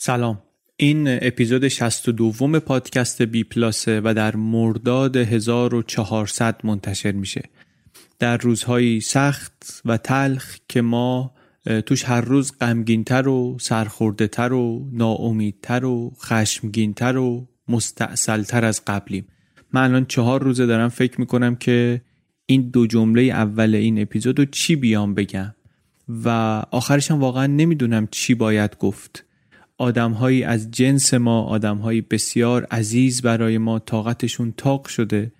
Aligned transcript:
سلام. 0.00 0.42
این 0.76 1.04
اپیزود 1.08 1.68
62 1.68 2.60
پادکست 2.60 3.22
بی 3.22 3.44
پلاسه 3.44 4.00
و 4.04 4.14
در 4.14 4.36
مرداد 4.36 5.16
1400 5.16 6.60
منتشر 6.64 7.12
میشه. 7.12 7.42
در 8.18 8.36
روزهایی 8.36 9.00
سخت 9.00 9.82
و 9.84 9.96
تلخ 9.96 10.56
که 10.68 10.80
ما 10.80 11.34
توش 11.86 12.04
هر 12.04 12.20
روز 12.20 12.52
غمگینتر 12.60 13.28
و 13.28 13.56
سرخورده 13.60 14.48
و 14.52 14.88
ناامیدتر 14.92 15.84
و 15.84 16.12
خشمگینتر 16.20 17.16
و 17.16 17.48
مستاصلتر 17.68 18.64
از 18.64 18.82
قبلیم. 18.86 19.26
من 19.72 19.84
الان 19.84 20.04
چهار 20.04 20.42
روزه 20.42 20.66
دارم 20.66 20.88
فکر 20.88 21.20
می‌کنم 21.20 21.56
که 21.56 22.02
این 22.46 22.70
دو 22.70 22.86
جمله 22.86 23.22
اول 23.22 23.74
این 23.74 24.02
اپیزود 24.02 24.38
رو 24.38 24.44
چی 24.44 24.76
بیام 24.76 25.14
بگم؟ 25.14 25.54
و 26.24 26.28
آخرش 26.70 27.10
هم 27.10 27.20
واقعا 27.20 27.46
نمی‌دونم 27.46 28.08
چی 28.10 28.34
باید 28.34 28.76
گفت. 28.78 29.24
آدمهایی 29.78 30.44
از 30.44 30.70
جنس 30.70 31.14
ما 31.14 31.42
آدمهایی 31.42 32.00
بسیار 32.00 32.64
عزیز 32.64 33.22
برای 33.22 33.58
ما 33.58 33.78
طاقتشون 33.78 34.54
تاق 34.56 34.86
شده 34.86 35.32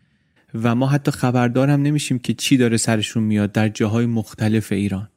و 0.62 0.75
ما 0.75 0.86
حتی 0.86 1.11
خبردار 1.11 1.70
هم 1.70 1.83
نمیشیم 1.83 2.19
که 2.19 2.34
چی 2.34 2.56
داره 2.56 2.77
سرشون 2.77 3.22
میاد 3.22 3.53
در 3.53 3.69
جاهای 3.69 4.06
مختلف 4.06 4.72
ایران. 4.72 5.09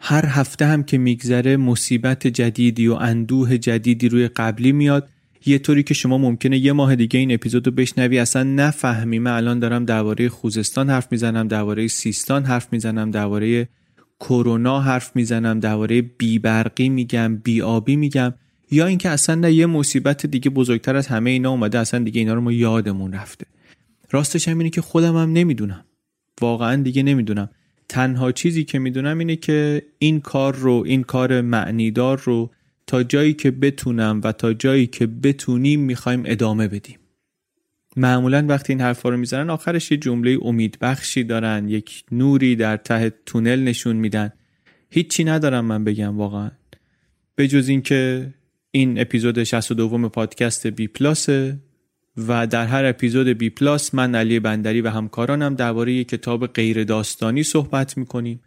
هر 0.00 0.26
هفته 0.26 0.66
هم 0.66 0.82
که 0.82 0.98
میگذره 0.98 1.56
مصیبت 1.56 2.26
جدیدی 2.26 2.88
و 2.88 2.94
اندوه 2.94 3.58
جدیدی 3.58 4.08
روی 4.08 4.28
قبلی 4.28 4.72
میاد. 4.72 5.08
یه 5.46 5.58
طوری 5.58 5.82
که 5.82 5.94
شما 5.94 6.18
ممکنه 6.18 6.58
یه 6.58 6.72
ماه 6.72 6.96
دیگه 6.96 7.20
این 7.20 7.32
اپیزود 7.32 7.66
رو 7.66 7.72
بشنوی. 7.72 8.18
اصلا 8.18 8.42
نفهمی 8.42 9.18
من 9.18 9.30
الان 9.30 9.58
دارم 9.58 9.84
درباره 9.84 10.28
خوزستان 10.28 10.90
حرف 10.90 11.08
می‌زنم 11.10 11.48
درباره 11.48 11.88
سیستان 11.88 12.44
حرف 12.44 12.68
می‌زنم 12.72 13.10
درباره 13.10 13.68
کرونا 14.22 14.80
حرف 14.80 15.16
می‌زنم 15.16 15.60
درباره 15.60 16.02
بیبرقی 16.02 16.88
میگم 16.88 17.36
بیابی 17.36 17.96
میگم 17.96 18.34
یا 18.70 18.86
اینکه 18.86 19.08
اصلا 19.08 19.34
نه 19.34 19.52
یه 19.52 19.66
مصیبت 19.66 20.26
دیگه 20.26 20.50
بزرگتر 20.50 20.96
از 20.96 21.06
همه 21.06 21.30
اینا 21.30 21.50
اومده 21.50 21.78
اصلا 21.78 22.04
دیگه 22.04 22.18
اینا 22.18 22.34
رو 22.34 22.40
ما 22.40 22.52
یادمون 22.52 23.12
رفته. 23.12 23.46
راستش 24.10 24.48
هم 24.48 24.58
اینه 24.58 24.70
که 24.70 24.80
خودم 24.80 25.16
هم 25.16 25.32
نمی‌دونم. 25.32 25.84
واقعا 26.40 26.82
دیگه 26.82 27.02
نمی‌دونم. 27.02 27.50
تنها 27.88 28.32
چیزی 28.32 28.64
که 28.64 28.78
می‌دونم 28.78 29.18
اینه 29.18 29.36
که 29.36 29.82
این 29.98 30.20
کار 30.20 30.54
رو 30.54 30.82
این 30.86 31.02
کار 31.02 31.40
معنیدار 31.40 32.22
رو 32.24 32.50
تا 32.86 33.02
جایی 33.02 33.34
که 33.34 33.50
بتونم 33.50 34.20
و 34.24 34.32
تا 34.32 34.52
جایی 34.52 34.86
که 34.86 35.06
بتونیم 35.06 35.80
می‌خوایم 35.80 36.22
ادامه 36.26 36.68
بدیم. 36.68 36.98
معمولا 37.96 38.46
وقتی 38.48 38.72
این 38.72 38.80
حرفا 38.80 39.08
رو 39.08 39.16
می‌زنن 39.16 39.50
آخرش 39.50 39.90
یه 39.90 39.96
جمله 39.96 40.38
امیدبخشی 40.42 41.24
دارن 41.24 41.68
یک 41.68 42.04
نوری 42.12 42.56
در 42.56 42.76
ته 42.76 43.12
تونل 43.26 43.60
نشون 43.60 43.96
میدن. 43.96 44.32
هیچی 44.90 45.24
ندارم 45.24 45.64
من 45.64 45.84
بگم 45.84 46.18
واقعا. 46.18 46.50
به 47.34 47.48
جز 47.48 47.68
اینکه 47.68 48.32
این 48.70 49.00
اپیزود 49.00 49.44
62 49.44 50.08
پادکست 50.08 50.66
بی 50.66 50.86
پلاسه 50.86 51.58
و 52.28 52.46
در 52.46 52.66
هر 52.66 52.84
اپیزود 52.84 53.28
بی 53.28 53.50
پلاس 53.50 53.94
من 53.94 54.14
علی 54.14 54.40
بندری 54.40 54.80
و 54.80 54.90
همکارانم 54.90 55.54
درباره 55.54 56.04
کتاب 56.04 56.46
غیر 56.46 56.84
داستانی 56.84 57.42
صحبت 57.42 57.98
می‌کنیم. 57.98 58.40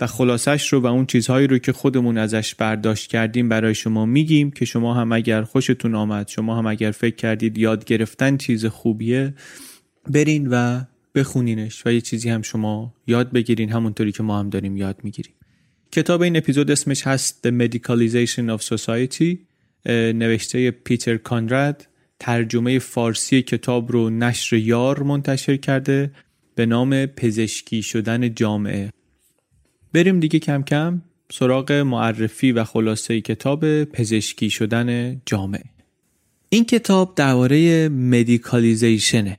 و 0.00 0.06
خلاصش 0.06 0.72
رو 0.72 0.80
و 0.80 0.86
اون 0.86 1.06
چیزهایی 1.06 1.46
رو 1.46 1.58
که 1.58 1.72
خودمون 1.72 2.18
ازش 2.18 2.54
برداشت 2.54 3.10
کردیم 3.10 3.48
برای 3.48 3.74
شما 3.74 4.06
میگیم 4.06 4.50
که 4.50 4.64
شما 4.64 4.94
هم 4.94 5.12
اگر 5.12 5.42
خوشتون 5.42 5.94
آمد 5.94 6.28
شما 6.28 6.58
هم 6.58 6.66
اگر 6.66 6.90
فکر 6.90 7.16
کردید 7.16 7.58
یاد 7.58 7.84
گرفتن 7.84 8.36
چیز 8.36 8.66
خوبیه 8.66 9.34
برین 10.10 10.48
و 10.50 10.84
بخونینش 11.14 11.86
و 11.86 11.92
یه 11.92 12.00
چیزی 12.00 12.30
هم 12.30 12.42
شما 12.42 12.94
یاد 13.06 13.32
بگیرین 13.32 13.72
همونطوری 13.72 14.12
که 14.12 14.22
ما 14.22 14.38
هم 14.38 14.50
داریم 14.50 14.76
یاد 14.76 15.00
می‌گیریم. 15.02 15.34
کتاب 15.92 16.22
این 16.22 16.36
اپیزود 16.36 16.70
اسمش 16.70 17.06
هست 17.06 17.48
The 17.48 17.50
Medicalization 17.50 18.58
of 18.58 18.76
Society. 18.76 19.36
نوشته 19.86 20.70
پیتر 20.70 21.16
کانراد. 21.16 21.86
ترجمه 22.20 22.78
فارسی 22.78 23.42
کتاب 23.42 23.92
رو 23.92 24.10
نشر 24.10 24.56
یار 24.56 25.02
منتشر 25.02 25.56
کرده 25.56 26.10
به 26.54 26.66
نام 26.66 27.06
پزشکی 27.06 27.82
شدن 27.82 28.34
جامعه. 28.34 28.90
بریم 29.92 30.20
دیگه 30.20 30.38
کم 30.38 30.62
کم 30.62 31.02
سراغ 31.32 31.72
معرفی 31.72 32.52
و 32.52 32.64
خلاصه 32.64 33.20
کتاب 33.20 33.84
پزشکی 33.84 34.50
شدن 34.50 35.20
جامعه 35.26 35.64
این 36.48 36.64
کتاب 36.64 37.14
درباره 37.14 37.88
medicalization 37.88 39.38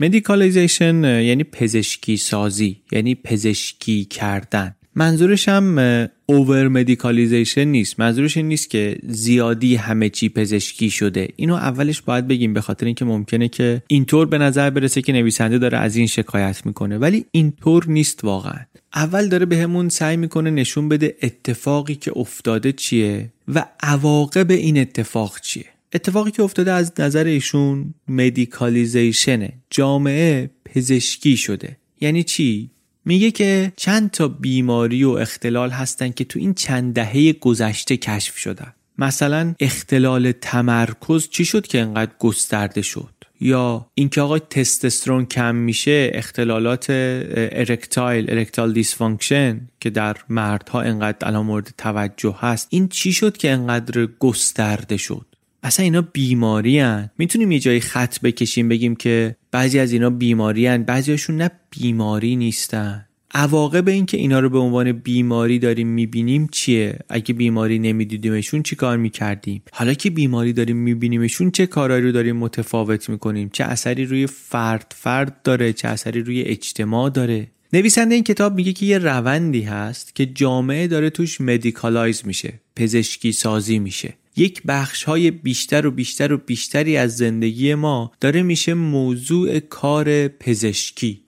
ه 0.00 0.07
medicalization 0.07 1.04
یعنی 1.04 1.44
پزشکی 1.44 2.16
سازی 2.16 2.82
یعنی 2.92 3.14
پزشکی 3.14 4.04
کردن. 4.04 4.74
منظورش 4.94 5.48
هم 5.48 5.78
over 6.26 6.68
medicalization 6.68 7.64
نیست. 7.64 8.00
منظورش 8.00 8.36
این 8.36 8.48
نیست 8.48 8.70
که 8.70 8.98
زیادی 9.02 9.76
همه 9.76 10.08
چی 10.08 10.28
پزشکی 10.28 10.90
شده. 10.90 11.28
اینو 11.36 11.54
اولش 11.54 12.02
باید 12.02 12.28
بگیم 12.28 12.54
به 12.54 12.60
خاطر 12.60 12.86
اینکه 12.86 13.04
ممکنه 13.04 13.48
که 13.48 13.82
اینطور 13.86 14.26
به 14.26 14.38
نظر 14.38 14.70
برسه 14.70 15.02
که 15.02 15.12
نویسنده 15.12 15.58
داره 15.58 15.78
از 15.78 15.96
این 15.96 16.06
شکایت 16.06 16.66
می‌کنه. 16.66 16.98
ولی 16.98 17.24
اینطور 17.30 17.84
نیست 17.88 18.24
واقعا. 18.24 18.60
اول 18.94 19.28
داره 19.28 19.46
بهمون 19.46 19.86
به 19.86 19.92
سعی 19.92 20.16
می‌کنه 20.16 20.50
نشون 20.50 20.88
بده 20.88 21.16
اتفاقی 21.22 21.94
که 21.94 22.12
افتاده 22.16 22.72
چیه 22.72 23.32
و 23.48 23.66
عواقب 23.80 24.50
این 24.50 24.78
اتفاق 24.78 25.40
چیه. 25.40 25.66
اتفاقی 25.92 26.30
که 26.30 26.42
افتاده 26.42 26.72
از 26.72 26.92
نظر 26.98 27.24
ایشون 27.24 27.94
medicalization 28.08 29.42
ه 29.42 29.52
جامعه 29.70 30.50
پزشکی 30.64 31.36
شده. 31.36 31.76
یعنی 32.00 32.24
چی؟ 32.24 32.70
میگه 33.04 33.30
که 33.30 33.72
چند 33.76 34.10
تا 34.10 34.28
بیماری 34.28 35.04
و 35.04 35.10
اختلال 35.10 35.70
هستن 35.70 36.10
که 36.10 36.24
تو 36.24 36.38
این 36.38 36.54
چند 36.54 36.94
دهه 36.94 37.32
گذشته 37.32 37.96
کشف 37.96 38.38
شدن. 38.38 38.74
مثلا 38.98 39.54
اختلال 39.60 40.32
تمرکز 40.32 41.28
چی 41.28 41.44
شد 41.44 41.66
که 41.66 41.80
انقدر 41.80 42.12
گسترده 42.18 42.82
شد؟ 42.82 43.17
یا 43.40 43.90
اینکه 43.94 44.20
آقا 44.20 44.38
تستوسترون 44.38 45.26
کم 45.26 45.54
میشه 45.54 46.10
اختلالات 46.14 46.86
erectile 46.90 48.30
erectile 48.30 48.72
dysfunction 48.72 49.60
که 49.80 49.90
در 49.90 50.16
مردها 50.28 50.80
انقدر 50.80 51.28
الان 51.28 51.46
مورد 51.46 51.74
توجه 51.78 52.36
هست 52.38 52.68
این 52.70 52.88
چی 52.88 53.12
شد 53.12 53.36
که 53.36 53.50
انقدر 53.50 54.06
گسترده 54.18 54.96
شد 54.96 55.26
اصلا 55.62 55.84
اینا 55.84 56.02
بیماری 56.02 56.78
هن. 56.78 57.10
می‌تونیم 57.18 57.52
یه 57.52 57.58
جایی 57.58 57.80
خط 57.80 58.20
بکشیم 58.20 58.68
بگیم 58.68 58.96
که 58.96 59.36
بعضی 59.50 59.78
از 59.78 59.92
اینا 59.92 60.10
بیماری 60.10 60.66
هن. 60.66 60.82
بعضی 60.82 61.10
هاشون 61.10 61.36
نه 61.36 61.50
بیماری 61.70 62.36
نیستن 62.36 63.07
عواقب 63.34 63.88
این 63.88 64.06
که 64.06 64.16
اینا 64.16 64.40
رو 64.40 64.50
به 64.50 64.58
عنوان 64.58 64.92
بیماری 64.92 65.58
داریم 65.58 65.88
می‌بینیم 65.88 66.48
چیه؟ 66.52 66.98
اگه 67.08 67.34
بیماری 67.34 67.78
نمیدیدیمشون 67.78 68.62
چی 68.62 68.76
کار 68.76 68.96
می‌کردیم؟ 68.96 69.62
حالا 69.72 69.94
که 69.94 70.10
بیماری 70.10 70.52
داریم 70.52 70.76
میبینیمشون 70.76 71.50
چه 71.50 71.66
کارهایی 71.66 72.02
رو 72.02 72.12
داریم 72.12 72.36
متفاوت 72.36 73.08
می‌کنیم؟ 73.08 73.50
چه 73.52 73.64
اثری 73.64 74.04
روی 74.04 74.26
فرد 74.26 74.94
فرد 74.96 75.42
داره؟ 75.42 75.72
چه 75.72 75.88
اثری 75.88 76.22
روی 76.22 76.42
اجتماع 76.42 77.10
داره؟ 77.10 77.46
نویسنده 77.72 78.14
این 78.14 78.24
کتاب 78.24 78.54
میگه 78.54 78.72
که 78.72 78.86
یه 78.86 78.98
روندی 78.98 79.62
هست 79.62 80.14
که 80.14 80.26
جامعه 80.26 80.86
داره 80.86 81.10
توش 81.10 81.40
مدیکالایز 81.40 82.22
میشه 82.26 82.60
پزشکی 82.76 83.32
سازی 83.32 83.78
میشه. 83.78 84.14
یک 84.36 84.62
بخش 84.66 85.04
های 85.04 85.30
بیشتر 85.30 85.86
و 85.86 85.90
بیشتر 85.90 86.32
و 86.32 86.36
بیشتری 86.36 86.96
از 86.96 87.16
زندگی 87.16 87.74
ما 87.74 88.12
داره 88.20 88.42
میشه 88.42 88.74
موضوع 88.74 89.58
کار 89.58 90.28
پزشکی. 90.28 91.20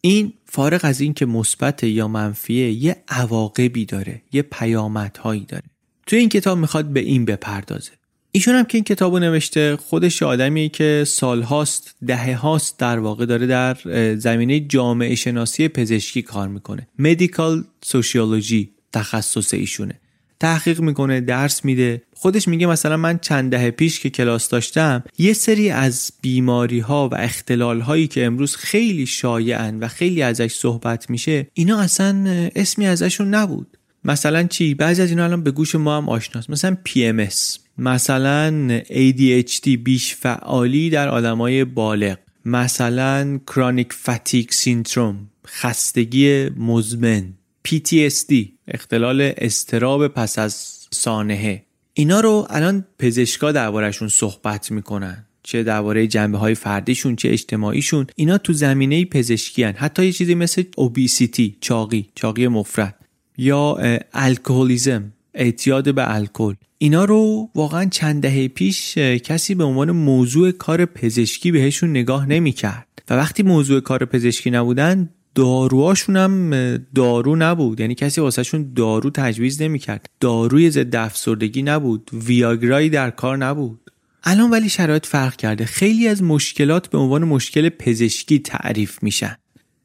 این 0.00 0.32
فارغ 0.48 0.80
از 0.82 1.00
این 1.00 1.14
که 1.14 1.26
مثبت 1.26 1.84
یا 1.84 2.08
منفیه 2.08 2.72
یه 2.72 2.96
عواقبی 3.08 3.84
داره 3.84 4.22
یه 4.32 4.42
پیامدهایی 4.42 5.44
داره. 5.48 5.64
تو 6.06 6.16
این 6.16 6.28
کتاب 6.28 6.58
می‌خواد 6.58 6.84
به 6.84 7.00
این 7.00 7.24
بپردازه. 7.24 7.90
ایشون 8.32 8.54
هم 8.54 8.64
که 8.64 8.78
این 8.78 8.84
کتاب 8.84 9.12
رو 9.12 9.18
نوشته 9.18 9.76
خودش 9.76 10.22
آدمیه 10.22 10.68
که 10.68 11.04
سالهاست 11.06 11.94
دهه 12.06 12.36
هاست 12.36 12.78
در 12.78 12.98
واقع 12.98 13.26
داره 13.26 13.46
در 13.46 13.76
زمینه 14.16 14.60
جامعه 14.60 15.14
شناسی 15.14 15.68
پزشکی 15.68 16.22
کار 16.22 16.48
می‌کنه. 16.48 16.88
مدیکال 16.98 17.64
سوشیولوژی 17.82 18.70
تخصص 18.92 19.54
ایشونه. 19.54 20.00
تحقیق 20.40 20.80
می‌کنه 20.80 21.20
درس 21.20 21.64
میده. 21.64 22.02
خودش 22.14 22.48
میگه 22.48 22.66
مثلا 22.66 22.96
من 22.96 23.18
چند 23.18 23.50
دهه 23.50 23.70
پیش 23.70 24.00
که 24.00 24.10
کلاس 24.10 24.48
داشتم 24.48 25.04
یه 25.18 25.32
سری 25.32 25.70
از 25.70 26.12
بیماری 26.20 26.80
ها 26.80 27.08
و 27.08 27.14
اختلال 27.14 27.80
هایی 27.80 28.06
که 28.06 28.26
امروز 28.26 28.56
خیلی 28.56 29.06
شایعن 29.06 29.78
و 29.78 29.88
خیلی 29.88 30.22
ازش 30.22 30.54
صحبت 30.54 31.10
میشه 31.10 31.46
اینا 31.54 31.80
اصلا 31.80 32.24
اسمی 32.56 32.86
ازشون 32.86 33.34
نبود. 33.34 33.78
مثلا 34.04 34.42
چی؟ 34.42 34.74
بعضی 34.74 35.02
از 35.02 35.10
اینا 35.10 35.24
الان 35.24 35.42
به 35.42 35.50
گوش 35.50 35.74
ما 35.74 35.96
هم 35.96 36.08
آشناست. 36.08 36.50
مثلا 36.50 36.76
PMS 36.88 37.58
مثلا 37.78 38.80
ADHD 38.84 39.68
بیش 39.68 40.14
فعالی 40.14 40.90
در 40.90 41.08
آدمای 41.08 41.64
بالغ. 41.64 42.16
مثلا 42.44 43.40
کرونیک 43.46 43.92
فتیک 43.92 44.54
سیندروم 44.54 45.30
خستگی 45.46 46.48
مزمن. 46.48 47.37
PTSD 47.68 48.34
اختلال 48.68 49.32
استراب 49.36 50.08
پس 50.08 50.38
از 50.38 50.54
سانحه. 50.90 51.64
اینا 51.94 52.20
رو 52.20 52.46
الان 52.50 52.84
پزشکا 52.98 53.52
دربارهشون 53.52 54.08
صحبت 54.08 54.70
می‌کنن. 54.70 55.26
چه 55.42 55.62
درباره 55.62 56.06
جنبه 56.06 56.38
های 56.38 56.54
فردیشون 56.54 57.16
چه 57.16 57.28
اجتماعیشون. 57.28 58.06
اینا 58.16 58.38
تو 58.38 58.52
زمینه 58.52 59.04
پزشکی 59.04 59.62
هن. 59.62 59.72
حتی 59.72 60.06
یه 60.06 60.12
چیزی 60.12 60.34
مثل 60.34 60.62
اوبیسیتی 60.76 61.56
چاقی 61.60 62.08
چاقی 62.14 62.48
مفرد. 62.48 62.94
یا 63.38 63.78
الکلیزم 64.12 65.12
اعتیاد 65.34 65.94
به 65.94 66.14
الکل. 66.14 66.54
اینا 66.78 67.04
رو 67.04 67.50
واقعا 67.54 67.84
چند 67.84 68.22
دهه 68.22 68.48
پیش 68.48 68.98
کسی 68.98 69.54
به 69.54 69.64
عنوان 69.64 69.90
موضوع 69.90 70.50
کار 70.50 70.84
پزشکی 70.84 71.52
بهشون 71.52 71.90
نگاه 71.90 72.26
نمی‌کرد. 72.26 72.86
و 73.10 73.14
وقتی 73.14 73.42
موضوع 73.42 73.80
کار 73.80 74.04
پزشکی 74.04 74.50
نبودن 74.50 75.10
داروهاشون 75.38 76.16
هم 76.16 76.76
دارو 76.94 77.36
نبود. 77.36 77.80
یعنی 77.80 77.94
کسی 77.94 78.20
واسهشون 78.20 78.72
دارو 78.76 79.10
تجویز 79.10 79.62
نمی‌کرد. 79.62 80.06
داروی 80.20 80.70
ضد 80.70 80.96
افسردگی 80.96 81.62
نبود. 81.62 82.10
ویاگرایی 82.12 82.90
در 82.90 83.10
کار 83.10 83.36
نبود. 83.36 83.80
الان 84.24 84.50
ولی 84.50 84.68
شرایط 84.68 85.06
فرق 85.06 85.36
کرده. 85.36 85.64
خیلی 85.64 86.08
از 86.08 86.22
مشکلات 86.22 86.90
به 86.90 86.98
عنوان 86.98 87.24
مشکل 87.24 87.68
پزشکی 87.68 88.38
تعریف 88.38 89.02
میشن. 89.02 89.36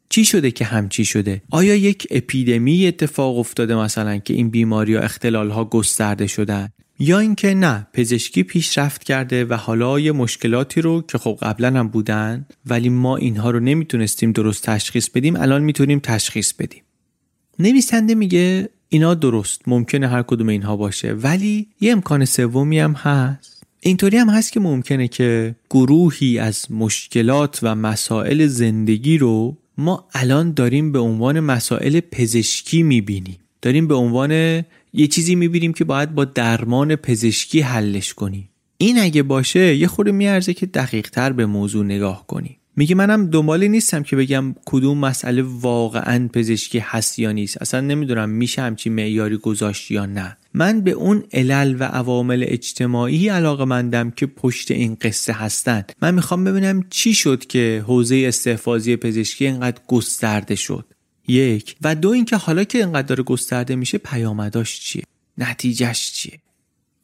چی 0.09 0.25
شده 0.25 0.51
که 0.51 0.65
همچی 0.65 1.05
شده؟ 1.05 1.41
آیا 1.51 1.75
یک 1.75 2.07
اپیدمی 2.11 2.88
اتفاق 2.88 3.38
افتاده 3.38 3.75
مثلا 3.75 4.17
که 4.17 4.33
این 4.33 4.50
بیماری 4.50 4.95
و 4.95 5.00
اختلال 5.00 5.50
ها 5.50 5.65
گسترده 5.65 6.27
شدن؟ 6.27 6.69
یا 7.03 7.19
اینکه 7.19 7.53
نه 7.53 7.88
پزشکی 7.94 8.44
پیشرفت 8.44 9.03
کرده 9.03 9.45
و 9.45 9.53
حالا 9.53 10.00
یه 10.00 10.11
مشکلاتی 10.11 10.81
رو 10.81 11.01
که 11.01 11.17
خب 11.17 11.38
قبلا 11.41 11.79
هم 11.79 11.88
بودن 11.88 12.45
ولی 12.65 12.89
ما 12.89 13.17
اینها 13.17 13.51
رو 13.51 13.59
نمی‌تونستیم 13.59 14.31
درست 14.31 14.63
تشخیص 14.63 15.09
بدیم 15.09 15.35
الان 15.35 15.63
می‌تونیم 15.63 16.00
تشخیص 16.00 16.53
بدیم. 16.53 16.83
نویسنده 17.59 18.15
میگه 18.15 18.69
اینا 18.89 19.13
درست 19.13 19.61
ممکنه 19.67 20.07
هر 20.07 20.21
کدوم 20.21 20.50
اینها 20.50 20.75
باشه 20.75 21.13
ولی 21.13 21.67
یه 21.81 21.91
امکان 21.91 22.25
سومی 22.25 22.79
هم 22.79 22.94
هست. 22.94 23.63
اینطوری 23.79 24.17
هم 24.17 24.29
هست 24.29 24.51
که 24.51 24.59
ممکنه 24.59 25.07
که 25.07 25.55
گروهی 25.69 26.39
از 26.39 26.71
مشکلات 26.71 27.59
و 27.63 27.75
مسائل 27.75 28.47
زندگی 28.47 29.17
رو 29.17 29.57
ما 29.77 30.07
الان 30.13 30.53
داریم 30.53 30.91
به 30.91 31.00
عنوان 31.00 31.39
مسائل 31.39 32.00
پزشکی 32.00 32.83
می‌بینیم. 32.83 33.38
داریم 33.61 33.88
به 33.88 33.95
عنوان 33.95 34.63
یه 34.94 35.07
چیزی 35.07 35.36
می‌بینیم 35.36 35.74
که 35.74 35.84
باید 35.84 36.16
با 36.16 36.25
درمان 36.25 36.95
پزشکی 36.95 37.62
حلش 37.62 38.13
کنیم. 38.13 38.50
این 38.78 39.00
اگه 39.00 39.24
باشه 39.24 39.75
یه 39.75 39.88
خورده 39.88 40.12
میارزه 40.12 40.54
که 40.54 40.66
دقیق 40.66 41.10
تر 41.10 41.34
به 41.34 41.45
موضوع 41.45 41.86
نگاه 41.86 42.28
کنیم. 42.28 42.57
میگه 42.75 42.95
منم 42.95 43.30
دنبالی 43.30 43.69
نیستم 43.69 44.04
که 44.04 44.16
بگم 44.16 44.56
کدوم 44.66 44.98
مسئله 44.98 45.42
واقعا 45.42 46.28
پزشکی 46.34 46.80
هست 46.80 47.19
یا 47.19 47.31
نیست. 47.31 47.62
اصلا 47.62 47.81
نمی‌دونم 47.81 48.30
میشه 48.30 48.62
همچی 48.62 48.90
معیاری 48.90 49.38
گذاشت 49.38 49.92
یا 49.92 50.06
نه. 50.06 50.38
من 50.54 50.81
به 50.81 50.92
اون 50.92 51.24
علل 51.34 51.75
و 51.80 51.84
عوامل 51.84 52.46
اجتماعی 52.48 53.30
علاقه 53.30 53.66
مندم 53.66 54.12
که 54.12 54.25
پشت 54.25 54.72
این 54.72 54.98
قصه 55.01 55.34
هستن. 55.34 55.84
من 56.01 56.16
می‌خوام 56.16 56.44
ببینم 56.44 56.84
چی 56.89 57.13
شد 57.13 57.46
که 57.46 57.84
حوزه 57.88 58.24
استحفاظی 58.28 58.96
پزشکی 58.96 59.46
اینقدر 59.46 59.81
گسترده 59.88 60.56
شد. 60.56 60.86
یک. 61.28 61.75
و 61.81 61.96
دو 61.96 62.10
اینکه 62.10 62.38
حالا 62.38 62.64
که 62.64 62.78
اینقدر 62.78 63.08
داره 63.08 63.24
گسترده 63.24 63.75
میشه 63.75 63.98
پیامداش 63.98 64.80
چیه؟ 64.80 65.04
نتیجهش 65.38 66.12
چیه؟ 66.12 66.40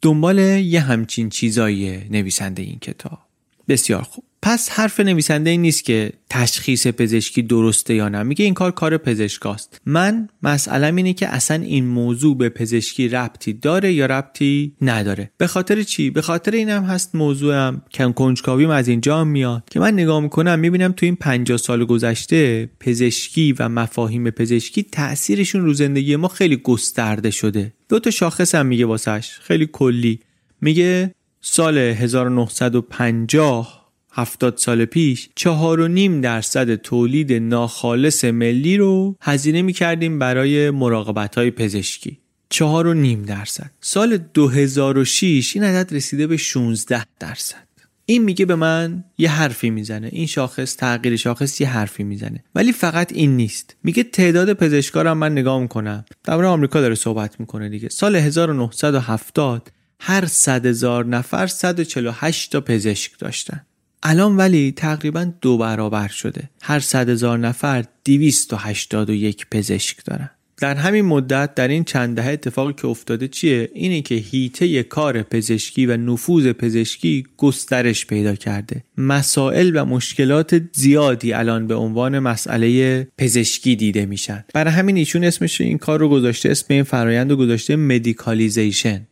دنبال 0.01 0.39
یه 0.39 0.80
همچین 0.80 1.30
چیزایی 1.30 2.10
نویسنده 2.10 2.62
این 2.62 2.80
کتاب. 2.80 3.28
بسیار 3.69 4.01
خوب. 4.01 4.24
پس 4.42 4.69
حرف 4.69 5.00
نویسنده 5.00 5.50
این 5.50 5.62
نیست 5.62 5.83
که 5.83 6.12
تشخیص 6.30 6.88
پزشکی 6.88 7.42
درسته 7.42 7.95
یا 7.95 8.10
نه. 8.10 8.24
میگه 8.24 8.45
این 8.45 8.54
کار 8.54 8.71
کار 8.71 8.98
پزشکاست. 8.98 9.81
من 9.86 10.30
مسئلم 10.44 10.95
اینه 10.95 11.13
که 11.13 11.27
اصلا 11.27 11.63
این 11.63 11.86
موضوع 11.86 12.38
به 12.38 12.50
پزشکی 12.50 13.07
ربطی 13.07 13.54
داره 13.54 13.94
یا 13.94 14.06
ربطی 14.06 14.74
نداره. 14.81 15.31
به 15.38 15.48
خاطر 15.48 15.83
چی؟ 15.83 16.10
به 16.10 16.21
خاطر 16.21 16.51
اینم 16.51 16.83
هست 16.83 17.16
موضوعم 17.16 17.81
کم 17.92 18.12
کنجکاویم 18.12 18.69
از 18.69 18.88
اینجا 18.88 19.21
هم 19.21 19.27
میاد 19.27 19.63
که 19.71 19.80
من 19.80 19.94
نگاه 19.94 20.19
می‌کنم 20.19 20.60
می‌بینم 20.60 20.92
تو 20.92 21.06
این 21.06 21.16
50 21.16 21.57
سال 21.57 21.86
گذشته 21.86 22.69
پزشکی 22.80 23.56
و 23.60 23.69
مفاهیم 23.69 24.30
پزشکی 24.30 24.83
تاثیرشون 24.83 25.62
رو 25.62 25.74
زندگی 25.74 26.16
ما 26.16 26.27
خیلی 26.27 26.57
گسترده 26.57 27.31
شده. 27.31 27.74
دو 27.89 28.00
تا 28.00 28.12
شاخص 28.12 28.56
هم 28.56 28.66
میگه 28.66 28.86
واسش. 28.86 29.39
خیلی 29.42 29.69
کلی. 29.71 30.19
میگه 30.62 31.16
سال 31.41 31.77
1950 31.77 33.80
هفتاد 34.12 34.57
سال 34.57 34.86
پیش 34.86 35.30
چهار 35.36 35.80
و 35.80 35.88
نیم 35.88 36.21
درصد 36.21 36.75
تولید 36.75 37.33
ناخالص 37.33 38.25
ملی 38.25 38.77
رو 38.77 39.15
هزینه 39.21 39.62
می 39.62 39.74
کردیم 39.74 40.19
برای 40.19 40.69
مراقبت 40.69 41.38
های 41.38 41.51
پزشکی. 41.51 42.19
چهار 42.49 42.87
و 42.87 42.94
نیم 42.94 43.23
درصد. 43.23 43.71
سال 43.81 44.18
2006 44.18 45.56
این 45.56 45.66
عدد 45.66 45.95
رسیده 45.95 46.28
به 46.28 46.37
16 46.37 47.06
درصد. 47.19 47.68
این 48.06 48.23
میگه 48.23 48.45
به 48.45 48.56
من 48.56 49.04
یه 49.18 49.31
حرفی 49.31 49.69
می‌زنه. 49.69 50.09
این 50.11 50.28
شاخص 50.28 50.75
تغییر 50.75 51.16
شاخص 51.16 51.61
یه 51.61 51.69
حرفی 51.69 52.04
می‌زنه. 52.04 52.44
ولی 52.56 52.71
فقط 52.71 53.11
این 53.11 53.35
نیست. 53.35 53.75
میگه 53.83 54.04
تعداد 54.04 54.54
پزشکارم 54.54 55.18
من 55.18 55.31
نگاه 55.31 55.61
می‌کنم. 55.61 56.06
در 56.23 56.45
آمریکا 56.45 56.81
داره 56.81 56.95
صحبت 56.95 57.40
می‌کنه 57.40 57.69
دیگه. 57.69 57.90
سال 57.90 58.16
1970 58.16 59.71
هر 59.99 60.25
100 60.25 60.65
هزار 60.65 61.06
نفر 61.06 61.47
148 61.47 62.51
تا 62.51 62.61
پزشک 62.61 63.19
داشتن. 63.19 63.61
الان 64.03 64.37
ولی 64.37 64.71
تقریبا 64.71 65.31
دو 65.41 65.57
برابر 65.57 66.07
شده. 66.07 66.49
هر 66.61 66.79
صد 66.79 67.09
هزار 67.09 67.37
نفر 67.37 67.85
281 68.06 69.45
پزشک 69.51 70.06
دارن. 70.06 70.29
در 70.57 70.75
همین 70.75 71.06
مدت 71.06 71.56
در 71.56 71.68
این 71.68 71.83
چند 71.83 72.15
دهه 72.15 72.27
اتفاقی 72.27 72.73
که 72.73 72.87
افتاده 72.87 73.27
چیه؟ 73.27 73.69
اینه 73.73 74.01
که 74.01 74.15
هیته 74.15 74.83
کار 74.83 75.21
پزشکی 75.21 75.85
و 75.85 75.97
نفوذ 75.97 76.47
پزشکی 76.47 77.25
گسترش 77.37 78.06
پیدا 78.06 78.35
کرده. 78.35 78.83
مسائل 78.97 79.71
و 79.75 79.85
مشکلات 79.85 80.61
زیادی 80.73 81.33
الان 81.33 81.68
به 81.68 81.75
عنوان 81.75 82.19
مسئله 82.19 83.03
پزشکی 83.18 83.75
دیده 83.75 84.06
میشن. 84.06 84.45
برای 84.53 84.73
همین 84.73 84.97
ایشون 84.97 85.23
اسمش 85.23 85.61
این 85.61 85.77
کار 85.77 85.99
رو 85.99 86.09
گذاشته 86.09 86.49
اسم 86.49 86.65
این 86.69 86.83
فرایند 86.83 87.31
رو 87.31 87.37
گذاشته 87.37 87.75
مدیکالیزیشن 87.75 89.07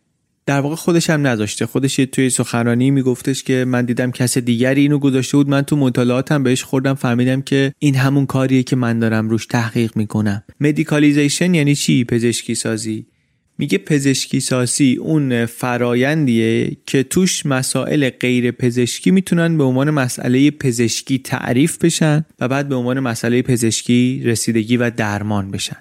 در 0.47 0.59
واقع 0.59 0.75
خودش 0.75 1.09
هم 1.09 1.27
نذاشته. 1.27 1.65
خودش 1.65 1.95
توی 1.95 2.29
سخنرانی 2.29 2.91
میگفتش 2.91 3.43
که 3.43 3.65
من 3.67 3.85
دیدم 3.85 4.11
کس 4.11 4.37
دیگری 4.37 4.81
اینو 4.81 4.99
گذاشته 4.99 5.37
بود. 5.37 5.49
من 5.49 5.61
تو 5.61 5.75
مطالعاتم 5.75 6.43
بهش 6.43 6.63
خوردم 6.63 6.93
فهمیدم 6.93 7.41
که 7.41 7.73
این 7.79 7.95
همون 7.95 8.25
کاریه 8.25 8.63
که 8.63 8.75
من 8.75 8.99
دارم 8.99 9.29
روش 9.29 9.45
تحقیق 9.45 9.97
می‌کنم. 9.97 10.43
مدیکالیزیشن 10.59 11.53
یعنی 11.53 11.75
چی؟ 11.75 12.03
پزشکی 12.03 12.55
سازی 12.55 13.05
میگه 13.57 13.77
پزشکی 13.77 14.39
سازی 14.39 14.95
اون 14.95 15.45
فرایندیه 15.45 16.77
که 16.85 17.03
توش 17.03 17.45
مسائل 17.45 18.09
غیر 18.09 18.51
پزشکی 18.51 19.11
می‌تونن 19.11 19.57
به 19.57 19.63
عنوان 19.63 19.89
مسئله 19.89 20.51
پزشکی 20.51 21.19
تعریف 21.19 21.77
بشن 21.77 22.25
و 22.39 22.47
بعد 22.47 22.69
به 22.69 22.75
عنوان 22.75 22.99
مسئله 22.99 23.41
پزشکی 23.41 24.21
رسیدگی 24.25 24.77
و 24.77 24.89
درمان 24.89 25.51
بشن. 25.51 25.77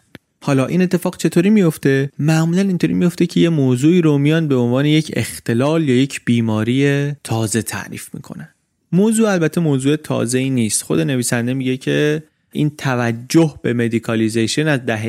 حالا 0.47 0.67
این 0.67 0.83
اتفاق 0.83 1.17
چطوری 1.17 1.51
میفته؟ 1.51 2.11
معمولا 2.19 2.61
اینطوری 2.61 2.95
میفته 2.95 3.27
که 3.27 3.41
یه 3.41 3.49
موضوعی 3.49 4.03
رو 4.03 4.19
میان 4.19 4.49
به 4.49 4.55
عنوان 4.55 4.87
یک 4.87 5.11
اختلال 5.17 5.89
یا 5.89 5.97
یک 5.97 6.25
بیماری 6.25 7.13
تازه 7.25 7.63
تعریف 7.63 8.15
می‌کنن. 8.15 8.49
موضوع 8.93 9.31
البته 9.31 9.61
موضوع 9.61 9.97
تازه 9.97 10.39
ای 10.39 10.51
نیست. 10.51 10.83
خود 10.83 11.01
نویسنده 11.01 11.55
میگه 11.55 11.77
که 11.77 12.23
این 12.53 12.71
توجه 12.71 13.55
به 13.63 13.73
medicalization 13.73 14.69
از 14.69 14.81
دهه 14.87 15.03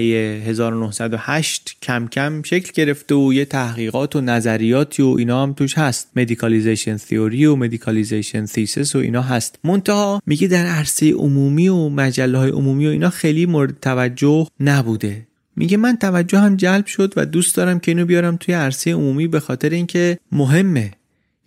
1980 0.47 1.77
کم 1.81 2.07
کم 2.07 2.41
شکل 2.41 2.71
گرفته 2.73 3.15
و 3.15 3.33
یه 3.33 3.45
تحقیقات 3.45 4.15
و 4.15 4.21
نظریاتی 4.21 5.03
و 5.03 5.15
اینا 5.17 5.43
هم 5.43 5.53
توش 5.53 5.77
هست. 5.77 6.11
medicalization 6.15 6.97
theory 6.97 7.45
و 7.45 7.55
medicalization 7.55 8.45
thesis 8.45 8.95
و 8.95 8.99
اینا 8.99 9.21
هست. 9.21 9.59
منتها 9.63 10.21
میگه 10.25 10.47
در 10.47 10.65
عرصه 10.65 11.13
عمومی 11.13 11.67
و 11.67 11.89
مجله 11.89 12.37
های 12.37 12.49
عمومی 12.49 12.87
و 12.87 12.89
اینا 12.89 13.09
خیلی 13.09 13.45
مورد 13.45 13.79
توجه 13.81 14.47
نبوده. 14.59 15.27
میگه 15.55 15.77
من 15.77 15.97
توجه 15.97 16.39
هم 16.39 16.55
جلب 16.55 16.85
شد 16.85 17.13
و 17.15 17.25
دوست 17.25 17.55
دارم 17.55 17.79
که 17.79 17.91
اینو 17.91 18.05
بیارم 18.05 18.37
توی 18.37 18.55
عرصه 18.55 18.93
عمومی 18.93 19.27
به 19.27 19.39
خاطر 19.39 19.69
اینکه 19.69 20.19
مهمه. 20.31 20.91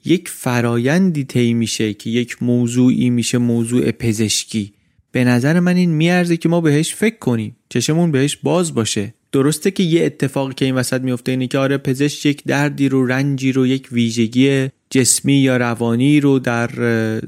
یک 0.05 0.29
فرایندی 0.29 1.25
طی 1.25 1.55
میشه 1.55 1.95
که 1.95 2.11
یک 2.11 2.43
موضوعی 2.43 3.11
میشه 3.11 3.39
موضوع 3.39 3.91
پزشکی. 3.91 4.73
به 5.13 5.25
نظر 5.25 5.61
من 5.61 5.77
این 5.77 5.91
میارزه 5.91 6.37
که 6.37 6.49
ما 6.49 6.61
بهش 6.61 6.95
فکر 6.95 7.19
کنیم. 7.19 7.57
چشمون 7.69 8.11
بهش 8.11 8.37
باز 8.37 8.75
باشه. 8.75 9.15
درسته 9.33 9.71
که 9.71 9.83
یه 9.83 10.05
اتفاقی 10.05 10.55
که 10.55 10.65
این 10.65 10.75
وسط 10.75 11.01
میفته 11.01 11.33
اینه 11.33 11.47
که 11.47 11.59
آره 11.59 11.77
پزشک 11.77 12.27
یک 12.27 12.43
دردی 12.45 12.89
رو 12.89 13.07
رنجی 13.07 13.53
رو 13.53 13.67
یک 13.67 13.89
ویژگی 13.93 14.69
جسمی 14.91 15.35
یا 15.35 15.57
روانی 15.57 16.21
رو 16.21 16.39
در 16.39 16.71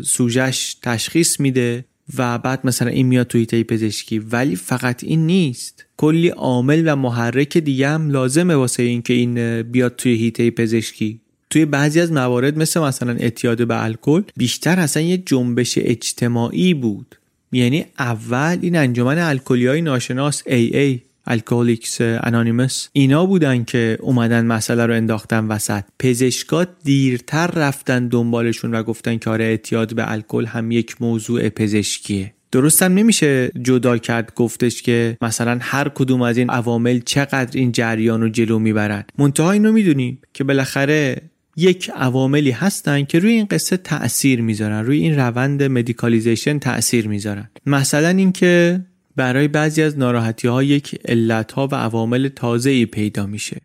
سوژش 0.03 0.77
تشخیص 0.83 1.41
میده 1.41 1.85
و 2.17 2.39
بعد 2.39 2.67
مثلا 2.67 2.91
این 2.91 3.07
میاد 3.07 3.27
توی 3.27 3.41
هیته 3.41 3.65
پزشکی. 3.65 4.19
ولی 4.19 4.57
فقط 4.57 5.05
این 5.05 5.27
نیست. 5.27 5.85
کلی 5.97 6.29
عامل 6.29 6.83
و 6.87 6.97
محرک 6.97 7.59
دیگه 7.59 7.89
هم 7.89 8.11
لازمه 8.11 8.55
واسه 8.55 8.83
اینکه 8.83 9.15
این 9.15 9.63
بیاد 9.63 9.97
توی 9.97 10.15
هیته 10.15 10.51
پزشکی. 10.51 11.21
توی 11.51 11.65
بعضی 11.65 12.01
از 12.01 12.13
موارد 12.13 12.59
مثل 12.59 12.81
مثلا 12.81 13.13
اعتیاد 13.13 13.67
به 13.67 13.85
الکل 13.85 14.23
بیشتر 14.37 14.81
اصلا 14.81 15.03
یه 15.03 15.17
جنبش 15.17 15.79
اجتماعی 15.79 16.75
بود. 16.75 17.17
یعنی 17.53 17.85
اول 17.99 18.59
این 18.63 18.77
انجمن 18.77 19.19
الکلی 19.19 19.67
های 19.67 19.83
ناشناس 19.83 20.43
AA 20.43 20.99
الکولیکس 21.27 22.01
انانیمس 22.01 22.89
اینا 22.93 23.27
بودن 23.27 23.65
که 23.65 23.99
اومدن 24.01 24.47
مسئله 24.47 24.87
رو 24.87 24.95
انداختن 24.95 25.47
وسط. 25.47 25.85
پزشکا 25.99 26.67
دیرتر 26.85 27.47
رفتن 27.47 28.09
دنبالشون 28.09 28.75
و 28.75 28.83
گفتن 28.83 29.19
که 29.19 29.31
آره 29.31 29.45
اعتیاد 29.45 29.95
به 29.95 30.13
الکل 30.13 30.47
هم 30.47 30.71
یک 30.71 30.97
موضوع 31.03 31.49
پزشکیه. 31.49 32.35
درستم 32.53 32.95
نمیشه 32.95 33.51
جدا 33.63 33.99
کرد 33.99 34.33
گفتش 34.35 34.83
که 34.83 35.17
مثلا 35.23 35.59
هر 35.61 35.89
کدوم 35.89 36.23
از 36.23 36.39
این 36.39 36.51
عوامل 36.51 37.01
چقدر 37.05 37.59
این 37.59 37.73
جریان 37.73 38.21
رو 38.21 38.29
جلو 38.29 38.59
می‌برن. 38.59 39.05
منتها 39.19 39.53
اینو 39.53 39.73
می‌دونیم 39.73 40.19
که 40.35 40.45
بالاخره 40.45 41.23
یک 41.57 41.91
عواملی 41.95 42.51
هستن 42.51 43.05
که 43.05 43.19
روی 43.19 43.33
این 43.33 43.47
قصه 43.51 43.77
تاثیر 43.77 44.41
می‌ذارن 44.41 44.85
روی 44.85 44.99
این 44.99 45.17
روند 45.17 45.63
مدیکالیزیشن 45.63 46.59
تاثیر 46.59 47.09
می‌ذارن. 47.09 47.51
مثلا 47.67 48.09
اینکه 48.09 48.81
برای 49.17 49.49
بعضی 49.49 49.83
از 49.83 49.99
ناراحتی 49.99 50.49
ها 50.49 50.63
یک 50.63 51.01
علت 51.05 51.53
ها 51.53 51.69
و 51.73 51.75
عوامل 51.75 52.29
تازه 52.29 52.71
ای 52.71 52.87
پیدا 52.87 53.27
میشه. 53.27 53.61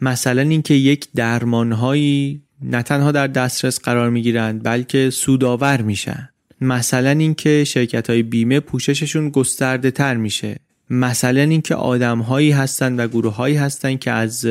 مثلا 0.00 0.42
اینکه 0.42 0.74
یک 0.74 1.08
درمان 1.14 1.72
هایی 1.72 2.42
نه 2.62 2.82
تنها 2.82 3.12
در 3.12 3.26
دسترس 3.26 3.80
قرار 3.80 4.10
می‌گیرند 4.10 4.62
بلکه 4.62 5.10
سودآور 5.10 5.82
میشن. 5.82 6.28
مثلا 6.60 7.10
اینکه 7.10 7.64
شرکت 7.64 8.10
های 8.10 8.22
بیمه 8.22 8.60
پوشششون 8.60 9.28
گسترده 9.28 9.90
تر 9.90 10.16
میشه. 10.16 10.56
مثلا 10.90 11.40
اینکه 11.40 11.74
آدم 11.74 12.18
هایی 12.18 12.50
هستند 12.50 12.98
و 12.98 13.08
گروه 13.08 13.34
هایی 13.34 13.56
هستند 13.56 13.98
که 13.98 14.10
از 14.10 14.46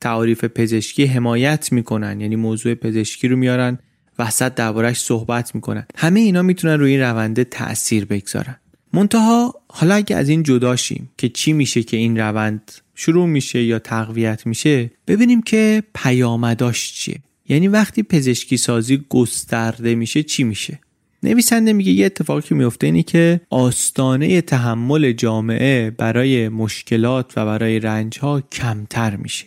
تعاریف 0.00 0.44
پزشکی 0.44 1.04
حمایت 1.04 1.72
می‌کنن 1.72 2.20
یعنی 2.20 2.36
موضوع 2.36 2.74
پزشکی 2.74 3.28
رو 3.28 3.36
میارن 3.36 3.78
وسط 4.18 4.54
دربارش 4.54 5.00
صحبت 5.00 5.54
می‌کنن. 5.54 5.86
همه 5.96 6.20
اینا 6.20 6.42
می‌تونن 6.42 6.80
روی 6.80 6.90
این 6.90 7.00
رونده 7.00 7.44
تاثیر 7.44 8.04
بگذارن. 8.04 8.56
منتها 8.92 9.54
حالا 9.68 9.94
اگه 9.94 10.16
از 10.16 10.28
این 10.28 10.42
جدا 10.42 10.76
شیم 10.76 11.10
که 11.18 11.28
چی 11.28 11.52
میشه 11.52 11.82
که 11.82 11.96
این 11.96 12.18
روند 12.18 12.72
شروع 12.94 13.26
میشه 13.26 13.62
یا 13.62 13.78
تقویت 13.78 14.46
میشه 14.46 14.90
ببینیم 15.08 15.42
که 15.42 15.82
پیامداش 15.94 16.92
چیه. 16.92 17.20
یعنی 17.48 17.68
وقتی 17.68 18.02
پزشکی 18.02 18.56
سازی 18.56 19.04
گسترده 19.08 19.94
میشه 19.94 20.22
چی 20.22 20.44
میشه؟ 20.44 20.78
نویسنده 21.24 21.72
میگه 21.72 21.92
یه 21.92 22.06
اتفاقی 22.06 22.42
که 22.42 22.54
میفته 22.54 22.86
اینی 22.86 23.02
که 23.02 23.40
آستانه 23.50 24.40
تحمل 24.40 25.12
جامعه 25.12 25.90
برای 25.90 26.48
مشکلات 26.48 27.32
و 27.36 27.46
برای 27.46 27.80
رنج 27.80 28.18
ها 28.18 28.40
کمتر 28.40 29.16
میشه. 29.16 29.46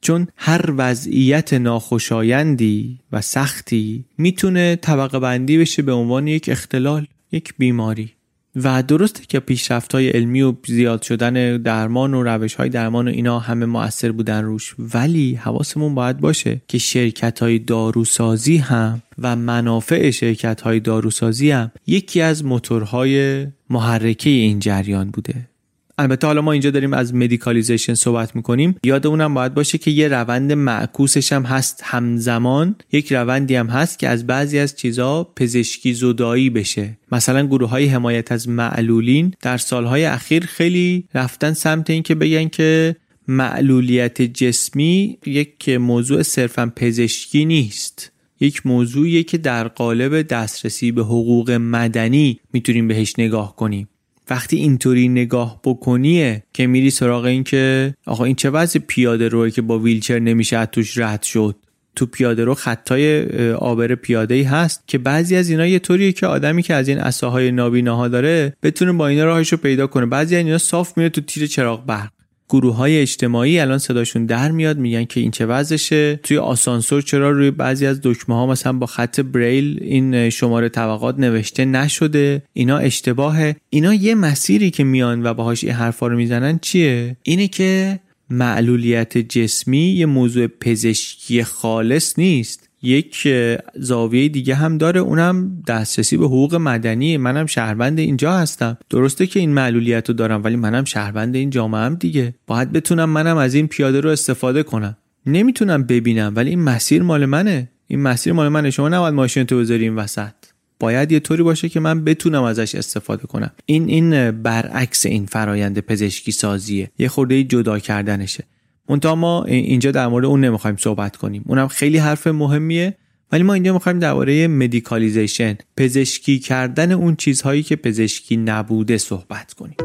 چون 0.00 0.26
هر 0.36 0.74
وضعیت 0.76 1.54
ناخوشایندی 1.54 2.98
و 3.12 3.20
سختی 3.20 4.04
می‌تونه 4.18 4.76
طبقه 4.76 5.18
بندی 5.18 5.58
بشه 5.58 5.82
به 5.82 5.92
عنوان 5.92 6.28
یک 6.28 6.48
اختلال 6.48 7.06
یک 7.32 7.54
بیماری. 7.58 8.13
و 8.56 8.82
درسته 8.82 9.22
که 9.28 9.40
پیشرفت 9.40 9.94
های 9.94 10.08
علمی 10.08 10.42
و 10.42 10.54
زیاد 10.66 11.02
شدن 11.02 11.56
درمان 11.56 12.14
و 12.14 12.22
روش 12.22 12.54
های 12.54 12.68
درمان 12.68 13.08
و 13.08 13.10
اینا 13.10 13.38
همه 13.38 13.66
مؤثر 13.66 14.12
بودن 14.12 14.44
روش 14.44 14.74
ولی 14.78 15.34
حواسمون 15.34 15.94
باید 15.94 16.20
باشه 16.20 16.60
که 16.68 16.78
شرکت 16.78 17.42
های 17.42 17.58
داروسازی 17.58 18.56
هم 18.56 19.02
و 19.18 19.36
منافع 19.36 20.10
شرکت 20.10 20.60
های 20.60 20.80
داروسازی 20.80 21.50
هم 21.50 21.70
یکی 21.86 22.20
از 22.20 22.44
موتورهای 22.44 23.46
محرکه 23.70 24.30
این 24.30 24.58
جریان 24.58 25.10
بوده. 25.10 25.53
البته 25.98 26.26
حالا 26.26 26.40
ما 26.42 26.52
اینجا 26.52 26.70
داریم 26.70 26.92
از 26.92 27.14
مدیکالیزیشن 27.14 27.94
صحبت 27.94 28.36
می‌کنیم. 28.36 28.74
یادمونم 28.84 29.34
باید 29.34 29.54
باشه 29.54 29.78
که 29.78 29.90
یه 29.90 30.08
روند 30.08 30.52
معکوسش 30.52 31.32
هم 31.32 31.42
هست 31.42 31.80
همزمان. 31.84 32.76
یک 32.92 33.12
روندی 33.12 33.54
هم 33.54 33.66
هست 33.66 33.98
که 33.98 34.08
از 34.08 34.26
بعضی 34.26 34.58
از 34.58 34.76
چیزها 34.76 35.32
پزشکی 35.36 35.94
زدایی 35.94 36.50
بشه. 36.50 36.98
مثلا 37.12 37.46
گروه 37.46 37.68
های 37.68 37.86
حمایت 37.86 38.32
از 38.32 38.48
معلولین 38.48 39.34
در 39.42 39.58
سالهای 39.58 40.04
اخیر 40.04 40.46
خیلی 40.46 41.04
رفتن 41.14 41.52
سمت 41.52 41.90
این 41.90 42.02
که 42.02 42.14
بگن 42.14 42.48
که 42.48 42.96
معلولیت 43.28 44.22
جسمی 44.22 45.18
یک 45.26 45.68
موضوع 45.68 46.22
صرفا 46.22 46.72
پزشکی 46.76 47.44
نیست. 47.44 48.10
یک 48.40 48.66
موضوعیه 48.66 49.22
که 49.22 49.38
در 49.38 49.68
قالب 49.68 50.22
دسترسی 50.22 50.92
به 50.92 51.02
حقوق 51.02 51.50
مدنی 51.50 52.40
می‌تونیم 52.52 52.88
بهش 52.88 53.14
نگاه 53.18 53.56
کنیم. 53.56 53.88
وقتی 54.30 54.56
اینطوری 54.56 55.08
نگاه 55.08 55.60
بکنیه 55.64 56.42
که 56.52 56.66
میری 56.66 56.90
سراغ 56.90 57.24
این 57.24 57.44
که 57.44 57.94
آقا 58.06 58.24
این 58.24 58.34
چه 58.34 58.50
وضع 58.50 58.78
پیاده 58.78 59.28
روی 59.28 59.50
که 59.50 59.62
با 59.62 59.78
ویلچر 59.78 60.18
نمیشه 60.18 60.56
از 60.56 60.68
توش 60.72 60.98
رد 60.98 61.22
شد؟ 61.22 61.56
تو 61.96 62.06
پیاده 62.06 62.44
رو 62.44 62.54
خطای 62.54 63.24
آبر 63.52 63.94
پیاده 63.94 64.34
ای 64.34 64.42
هست 64.42 64.82
که 64.86 64.98
بعضی 64.98 65.36
از 65.36 65.50
اینا 65.50 65.66
یه 65.66 65.78
طوریه 65.78 66.12
که 66.12 66.26
آدمی 66.26 66.62
که 66.62 66.74
از 66.74 66.88
این 66.88 66.98
اساهای 66.98 67.50
نابیناها 67.50 68.08
داره 68.08 68.56
بتونه 68.62 68.92
با 68.92 69.06
اینا 69.06 69.24
راهش 69.24 69.52
رو 69.52 69.58
پیدا 69.58 69.86
کنه. 69.86 70.06
بعضی 70.06 70.36
از 70.36 70.44
اینا 70.44 70.58
صاف 70.58 70.98
میره 70.98 71.08
تو 71.08 71.20
تیر 71.20 71.46
چراغ 71.46 71.86
برق. 71.86 72.13
گروه 72.48 72.76
های 72.76 73.00
اجتماعی 73.00 73.58
الان 73.58 73.78
صداشون 73.78 74.26
در 74.26 74.50
میاد 74.50 74.78
میگن 74.78 75.04
که 75.04 75.20
این 75.20 75.30
چه 75.30 75.46
وضعشه. 75.46 76.16
توی 76.16 76.38
آسانسور 76.38 77.02
چرا 77.02 77.30
روی 77.30 77.50
بعضی 77.50 77.86
از 77.86 78.00
دکمه 78.02 78.34
ها 78.34 78.46
مثلا 78.46 78.72
با 78.72 78.86
خط 78.86 79.20
بریل 79.20 79.78
این 79.82 80.30
شماره 80.30 80.68
طبقات 80.68 81.18
نوشته 81.18 81.64
نشده؟ 81.64 82.42
اینا 82.52 82.78
اشتباهه. 82.78 83.56
اینا 83.70 83.94
یه 83.94 84.14
مسیری 84.14 84.70
که 84.70 84.84
میان 84.84 85.26
و 85.26 85.34
باهاش 85.34 85.64
این 85.64 85.72
حرفا 85.72 86.06
رو 86.06 86.16
می‌زنن 86.16 86.58
چیه؟ 86.58 87.16
اینه 87.22 87.48
که 87.48 88.00
معلولیت 88.30 89.18
جسمی 89.18 89.78
یه 89.78 90.06
موضوع 90.06 90.46
پزشکی 90.46 91.44
خالص 91.44 92.18
نیست. 92.18 92.68
یک 92.84 93.28
زاویه 93.74 94.28
دیگه 94.28 94.54
هم 94.54 94.78
داره. 94.78 95.00
اونم 95.00 95.62
دسترسی 95.66 96.16
به 96.16 96.24
حقوق 96.26 96.54
مدنی. 96.54 97.16
منم 97.16 97.46
شهروند 97.46 97.98
اینجا 97.98 98.32
هستم. 98.32 98.78
درسته 98.90 99.26
که 99.26 99.40
این 99.40 99.50
معلولیت 99.50 100.08
رو 100.08 100.14
دارم 100.14 100.44
ولی 100.44 100.56
منم 100.56 100.84
شهروند 100.84 101.36
این 101.36 101.50
جامعه 101.50 101.80
هم 101.80 101.94
دیگه. 101.94 102.34
باید 102.46 102.72
بتونم 102.72 103.10
منم 103.10 103.36
از 103.36 103.54
این 103.54 103.66
پیاده 103.66 104.00
رو 104.00 104.10
استفاده 104.10 104.62
کنم. 104.62 104.96
نمی‌تونم 105.26 105.82
ببینم 105.82 106.32
ولی 106.36 106.50
این 106.50 106.60
مسیر 106.60 107.02
مال 107.02 107.26
منه. 107.26 107.70
این 107.86 108.02
مسیر 108.02 108.32
مال 108.32 108.48
منه. 108.48 108.70
شما 108.70 108.88
نباید 108.88 109.14
ماشین 109.14 109.44
تو 109.44 109.58
بذاری 109.58 109.82
این 109.82 109.96
وسط. 109.96 110.32
باید 110.80 111.12
یه 111.12 111.20
طوری 111.20 111.42
باشه 111.42 111.68
که 111.68 111.80
من 111.80 112.04
بتونم 112.04 112.42
ازش 112.42 112.74
استفاده 112.74 113.26
کنم. 113.26 113.50
این 113.66 113.88
این 113.88 114.30
برعکس 114.30 115.06
این 115.06 115.26
فرایند 115.26 115.80
پزشکی 115.80 116.32
سازیه 116.32 116.90
یه 116.98 117.08
خورده 117.08 117.44
جدا 117.44 117.78
کردنشه. 117.78 118.44
منتها 118.88 119.14
ما 119.14 119.44
اینجا 119.44 119.90
در 119.90 120.06
مورد 120.06 120.24
اون 120.24 120.44
نمی‌خوایم 120.44 120.76
صحبت 120.76 121.16
کنیم. 121.16 121.44
اونم 121.46 121.68
خیلی 121.68 121.98
حرف 121.98 122.26
مهمیه 122.26 122.94
ولی 123.32 123.42
ما 123.42 123.54
اینجا 123.54 123.72
می‌خوایم 123.72 123.98
درباره 123.98 124.48
مدیکالیزیشن 124.48 125.58
پزشکی 125.76 126.38
کردن 126.38 126.92
اون 126.92 127.16
چیزهایی 127.16 127.62
که 127.62 127.76
پزشکی 127.76 128.36
نبوده 128.36 128.98
صحبت 128.98 129.52
کنیم. 129.52 129.76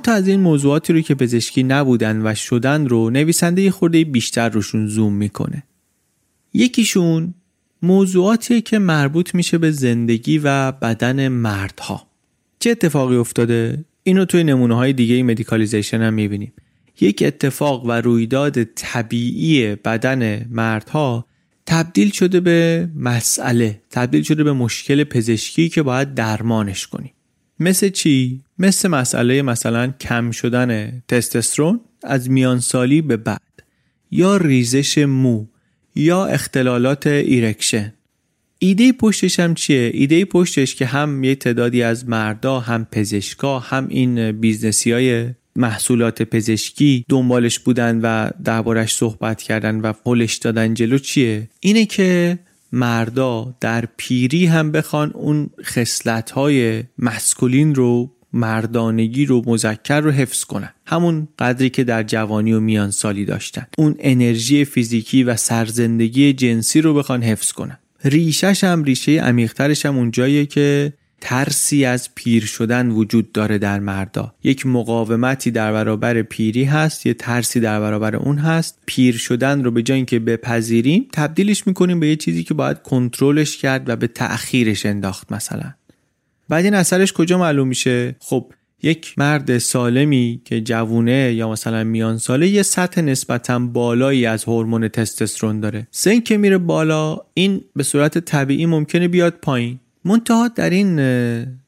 چند 0.00 0.04
تا 0.04 0.12
از 0.12 0.28
این 0.28 0.40
موضوعاتی 0.40 0.92
رو 0.92 1.00
که 1.00 1.14
پزشکی 1.14 1.62
نبودن 1.62 2.26
و 2.26 2.34
شدن 2.34 2.88
رو 2.88 3.10
نویسنده 3.10 3.62
یه 3.62 3.70
خورده 3.70 4.04
بیشتر 4.04 4.48
روشون 4.48 4.86
زوم 4.86 5.12
می‌کنه. 5.12 5.62
یکیشون 6.54 7.34
موضوعاتی 7.82 8.60
که 8.60 8.78
مربوط 8.78 9.34
میشه 9.34 9.58
به 9.58 9.70
زندگی 9.70 10.38
و 10.38 10.72
بدن 10.72 11.28
مردها. 11.28 12.06
چه 12.60 12.70
اتفاقی 12.70 13.16
افتاده؟ 13.16 13.84
اینو 14.02 14.24
توی 14.24 14.44
نمونه 14.44 14.74
های 14.74 14.92
دیگه 14.92 15.22
مدیکالیزیشن 15.22 16.02
هم 16.02 16.14
می‌بینیم. 16.14 16.52
یک 17.00 17.22
اتفاق 17.26 17.84
و 17.86 17.92
رویداد 17.92 18.64
طبیعی 18.64 19.74
بدن 19.74 20.46
مردها 20.50 21.26
تبدیل 21.66 22.10
شده 22.10 22.40
به 22.40 22.88
مسئله 22.96 23.80
تبدیل 23.90 24.22
شده 24.22 24.44
به 24.44 24.52
مشکل 24.52 25.04
پزشکی 25.04 25.68
که 25.68 25.82
باید 25.82 26.14
درمانش 26.14 26.86
کنیم. 26.86 27.12
مثل 27.60 27.88
چی؟ 27.88 28.40
مثل 28.58 28.88
مسئله 28.88 29.42
مثلا 29.42 29.92
کم 30.00 30.30
شدن 30.30 31.02
تستوسترون 31.08 31.80
از 32.02 32.30
میانسالی 32.30 33.02
به 33.02 33.16
بعد 33.16 33.62
یا 34.10 34.36
ریزش 34.36 34.98
مو 34.98 35.46
یا 35.94 36.26
اختلالات 36.26 37.06
erection 37.06 37.92
ایده 38.58 38.92
پشتش 38.92 39.40
هم 39.40 39.54
چیه؟ 39.54 39.90
ایده 39.94 40.24
پشتش 40.24 40.74
که 40.74 40.86
هم 40.86 41.24
یه 41.24 41.34
تعدادی 41.34 41.82
از 41.82 42.08
مردا 42.08 42.60
هم 42.60 42.86
پزشکا 42.92 43.58
هم 43.58 43.86
این 43.88 44.32
business 44.32 44.85
ی 44.85 44.92
های 44.92 45.26
محصولات 45.56 46.22
پزشکی 46.22 47.04
دنبالش 47.08 47.58
بودن 47.58 48.00
و 48.02 48.30
دربارش 48.44 48.94
صحبت 48.94 49.42
کردن 49.42 49.80
و 49.80 49.92
هلش 49.92 50.36
دادن 50.36 50.74
جلو 50.74 50.98
چیه؟ 50.98 51.48
اینه 51.60 51.86
که 51.86 52.38
مردا 52.72 53.54
در 53.60 53.84
پیری 53.96 54.46
هم 54.46 54.72
بخوان 54.72 55.10
اون 55.10 55.50
خصلت 55.64 56.30
های 56.30 56.84
مسکولین 56.98 57.74
رو 57.74 58.10
مردانگی 58.32 59.26
رو 59.26 59.42
مذکر 59.46 60.00
رو 60.00 60.10
حفظ 60.10 60.44
کنن. 60.44 60.70
همون 60.86 61.28
قدری 61.38 61.70
که 61.70 61.84
در 61.84 62.02
جوانی 62.02 62.52
و 62.52 62.60
میان 62.60 62.90
سالی 62.90 63.24
داشتن. 63.24 63.66
اون 63.78 63.94
انرژی 63.98 64.64
فیزیکی 64.64 65.22
و 65.22 65.36
سرزندگی 65.36 66.32
جنسی 66.32 66.80
رو 66.80 66.94
بخوان 66.94 67.22
حفظ 67.22 67.52
کنن. 67.52 67.78
ریشش 68.04 68.64
هم 68.64 68.84
ریشه 68.84 69.12
عمیقترش 69.12 69.86
هم 69.86 69.96
اونجاییه 69.96 70.46
که 70.46 70.92
ترسی 71.20 71.84
از 71.84 72.14
پیر 72.14 72.44
شدن 72.44 72.88
وجود 72.88 73.32
داره 73.32 73.58
در 73.58 73.78
مردا. 73.80 74.34
یک 74.44 74.66
مقاومتی 74.66 75.50
در 75.50 75.72
برابر 75.72 76.22
پیری 76.22 76.64
هست 76.64 77.06
یه 77.06 77.14
ترسی 77.14 77.60
در 77.60 77.80
برابر 77.80 78.16
اون 78.16 78.38
هست. 78.38 78.78
پیر 78.86 79.16
شدن 79.16 79.64
رو 79.64 79.70
به 79.70 79.82
جای 79.82 79.96
اینکه 79.96 80.18
بپذیریم 80.18 81.06
تبدیلش 81.12 81.66
می‌کنیم 81.66 82.00
به 82.00 82.08
یه 82.08 82.16
چیزی 82.16 82.44
که 82.44 82.54
باید 82.54 82.82
کنترلش 82.82 83.56
کرد 83.56 83.88
و 83.88 83.96
به 83.96 84.06
تأخیرش 84.06 84.86
انداخت 84.86 85.32
مثلا. 85.32 85.74
بعد 86.48 86.64
این 86.64 86.74
اثرش 86.74 87.12
کجا 87.12 87.38
معلوم 87.38 87.68
میشه؟ 87.68 88.16
خب 88.18 88.52
یک 88.82 89.14
مرد 89.18 89.58
سالمی 89.58 90.40
که 90.44 90.60
جوونه 90.60 91.32
یا 91.34 91.50
مثلا 91.50 91.84
میان 91.84 92.18
ساله 92.18 92.48
یه 92.48 92.62
سطح 92.62 93.00
نسبتا 93.00 93.58
بالایی 93.58 94.26
از 94.26 94.44
هورمون 94.44 94.88
تستوسترون 94.88 95.60
داره. 95.60 95.86
سن 95.90 96.20
که 96.20 96.36
میره 96.36 96.58
بالا 96.58 97.18
این 97.34 97.64
به 97.76 97.82
صورت 97.82 98.18
طبیعی 98.18 98.66
ممکنه 98.66 99.08
بیاد 99.08 99.34
پایین. 99.42 99.80
منتها 100.04 100.48
در 100.48 100.70
این 100.70 100.96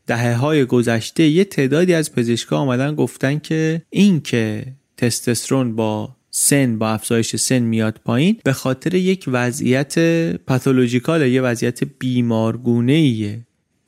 دهه 0.06 0.34
های 0.34 0.64
گذشته 0.64 1.28
یه 1.28 1.44
تعدادی 1.44 1.94
از 1.94 2.12
پزشکا 2.12 2.56
آمدن 2.56 2.94
گفتن 2.94 3.38
که 3.38 3.82
این 3.90 4.20
که 4.20 4.66
تستوسترون 4.96 5.76
با 5.76 6.16
سن 6.30 6.78
با 6.78 6.90
افزایش 6.90 7.36
سن 7.36 7.58
میاد 7.58 8.00
پایین 8.04 8.40
به 8.44 8.52
خاطر 8.52 8.94
یک 8.94 9.24
وضعیت 9.28 9.98
پاتولوژیکال 10.36 11.26
یه 11.26 11.42
وضعیت 11.42 11.84
بیمارگونه 11.98 12.92
ایه 12.92 13.40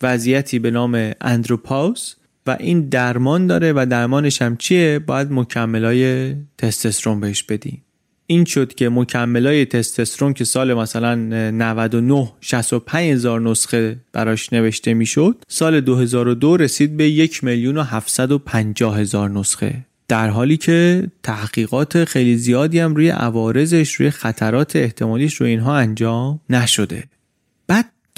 وضعیتی 0.03 0.59
به 0.59 0.71
نام 0.71 1.13
اندروپاوس 1.21 2.15
و 2.47 2.57
این 2.61 2.89
درمان 2.89 3.47
داره 3.47 3.73
و 3.73 3.87
درمانش 3.91 4.43
هم 4.43 4.57
چیه؟ 4.57 4.99
باید 4.99 5.33
مکملای 5.33 6.35
تستوسترون 6.59 7.21
بهش 7.21 7.43
بدیم 7.43 7.84
این 8.27 8.45
شد 8.45 8.75
که 8.75 8.89
مکملای 8.89 9.65
تستوسترون 9.65 10.33
که 10.33 10.45
سال 10.45 10.75
مثلا 10.75 11.15
99 11.15 12.33
65 12.41 13.13
هزار 13.13 13.41
نسخه 13.41 13.97
براش 14.13 14.53
نوشته 14.53 14.95
می‌شد 14.95 15.37
سال 15.49 15.81
2002 15.81 16.57
رسید 16.57 16.97
به 16.97 17.09
یک 17.09 17.45
میلیون 17.45 17.77
و 17.77 17.83
750 17.83 18.99
هزار 18.99 19.31
نسخه. 19.31 19.85
در 20.09 20.29
حالی 20.29 20.57
که 20.57 21.07
تحقیقات 21.23 22.05
خیلی 22.05 22.37
زیادی 22.37 22.79
هم 22.79 22.95
روی 22.95 23.09
عوارضش 23.09 23.95
روی 23.95 24.11
خطرات 24.11 24.77
احتمالیش 24.77 25.35
روی 25.35 25.51
اینها 25.51 25.77
انجام 25.77 26.41
نشده. 26.51 27.05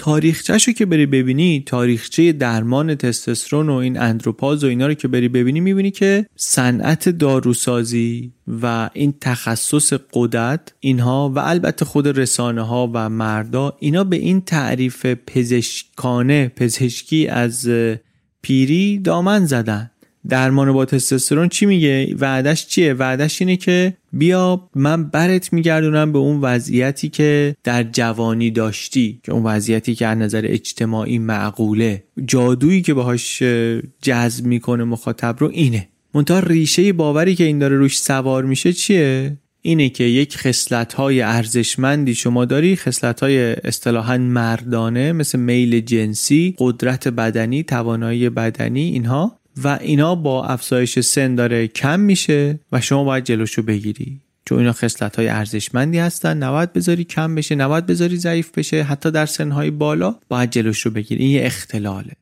تاریخچهشو 0.07 0.73
که 0.73 0.87
بری 0.87 1.07
ببینی 1.07 1.63
تاریخچه 1.67 2.33
درمان 2.33 2.95
تستوسترون 2.95 3.69
و 3.69 3.73
این 3.73 3.99
اندروپاز 3.99 4.65
و 4.65 4.67
اینا 4.67 4.87
رو 4.87 4.95
که 4.95 5.09
بری 5.09 5.29
ببینی 5.29 5.61
می‌بینی 5.61 5.91
که 5.91 6.27
صنعت 6.37 7.09
داروسازی 7.09 8.33
و 8.63 8.91
این 8.93 9.15
تخصص 9.21 9.93
قدرت 10.13 10.75
اینها 10.81 11.33
و 11.35 11.39
البته 11.39 11.85
خود 11.85 12.19
رسانه 12.19 12.63
ها 12.63 12.91
و 12.95 13.09
مردا 13.09 13.77
اینا 13.79 14.05
به 14.05 14.17
این 14.17 14.41
تعریف 14.41 15.07
پزشکانه 15.07 16.53
پزشکی 16.57 17.29
از 17.29 17.71
پیری 18.43 18.99
دامن 18.99 19.47
زدن. 19.47 19.91
درمان 20.29 20.73
با 20.73 20.85
تستوسترون 20.85 21.49
چی 21.49 21.67
میگه؟ 21.67 22.15
وعدش 22.19 22.67
چیه؟ 22.67 22.95
وعدش 22.95 23.43
اینه 23.43 23.57
که 23.57 23.97
بیا 24.13 24.69
من 24.75 25.05
برت 25.05 25.53
میگردونم 25.53 26.13
به 26.13 26.19
اون 26.19 26.41
وضعیتی 26.41 27.09
که 27.09 27.57
در 27.65 27.83
جوانی 27.83 28.51
داشتی 28.51 29.21
که 29.23 29.33
اون 29.33 29.43
وضعیتی 29.43 29.95
که 29.95 30.07
از 30.07 30.19
نظر 30.19 30.45
اجتماعی 30.45 31.19
معقوله. 31.19 32.05
جادویی 32.25 32.83
که 32.83 32.95
باهاش 32.95 33.43
جذب 34.03 34.47
می‌کنه 34.47 34.85
مخاطب 34.85 35.37
رو 35.39 35.51
اینه. 35.53 35.89
منتها 36.15 36.39
ریشه 36.39 36.93
باوری 36.93 37.35
که 37.35 37.45
این 37.45 37.59
داره 37.59 37.77
روش 37.77 37.99
سوار 37.99 38.45
میشه 38.45 38.73
چیه؟ 38.73 39.37
اینه 39.63 39.89
که 39.89 40.05
یک 40.05 40.37
خصلت 40.37 40.93
های 40.93 41.21
ارزشمندی 41.21 42.15
شما 42.15 42.45
داری 42.45 42.77
خصلت 42.77 43.21
های 43.21 43.53
اصطلاحا 43.53 44.19
مردانه 44.19 45.13
مثل 45.13 45.39
میل 45.39 45.81
جنسی 45.81 46.55
قدرت 46.59 47.09
بدنی 47.09 47.63
توانایی 47.63 48.31
بدنی 48.31 48.83
اینها. 48.83 49.41
و 49.65 49.79
اینا 49.81 50.15
با 50.15 50.45
افزایش 50.45 50.99
سن 50.99 51.35
داره 51.35 51.69
کم 51.69 52.01
میشه 52.01 52.61
و 52.73 52.81
شما 52.81 53.05
باید 53.05 53.25
جلوشو 53.25 53.63
بگیری. 53.63 54.21
چون 54.45 54.59
اینا 54.59 54.73
خصلت 54.73 55.17
های 55.17 55.29
ارزشمندی 55.29 55.99
هستن. 55.99 56.37
نباید 56.37 56.73
بذاری 56.73 57.05
کم 57.05 57.35
بشه 57.35 57.55
نباید 57.55 57.87
بذاری 57.87 58.17
ضعیف 58.17 58.51
بشه. 58.59 58.83
حتی 58.83 59.11
در 59.11 59.27
سنهای 59.27 59.71
بالا 59.71 60.15
باید 60.29 60.51
جلوش 60.51 60.81
رو 60.81 60.91
بگیری. 60.91 61.25
این 61.25 61.33
یه 61.33 61.47
اختلاله. 61.47 62.13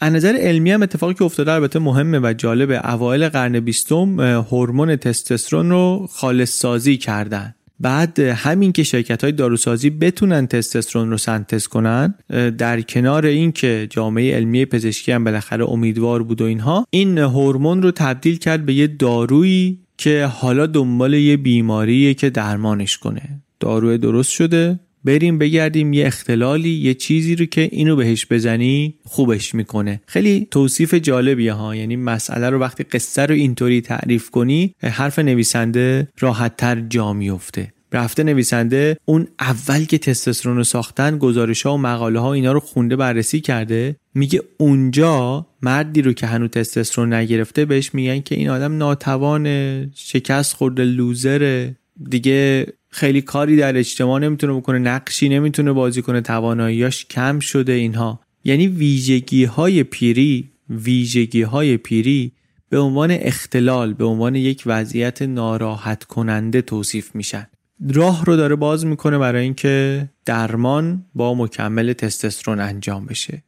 از 0.00 0.12
نظر 0.12 0.36
علمی 0.36 0.70
هم 0.70 0.82
اتفاقی 0.82 1.14
که 1.14 1.24
افتاده 1.24 1.52
البته 1.52 1.78
مهمه 1.78 2.18
و 2.18 2.32
جالبه. 2.32 2.90
اوایل 2.90 3.28
قرن 3.28 3.60
بیستم 3.60 4.20
هورمون 4.20 4.96
تستوسترون 4.96 5.70
رو 5.70 6.08
خالص 6.12 6.50
سازی 6.50 6.96
کردن. 6.96 7.54
بعد 7.80 8.18
همین 8.18 8.72
که 8.72 8.82
شرکت 8.82 9.24
های 9.24 9.32
داروسازی 9.32 9.90
بتونن 9.90 10.46
تستوسترون 10.46 11.10
رو 11.10 11.18
سنتز 11.18 11.66
کنن 11.66 12.14
در 12.58 12.80
کنار 12.80 13.26
اینکه 13.26 13.86
جامعه 13.90 14.34
علمی 14.36 14.64
پزشکی 14.64 15.12
هم 15.12 15.24
بالاخره 15.24 15.70
امیدوار 15.70 16.22
بود 16.22 16.40
و 16.40 16.44
اینها 16.44 16.86
این 16.90 17.18
هورمون 17.18 17.82
رو 17.82 17.90
تبدیل 17.90 18.38
کرد 18.38 18.66
به 18.66 18.74
یه 18.74 18.86
دارویی 18.86 19.78
که 19.98 20.26
حالا 20.26 20.66
دنبال 20.66 21.14
یه 21.14 21.36
بیماریه 21.36 22.14
که 22.14 22.30
درمانش 22.30 22.98
کنه. 22.98 23.42
داروی 23.60 23.98
درست 23.98 24.30
شده 24.30 24.80
بریم 25.04 25.38
بگردیم 25.38 25.92
یه 25.92 26.06
اختلالی 26.06 26.70
یه 26.70 26.94
چیزی 26.94 27.36
رو 27.36 27.44
که 27.44 27.68
اینو 27.72 27.96
بهش 27.96 28.26
بزنی 28.30 28.94
خوبش 29.04 29.54
می‌کنه. 29.54 30.00
خیلی 30.06 30.48
توصیف 30.50 30.94
جالبیه 30.94 31.52
ها 31.52 31.76
یعنی 31.76 31.96
مسئله 31.96 32.50
رو 32.50 32.58
وقتی 32.58 32.84
قصه 32.84 33.26
رو 33.26 33.34
اینطوری 33.34 33.80
تعریف 33.80 34.30
کنی 34.30 34.74
حرف 34.82 35.18
نویسنده 35.18 36.08
راحت 36.18 36.56
تر 36.56 36.80
جا 36.80 37.12
میفته 37.12 37.72
رفته 37.92 38.22
نویسنده 38.22 38.96
اون 39.04 39.28
اول 39.40 39.84
که 39.84 39.98
تستوسترون 39.98 40.56
رو 40.56 40.64
ساختن 40.64 41.18
گزارش 41.18 41.62
ها 41.62 41.74
و 41.74 41.78
مقاله 41.78 42.20
ها 42.20 42.32
اینا 42.32 42.52
رو 42.52 42.60
خونده 42.60 42.96
بررسی 42.96 43.40
کرده 43.40 43.96
میگه 44.14 44.42
اونجا 44.58 45.46
مردی 45.62 46.02
رو 46.02 46.12
که 46.12 46.26
هنوز 46.26 46.50
تستوسترون 46.50 47.12
نگرفته 47.12 47.64
بهش 47.64 47.94
میگن 47.94 48.20
که 48.20 48.34
این 48.34 48.50
آدم 48.50 48.76
ناتوان 48.76 49.46
شکست 49.94 50.54
خورده 50.54 50.84
لوزره. 50.84 51.76
دیگه 52.10 52.66
خیلی 52.94 53.22
کاری 53.22 53.56
در 53.56 53.76
اجتماع 53.76 54.20
نمی‌تونه 54.20 54.52
بکنه 54.52 54.78
نقشی 54.78 55.28
نمی‌تونه 55.28 55.72
بازی 55.72 56.02
کنه 56.02 56.20
تواناییاش 56.20 57.04
کم 57.04 57.38
شده 57.40 57.72
اینها. 57.72 58.20
یعنی 58.44 58.66
ویژگی 58.66 59.44
های 59.44 59.82
پیری 59.82 60.50
ویژگی 60.68 61.42
های 61.42 61.76
پیری 61.76 62.32
به 62.68 62.78
عنوان 62.78 63.10
اختلال 63.10 63.94
به 63.94 64.04
عنوان 64.04 64.34
یک 64.34 64.62
وضعیت 64.66 65.22
ناراحت 65.22 66.04
کننده 66.04 66.62
توصیف 66.62 67.14
میشن. 67.14 67.46
راه 67.94 68.24
رو 68.24 68.36
داره 68.36 68.56
باز 68.56 68.86
می‌کنه 68.86 69.18
برای 69.18 69.44
اینکه 69.44 70.08
درمان 70.24 71.04
با 71.14 71.34
مکمل 71.34 71.92
تستوسترون 71.92 72.60
انجام 72.60 73.06
بشه. 73.06 73.42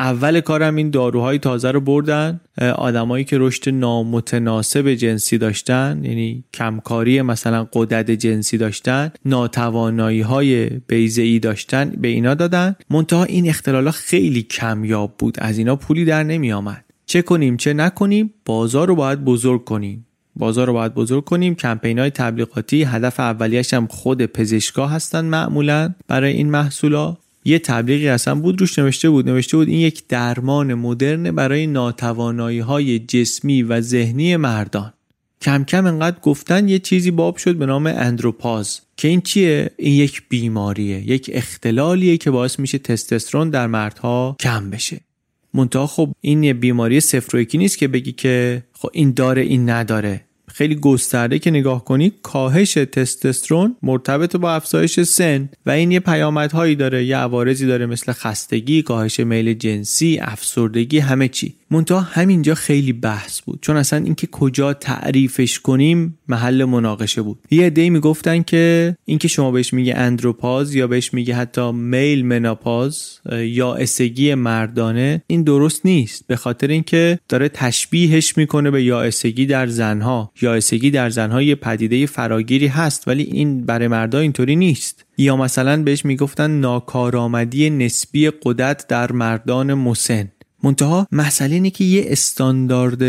اول 0.00 0.40
کارم 0.40 0.76
این 0.76 0.90
داروهای 0.90 1.38
تازه 1.38 1.70
رو 1.70 1.80
بردن. 1.80 2.40
آدمایی 2.74 3.24
که 3.24 3.38
رشد 3.38 3.68
نامتناسب 3.68 4.94
جنسی 4.94 5.38
داشتن 5.38 6.00
یعنی 6.04 6.44
کمکاری 6.54 7.22
مثلا 7.22 7.68
قدرت 7.72 8.10
جنسی 8.10 8.58
داشتن 8.58 9.12
ناتوانایی 9.24 10.20
های 10.20 10.66
بیزه 10.66 11.22
ای 11.22 11.38
داشتن 11.38 11.90
به 11.90 12.08
اینا 12.08 12.34
دادن. 12.34 12.76
منتها 12.90 13.24
این 13.24 13.48
اختلالا 13.48 13.90
خیلی 13.90 14.42
کمیاب 14.42 15.14
بود. 15.18 15.36
از 15.40 15.58
اینا 15.58 15.76
پولی 15.76 16.04
در 16.04 16.22
نمی 16.22 16.52
آمد 16.52 16.84
چه 17.06 17.22
کنیم 17.22 17.56
چه 17.56 17.72
نکنیم 17.72 18.34
بازار 18.44 18.88
رو 18.88 18.94
باید 18.94 19.24
بزرگ 19.24 19.64
کنیم. 19.64 20.06
بازار 20.36 20.66
رو 20.66 20.72
باید 20.72 20.94
بزرگ 20.94 21.24
کنیم. 21.24 21.54
کمپین 21.54 21.98
های 21.98 22.10
تبلیغاتی 22.10 22.82
هدف 22.82 23.20
اولیش 23.20 23.74
هم 23.74 23.86
خود 23.86 24.26
پزشکا 24.26 24.86
هستن 24.86 25.24
معمولا 25.24 25.94
برای 26.08 26.32
این 26.32 26.50
محصولا. 26.50 27.16
یه 27.50 27.58
تبلیغی 27.58 28.08
اصلا 28.08 28.34
بود 28.34 28.60
روش 28.60 28.78
نوشته 28.78 29.10
بود. 29.10 29.28
نوشته 29.28 29.56
بود 29.56 29.68
این 29.68 29.80
یک 29.80 30.06
درمان 30.08 30.74
مدرن 30.74 31.30
برای 31.30 31.66
ناتوانایی 31.66 32.58
های 32.58 32.98
جسمی 32.98 33.62
و 33.62 33.80
ذهنی 33.80 34.36
مردان. 34.36 34.92
کم 35.42 35.64
کم 35.64 35.86
انقدر 35.86 36.20
گفتن 36.20 36.68
یه 36.68 36.78
چیزی 36.78 37.10
باب 37.10 37.36
شد 37.36 37.56
به 37.56 37.66
نام 37.66 37.86
اندروپاز. 37.86 38.80
که 38.96 39.08
این 39.08 39.20
چیه؟ 39.20 39.70
این 39.76 39.94
یک 39.94 40.22
بیماریه. 40.28 41.10
یک 41.10 41.30
اختلالیه 41.32 42.16
که 42.16 42.30
باعث 42.30 42.58
میشه 42.58 42.78
تستوسترون 42.78 43.50
در 43.50 43.66
مردها 43.66 44.36
کم 44.40 44.70
بشه. 44.70 45.00
منتها 45.54 45.86
خب 45.86 46.12
این 46.20 46.42
یه 46.42 46.54
بیماری 46.54 47.00
صفر 47.00 47.36
و 47.36 47.40
یکی 47.40 47.58
نیست 47.58 47.78
که 47.78 47.88
بگی 47.88 48.12
که 48.12 48.62
خب 48.72 48.90
این 48.92 49.12
داره 49.12 49.42
این 49.42 49.70
نداره. 49.70 50.24
خیلی 50.54 50.74
گسترده 50.74 51.38
که 51.38 51.50
نگاه 51.50 51.84
کنی 51.84 52.12
کاهش 52.22 52.74
تستوسترون 52.74 53.76
مرتبط 53.82 54.36
با 54.36 54.52
افزایش 54.52 55.00
سن 55.00 55.48
و 55.66 55.70
این 55.70 55.92
یه 55.92 56.00
پیامدهایی 56.00 56.76
داره 56.76 57.04
یه 57.04 57.16
عوارضی 57.16 57.66
داره 57.66 57.86
مثل 57.86 58.12
خستگی 58.12 58.82
کاهش 58.82 59.20
میل 59.20 59.54
جنسی 59.54 60.18
افسردگی 60.22 60.98
همه 60.98 61.28
چی. 61.28 61.59
منتها 61.70 62.00
همینجا 62.00 62.54
خیلی 62.54 62.92
بحث 62.92 63.40
بود. 63.40 63.58
چون 63.62 63.76
اصلا 63.76 64.04
اینکه 64.04 64.26
کجا 64.26 64.74
تعریفش 64.74 65.58
کنیم 65.58 66.18
محل 66.28 66.64
مناقشه 66.64 67.22
بود. 67.22 67.38
یه 67.50 67.66
عده‌ای 67.66 67.90
می‌گفتن 67.90 68.42
که 68.42 68.96
اینکه 69.04 69.28
شما 69.28 69.50
بهش 69.50 69.72
میگه 69.72 69.96
اندروپاز 69.96 70.74
یا 70.74 70.86
بهش 70.86 71.14
میگه 71.14 71.34
حتی 71.34 71.72
میل 71.72 72.26
مناپاز 72.26 73.20
یا 73.32 73.74
اسگی 73.74 74.34
مردانه 74.34 75.22
این 75.26 75.42
درست 75.42 75.86
نیست. 75.86 76.24
به 76.26 76.36
خاطر 76.36 76.66
اینکه 76.66 77.18
داره 77.28 77.48
تشبیهش 77.48 78.36
می‌کنه 78.36 78.70
به 78.70 78.84
یائسگی 78.84 79.46
در 79.46 79.66
زنها. 79.66 80.32
یائسگی 80.42 80.90
در 80.90 81.10
زنها 81.10 81.42
یه 81.42 81.54
پدیده 81.54 82.06
فراگیری 82.06 82.66
هست 82.66 83.08
ولی 83.08 83.22
این 83.22 83.66
برای 83.66 83.88
مردا 83.88 84.18
اینطوری 84.18 84.56
نیست. 84.56 85.04
یا 85.18 85.36
مثلا 85.36 85.82
بهش 85.82 86.04
می‌گفتن 86.04 86.50
ناکارآمدی 86.50 87.70
نسبی 87.70 88.30
قدرت 88.42 88.86
در 88.88 89.12
مردان 89.12 89.74
مسن. 89.74 90.28
منتها 90.62 91.06
مسئله 91.12 91.54
اینه 91.54 91.70
که 91.70 91.84
یه 91.84 92.04
استاندارد 92.06 93.02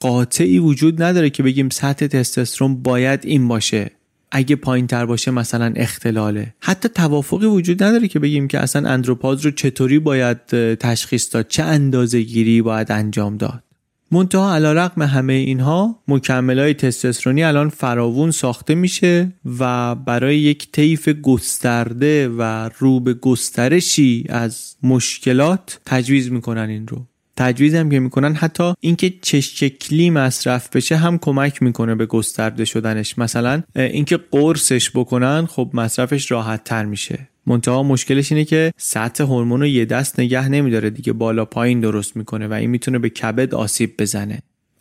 قاطعی 0.00 0.58
وجود 0.58 1.02
نداره 1.02 1.30
که 1.30 1.42
بگیم 1.42 1.68
سطح 1.68 2.06
تستوسترون 2.06 2.82
باید 2.82 3.20
این 3.24 3.48
باشه. 3.48 3.90
اگه 4.30 4.56
پایین 4.56 4.86
تر 4.86 5.06
باشه 5.06 5.30
مثلا 5.30 5.72
اختلاله. 5.76 6.54
حتی 6.60 6.88
توافقی 6.88 7.46
وجود 7.46 7.82
نداره 7.82 8.08
که 8.08 8.18
بگیم 8.18 8.48
که 8.48 8.58
اصلا 8.58 8.88
اندروپاز 8.88 9.44
رو 9.44 9.50
چطوری 9.50 9.98
باید 9.98 10.46
تشخیص 10.74 11.34
داد 11.34 11.48
چه 11.48 11.62
اندازه 11.62 12.20
گیری 12.22 12.62
باید 12.62 12.92
انجام 12.92 13.36
داد. 13.36 13.62
منتها 14.10 14.54
رقم 14.72 15.02
همه 15.02 15.32
اینها 15.32 16.02
مکمل 16.08 16.58
های 16.58 16.74
تستوسترونی 16.74 17.44
الان 17.44 17.68
فراوون 17.68 18.30
ساخته 18.30 18.74
میشه 18.74 19.32
و 19.58 19.94
برای 19.94 20.38
یک 20.38 20.72
طیف 20.72 21.08
گسترده 21.08 22.28
و 22.28 22.70
رو 22.78 23.00
به 23.00 23.14
گسترشی 23.14 24.26
از 24.28 24.76
مشکلات 24.82 25.80
تجویز 25.84 26.32
می‌کنن 26.32 26.68
این 26.68 26.88
رو. 26.88 27.06
تجویز 27.36 27.74
هم 27.74 27.90
که 27.90 28.00
می‌کنن 28.00 28.34
حتی 28.34 28.74
اینکه 28.80 29.12
چه 29.22 29.40
شکلی 29.40 30.10
مصرف 30.10 30.76
بشه 30.76 30.96
هم 30.96 31.18
کمک 31.18 31.62
می‌کنه 31.62 31.94
به 31.94 32.06
گسترده 32.06 32.64
شدنش. 32.64 33.18
مثلا 33.18 33.62
اینکه 33.76 34.16
قرصش 34.16 34.90
بکنن 34.90 35.46
خب 35.46 35.70
مصرفش 35.74 36.30
راحت 36.30 36.64
تر 36.64 36.84
میشه. 36.84 37.28
منتها 37.46 37.82
مشکلش 37.82 38.32
اینه 38.32 38.44
که 38.44 38.72
سطح 38.76 39.24
هورمون 39.24 39.60
رو 39.60 39.66
یه 39.66 39.84
دست 39.84 40.20
نگه 40.20 40.48
نمیداره 40.48 40.90
دیگه 40.90 41.12
بالا 41.12 41.44
پایین 41.44 41.80
درست 41.80 42.16
می‌کنه 42.16 42.48
و 42.48 42.52
این 42.52 42.70
می‌تونه 42.70 42.98
به 42.98 43.08
کبد 43.08 43.54
آسیب 43.54 43.94
بزنه. 43.98 44.38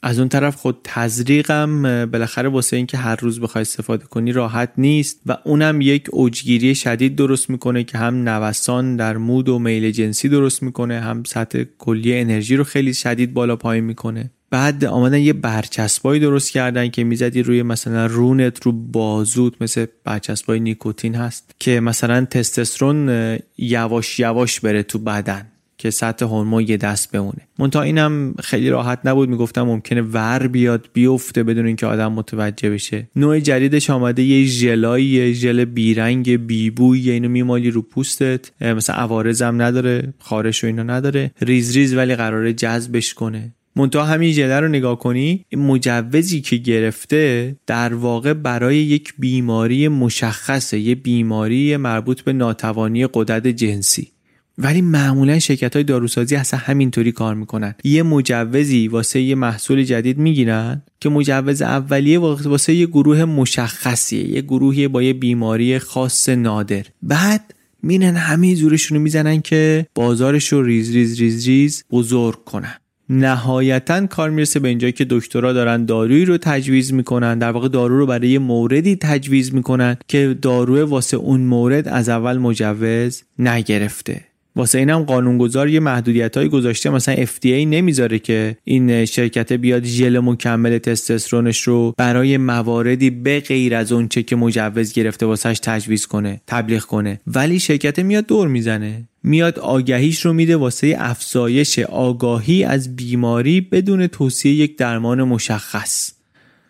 از 0.08 0.20
اون 0.20 0.30
طرف 0.30 0.56
خود 0.56 0.78
تزریقم 0.84 2.06
بالاخره 2.06 2.50
واسه 2.50 2.78
اینکه 2.78 2.98
هر 2.98 3.16
روز 3.16 3.40
بخوای 3.40 3.62
استفاده 3.62 4.06
کنی 4.06 4.32
راحت 4.32 4.72
نیست 4.78 5.20
و 5.26 5.38
اونم 5.44 5.82
یک 5.82 6.08
اوجگیری 6.12 6.76
شدید 6.76 7.16
درست 7.16 7.50
می‌کنه 7.50 7.84
که 7.84 7.98
هم 7.98 8.30
نوسان 8.30 8.96
در 8.96 9.18
مود 9.18 9.50
و 9.50 9.60
میل 9.60 9.92
جنسی 9.92 10.30
درست 10.30 10.64
می‌کنه 10.64 11.00
هم 11.00 11.24
سطح 11.24 11.64
کلی 11.78 12.18
انرژی 12.18 12.56
رو 12.56 12.64
خیلی 12.64 12.94
شدید 12.94 13.34
بالا 13.34 13.56
پایین 13.56 13.84
می‌کنه. 13.84 14.32
بعد 14.50 14.86
آمدن 14.86 15.20
یه 15.20 15.34
برچسبایی 15.34 16.20
درست 16.20 16.52
کردن 16.52 16.90
که 16.90 17.04
می‌زدی 17.04 17.44
روی 17.44 17.64
مثلا 17.64 18.06
رونت 18.06 18.64
رو 18.64 18.72
بازوت 18.72 19.54
مثل 19.62 19.86
برچسبای 20.04 20.60
نیکوتین 20.60 21.16
هست 21.16 21.52
که 21.60 21.80
مثلا 21.80 22.26
تستوسترون 22.26 23.10
یواش 23.58 24.20
یواش 24.20 24.60
بره 24.60 24.84
تو 24.84 25.00
بدن. 25.00 25.48
که 25.86 25.92
سطح 25.92 26.26
هورمون 26.26 26.66
یه 26.68 26.78
دست 26.78 27.12
بمونه. 27.12 27.48
منتها 27.60 27.82
اینم 27.82 28.34
خیلی 28.44 28.70
راحت 28.70 29.00
نبود. 29.06 29.30
می‌گفتم 29.30 29.62
ممکنه 29.62 30.02
ور 30.02 30.48
بیاد 30.48 30.90
بیفته 30.94 31.44
بدون 31.44 31.66
اینکه 31.66 31.86
آدم 31.86 32.12
متوجه 32.12 32.70
بشه. 32.70 33.08
نوع 33.16 33.40
جدیدش 33.40 33.90
آمده 33.90 34.24
یه 34.24 34.46
ژلای 34.46 35.34
ژل 35.34 35.66
بیرنگ 35.66 36.46
بیبوی 36.48 37.12
اینو 37.12 37.30
میمالی 37.30 37.72
رو 37.72 37.82
پوستت. 37.82 38.52
مثلا 38.62 38.96
عوارضم 38.96 39.62
نداره 39.62 40.14
خارش 40.20 40.64
و 40.64 40.68
اینا 40.68 40.84
نداره. 40.84 41.32
ریز 41.42 41.76
ریز 41.76 41.94
ولی 41.94 42.16
قراره 42.16 42.54
جذبش 42.54 43.14
کنه. 43.14 43.54
منتها 43.76 44.04
همین 44.04 44.32
ژله 44.32 44.60
رو 44.60 44.68
نگاه 44.68 45.00
کنی 45.00 45.46
مجوزی 45.54 46.42
که 46.42 46.56
گرفته 46.56 47.56
در 47.68 47.94
واقع 47.94 48.34
برای 48.34 48.78
یک 48.78 49.14
بیماری 49.20 49.88
مشخصه 49.88 50.80
یه 50.80 50.96
بیماری 50.96 51.78
مربوط 51.78 52.22
به 52.22 52.34
ناتوانی 52.34 53.08
قدرت 53.14 53.48
جنسی. 53.48 54.15
ولی 54.58 54.82
معمولا 54.82 55.40
شرکت 55.40 55.76
های 55.76 55.84
داروسازی 55.84 56.36
اصلا 56.36 56.60
همینطوری 56.64 57.12
کار 57.12 57.36
می‌کنن. 57.36 57.76
یه 57.84 58.04
مجوزی 58.04 58.88
واسه 58.88 59.22
یه 59.22 59.36
محصول 59.36 59.84
جدید 59.84 60.18
می‌گیرن 60.18 60.82
که 61.00 61.10
مجوز 61.10 61.62
اولیه 61.62 62.20
واسه 62.20 62.74
یه 62.74 62.86
گروه 62.86 63.26
مشخصیه 63.26 64.30
یه 64.30 64.42
گروهی 64.42 64.88
با 64.88 65.04
یه 65.04 65.14
بیماری 65.14 65.80
خاص 65.80 66.30
نادر. 66.30 66.86
بعد 67.02 67.54
میرن 67.84 68.16
همه 68.16 68.56
زورشون 68.56 68.98
رو 68.98 69.04
می‌زنن 69.04 69.42
که 69.42 69.88
بازارش 69.96 70.54
رو 70.54 70.64
ریز 70.64 70.92
ریز 70.92 71.20
ریز 71.20 71.48
ریز 71.48 71.84
بزرگ 71.92 72.44
کنن. 72.44 72.76
نهایتا 73.10 74.08
کار 74.08 74.30
می‌رسه 74.30 74.60
به 74.60 74.68
اینجایی 74.68 74.94
که 74.94 75.06
دکترها 75.10 75.54
دارن 75.54 75.86
دارویی 75.86 76.26
رو 76.26 76.38
تجویز 76.38 76.94
می‌کنن 76.94 77.40
در 77.40 77.52
واقع 77.52 77.68
دارو 77.68 77.98
رو 77.98 78.06
برای 78.06 78.30
یه 78.30 78.40
موردی 78.40 78.96
تجویز 78.96 79.54
می‌کنن 79.54 79.98
که 80.08 80.38
داروی 80.42 80.82
واسه 80.82 81.18
اون 81.18 81.42
مورد 81.42 81.88
از 81.88 82.10
اول 82.10 82.38
مجوز 82.38 83.24
نگرفته. 83.40 84.22
واسه 84.56 84.78
اینم 84.78 85.04
قانونگذار 85.04 85.70
یه 85.70 85.80
محدودیت 85.80 86.38
های 86.38 86.50
گذاشته. 86.50 86.90
مثلا 86.90 87.16
FDA 87.16 87.46
نمی‌ذاره 87.46 88.20
که 88.20 88.58
این 88.64 89.06
شرکت 89.06 89.54
بیاد 89.54 89.84
ژل 89.84 90.20
مکمل 90.20 90.78
تستوسترونش 90.78 91.62
رو 91.62 91.94
برای 91.98 92.38
مواردی 92.38 93.10
به 93.10 93.40
غیر 93.40 93.76
از 93.76 93.92
اونچه 93.92 94.24
که 94.24 94.36
مجوز 94.36 94.94
گرفته 94.94 95.26
واسهش 95.26 95.60
تجویز 95.60 96.06
کنه 96.06 96.42
تبلیغ 96.48 96.82
کنه. 96.82 97.20
ولی 97.28 97.60
شرکت 97.60 98.00
میاد 98.00 98.26
دور 98.26 98.48
می‌زنه. 98.48 99.08
میاد 99.24 99.60
آگهیش 99.60 100.26
رو 100.26 100.34
میده 100.34 100.58
واسه 100.58 100.96
افزایش 101.00 101.80
آگاهی 101.80 102.64
از 102.64 102.96
بیماری 102.96 103.62
بدون 103.62 104.08
توصیه 104.08 104.54
یک 104.54 104.78
درمان 104.78 105.24
مشخص. 105.24 106.15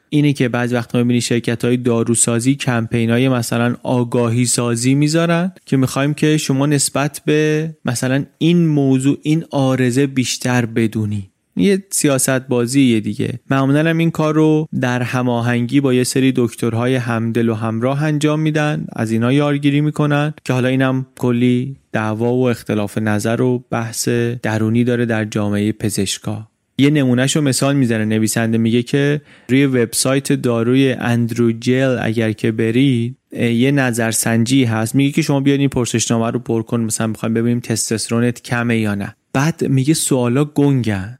اینه 0.10 0.34
که 0.34 0.50
بعض 0.50 0.74
وقتا 0.74 0.98
می‌بینی 0.98 1.22
شرکت 1.22 1.66
های 1.66 1.78
داروسازی 1.78 2.56
کمپین 2.56 3.10
های 3.10 3.30
مثلا 3.30 3.76
آگاهی 3.84 4.46
سازی 4.46 4.96
می‌ذارن 4.96 5.52
که 5.66 5.78
می‌خوایم 5.78 6.14
که 6.14 6.38
شما 6.38 6.66
نسبت 6.66 7.22
به 7.26 7.70
مثلا 7.86 8.26
این 8.38 8.68
موضوع 8.68 9.18
این 9.22 9.46
آرزه 9.52 10.08
بیشتر 10.08 10.66
بدونی. 10.66 11.30
یه 11.58 11.84
سیاست 11.92 12.48
بازی 12.48 13.02
دیگه. 13.02 13.40
معمولا 13.50 13.90
هم 13.90 13.98
این 13.98 14.12
کار 14.12 14.36
رو 14.36 14.68
در 14.82 15.02
هماهنگی 15.02 15.82
با 15.82 15.94
یه 15.94 16.04
سری 16.04 16.34
دکترهای 16.36 16.96
همدل 16.96 17.50
و 17.50 17.54
همراه 17.54 18.04
انجام 18.04 18.40
میدن. 18.40 18.86
از 18.94 19.12
اینا 19.12 19.34
یارگیری 19.34 19.82
می‌کنن 19.82 20.34
که 20.46 20.54
حالا 20.54 20.68
اینم 20.68 21.06
کلی 21.20 21.76
دعوا 21.92 22.34
و 22.34 22.50
اختلاف 22.50 22.98
نظر 22.98 23.42
و 23.42 23.64
بحث 23.72 24.10
درونی 24.42 24.84
داره 24.84 25.06
در 25.06 25.26
جامعه 25.26 25.72
پزشکا. 25.72 26.48
یه 26.78 26.90
نمونهش 26.90 27.36
رو 27.36 27.42
مثال 27.42 27.76
می‌زنه 27.76 28.06
نویسنده 28.06 28.58
میگه 28.58 28.84
که 28.84 29.22
روی 29.50 29.66
وبسایت 29.66 30.34
داروی 30.34 30.92
اندروجل 30.92 31.98
اگر 32.02 32.32
که 32.32 32.52
برید 32.52 33.18
یه 33.40 33.72
نظرسنجی 33.72 34.64
هست. 34.64 34.96
میگه 34.96 35.12
که 35.12 35.22
شما 35.22 35.40
بیاین 35.40 35.60
این 35.60 35.70
پرسشنامه 35.70 36.32
رو 36.32 36.40
پر 36.40 36.62
کن 36.62 36.80
مثلا 36.80 37.08
می‌خوایم 37.08 37.34
ببینیم 37.34 37.60
تستوسترونت 37.60 38.42
کمه 38.42 38.78
یا 38.78 38.96
نه. 38.96 39.16
بعد 39.34 39.68
میگه 39.68 39.94
سوالا 39.94 40.46
گنگن 40.46 41.18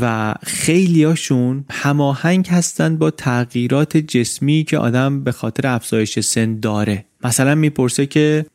و 0.00 0.34
خیلیاشون 0.42 1.64
هماهنگ 1.70 2.46
هستند 2.48 2.98
با 2.98 3.10
تغییرات 3.10 3.96
جسمی 3.96 4.64
که 4.64 4.78
آدم 4.78 5.24
به 5.24 5.32
خاطر 5.32 5.66
افزایش 5.66 6.20
سن 6.20 6.60
داره. 6.60 7.04
مثلا 7.24 7.54
می‌پرسه 7.54 8.06
که 8.06 8.46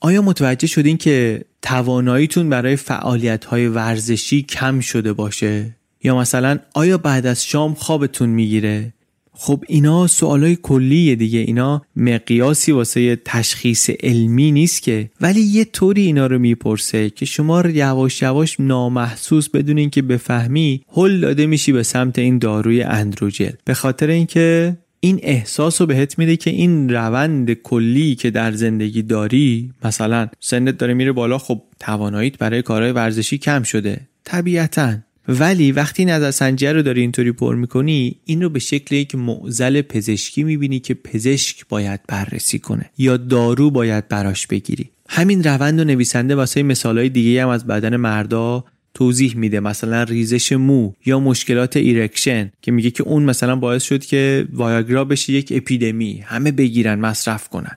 آیا 0.00 0.22
متوجه 0.22 0.66
شدین 0.66 0.96
که 0.96 1.44
تواناییتون 1.62 2.48
برای 2.48 2.76
فعالیت 2.76 3.44
های 3.44 3.68
ورزشی 3.68 4.42
کم 4.42 4.80
شده 4.80 5.12
باشه؟ 5.12 5.76
یا 6.02 6.16
مثلا 6.16 6.58
آیا 6.74 6.98
بعد 6.98 7.26
از 7.26 7.44
شام 7.44 7.74
خوابتون 7.74 8.28
می‌گیره؟ 8.28 8.92
خب 9.32 9.64
اینا 9.68 10.06
سوالای 10.06 10.56
کلیه 10.56 11.14
دیگه. 11.14 11.38
اینا 11.38 11.82
مقیاسی 11.96 12.72
واسه 12.72 13.16
تشخیص 13.24 13.90
علمی 14.02 14.52
نیست 14.52 14.82
که. 14.82 15.10
ولی 15.20 15.40
یه 15.40 15.64
طوری 15.64 16.02
اینا 16.02 16.26
رو 16.26 16.38
می‌پرسه 16.38 17.10
که 17.10 17.24
شما 17.26 17.62
یواش 17.68 18.22
یواش 18.22 18.60
نامحسوس 18.60 19.48
بدون 19.48 19.78
اینکه 19.78 20.02
بفهمی 20.02 20.82
هل 20.96 21.20
داده 21.20 21.46
میشی 21.46 21.72
به 21.72 21.82
سمت 21.82 22.18
این 22.18 22.38
داروی 22.38 22.82
اندروجل 22.82 23.50
به 23.64 23.74
خاطر 23.74 24.06
اینکه 24.06 24.76
این 25.00 25.20
احساس 25.22 25.80
رو 25.80 25.86
بهت 25.86 26.18
میده 26.18 26.36
که 26.36 26.50
این 26.50 26.88
روند 26.88 27.52
کلی 27.52 28.14
که 28.14 28.30
در 28.30 28.52
زندگی 28.52 29.02
داری 29.02 29.72
مثلا 29.84 30.28
سنت 30.40 30.78
داره 30.78 30.94
میره 30.94 31.12
بالا 31.12 31.38
خب 31.38 31.62
تواناییت 31.80 32.38
برای 32.38 32.62
کارهای 32.62 32.92
ورزشی 32.92 33.38
کم 33.38 33.62
شده. 33.62 34.00
طبیعتا. 34.24 34.96
ولی 35.30 35.72
وقتی 35.72 36.04
نظرسنجی 36.04 36.66
رو 36.66 36.82
داری 36.82 37.00
اینطوری 37.00 37.32
پر 37.32 37.54
می‌کنی 37.54 38.16
این 38.24 38.42
رو 38.42 38.48
به 38.48 38.58
شکل 38.58 38.94
یک 38.94 39.14
معضل 39.14 39.82
پزشکی 39.82 40.44
می‌بینی 40.44 40.80
که 40.80 40.94
پزشک 40.94 41.68
باید 41.68 42.00
بررسی 42.08 42.58
کنه 42.58 42.90
یا 42.98 43.16
دارو 43.16 43.70
باید 43.70 44.08
براش 44.08 44.46
بگیری. 44.46 44.90
همین 45.08 45.44
روند 45.44 45.80
و 45.80 45.84
نویسنده 45.84 46.34
واسه 46.34 46.62
مثالهای 46.62 47.08
دیگه 47.08 47.42
هم 47.42 47.48
از 47.48 47.66
بدن 47.66 47.96
مردا 47.96 48.64
توضیح 48.94 49.36
میده. 49.36 49.60
مثلا 49.60 50.02
ریزش 50.02 50.52
مو 50.52 50.92
یا 51.06 51.20
مشکلات 51.20 51.76
erection 51.76 52.50
که 52.62 52.72
میگه 52.72 52.90
که 52.90 53.02
اون 53.02 53.22
مثلا 53.22 53.56
باعث 53.56 53.82
شد 53.82 54.04
که 54.04 54.48
وایاگرا 54.52 55.04
بشه 55.04 55.32
یک 55.32 55.52
اپیدمی 55.56 56.22
همه 56.26 56.52
بگیرن 56.52 56.98
مصرف 56.98 57.48
کنن. 57.48 57.76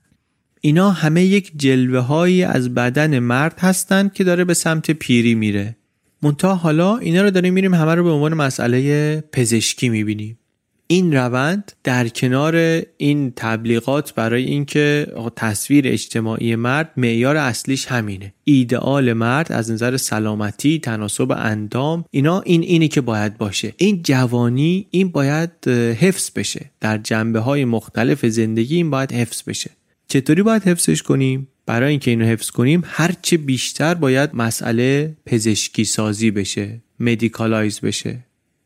اینا 0.62 0.92
همه 0.92 1.24
یک 1.24 1.52
جلوه 1.56 2.00
هایی 2.00 2.44
از 2.44 2.74
بدن 2.74 3.20
مرد 3.20 3.60
هستند 3.60 4.14
که 4.14 4.24
داره 4.24 4.46
به 4.46 4.54
سمت 4.54 4.92
پیری 4.92 5.36
میره. 5.36 5.76
منتها 6.24 6.56
حالا 6.56 6.98
اینا 6.98 7.22
رو 7.22 7.32
داریم 7.32 7.54
میریم 7.54 7.74
همه 7.74 7.96
رو 7.96 8.04
به 8.04 8.10
عنوان 8.10 8.34
مسئله 8.34 9.22
پزشکی 9.32 9.90
می‌بینیم. 9.90 10.40
این 10.88 11.14
روند 11.14 11.72
در 11.84 12.08
کنار 12.08 12.82
این 12.98 13.34
تبلیغات 13.36 14.14
برای 14.14 14.44
اینکه 14.44 15.08
تصویر 15.36 15.88
اجتماعی 15.88 16.56
مرد 16.56 16.92
معیار 16.98 17.38
اصلیش 17.38 17.86
همینه. 17.86 18.34
ایدئال 18.44 19.14
مرد 19.14 19.52
از 19.52 19.72
نظر 19.72 19.98
سلامتی 19.98 20.80
تناسب 20.80 21.32
اندام 21.32 22.06
اینا 22.12 22.42
این 22.42 22.62
اینی 22.62 22.88
که 22.88 23.02
باید 23.02 23.38
باشه. 23.38 23.74
این 23.78 24.02
جوانی 24.04 24.88
این 24.92 25.10
باید 25.10 25.68
حفظ 26.00 26.32
بشه. 26.36 26.72
در 26.80 26.98
جنبه 26.98 27.40
های 27.40 27.66
مختلف 27.66 28.26
زندگی 28.26 28.76
این 28.76 28.90
باید 28.90 29.12
حفظ 29.12 29.44
بشه. 29.48 29.72
چطوری 30.08 30.44
باید 30.44 30.64
حفظش 30.64 31.02
کنیم؟ 31.02 31.48
برای 31.66 31.90
اینکه 31.90 32.12
اینو 32.12 32.26
حفظ 32.26 32.50
کنیم 32.50 32.84
هرچه 32.86 33.38
بیشتر 33.38 33.94
باید 33.94 34.30
مسئله 34.34 35.16
پزشکی 35.26 35.86
سازی 35.86 36.32
بشه 36.32 36.82
مدیکالایز 37.00 37.80
بشه. 37.80 38.20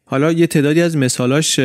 حالا 0.06 0.32
یه 0.32 0.48
تعدادی 0.48 0.82
از 0.82 0.98
مثالاش 0.98 1.60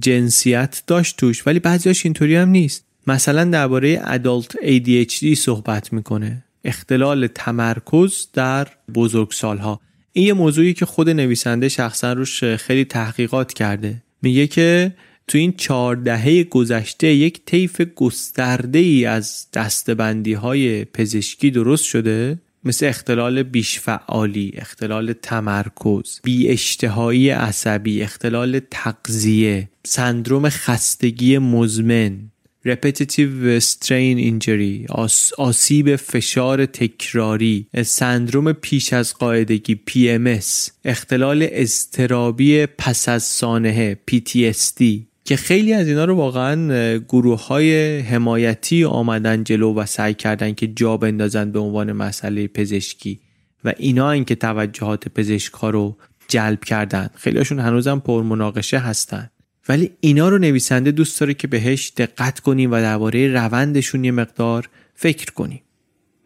جنسیت 0.00 0.82
داشت 0.86 1.16
توش 1.16 1.46
ولی 1.46 1.58
بعضیاش 1.58 2.06
اینطوری 2.06 2.36
هم 2.36 2.48
نیست. 2.48 2.84
مثلا 3.06 3.44
درباره 3.44 4.00
ادالت 4.04 4.52
ADHD 4.52 5.34
صحبت 5.34 5.92
می‌کنه. 5.92 6.44
اختلال 6.64 7.26
تمرکز 7.26 8.26
در 8.32 8.68
بزرگسالها. 8.94 9.80
این 10.12 10.26
یه 10.26 10.32
موضوعی 10.32 10.74
که 10.74 10.86
خود 10.86 11.10
نویسنده 11.10 11.68
شخصا 11.68 12.12
روش 12.12 12.44
خیلی 12.44 12.84
تحقیقات 12.84 13.52
کرده. 13.52 14.02
میگه 14.22 14.46
که 14.46 14.94
تو 15.28 15.38
این 15.38 15.54
چهار 15.56 15.96
دهه 15.96 16.44
گذشته 16.44 17.14
یک 17.14 17.40
طیف 17.46 17.80
گسترده 17.80 18.78
ای 18.78 19.04
از 19.04 19.46
دستبندی 19.52 20.32
های 20.32 20.84
پزشکی 20.84 21.50
درست 21.50 21.84
شده؟ 21.84 22.38
مثل 22.64 22.86
اختلال 22.86 23.42
بیشفعالی، 23.42 24.52
اختلال 24.56 25.12
تمرکز، 25.12 26.20
بی 26.24 26.48
اشتهایی 26.48 27.30
عصبی، 27.30 28.02
اختلال 28.02 28.60
تقضیه، 28.70 29.68
سندروم 29.84 30.48
خستگی 30.48 31.38
مزمن، 31.38 32.30
repetitive 32.68 33.60
strain 33.60 34.18
injury 34.18 34.90
آسیب 35.38 35.96
فشار 35.96 36.66
تکراری 36.66 37.66
سندروم 37.84 38.52
پیش 38.52 38.92
از 38.92 39.14
قاعدگی 39.14 39.80
PMS 39.90 40.70
اختلال 40.84 41.46
اضطرابی 41.50 42.66
پس 42.66 43.08
از 43.08 43.22
سانحه 43.22 43.98
PTSD 44.10 45.07
که 45.28 45.36
خیلی 45.36 45.72
از 45.72 45.88
اینا 45.88 46.04
رو 46.04 46.14
واقعا 46.14 46.98
گروه 46.98 47.46
های 47.46 47.98
حمایتی 47.98 48.84
آمدن 48.84 49.44
جلو 49.44 49.74
و 49.74 49.86
سعی 49.86 50.14
کردن 50.14 50.54
که 50.54 50.66
جا 50.66 50.96
بندازن 50.96 51.52
به 51.52 51.58
عنوان 51.58 51.92
مسئله 51.92 52.46
پزشکی 52.46 53.20
و 53.64 53.72
اینا 53.78 54.10
این 54.10 54.24
که 54.24 54.34
توجهات 54.34 55.08
پزشک 55.08 55.52
ها 55.52 55.70
رو 55.70 55.96
جلب 56.28 56.64
کردن. 56.64 57.10
خیلی 57.14 57.38
هاشون 57.38 57.58
هنوزم 57.58 57.98
پرمناقشه 57.98 58.78
هستن. 58.78 59.30
ولی 59.68 59.90
اینا 60.00 60.28
رو 60.28 60.38
نویسنده 60.38 60.90
دوست 60.90 61.20
داره 61.20 61.34
که 61.34 61.46
بهش 61.46 61.92
دقت 61.96 62.40
کنیم 62.40 62.70
و 62.72 62.80
درباره 62.80 63.28
روندشون 63.28 64.04
یه 64.04 64.10
مقدار 64.10 64.68
فکر 64.94 65.32
کنیم. 65.32 65.60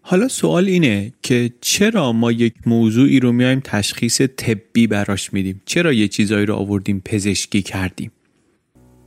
حالا 0.01 0.29
سوال 0.29 0.67
اینه 0.67 1.13
که 1.23 1.51
چرا 1.61 2.13
ما 2.13 2.33
یک 2.33 2.55
موضوعی 2.67 3.21
رو 3.21 3.33
میایم 3.33 3.61
تشخیص 3.65 4.21
طبی 4.21 4.87
براش 4.87 5.33
میدیم؟ 5.33 5.63
چرا 5.65 5.93
یه 5.93 6.09
چیزایی 6.09 6.47
رو 6.47 6.55
آوردیم 6.55 7.03
پزشکی 7.05 7.63
کردیم؟ 7.63 8.11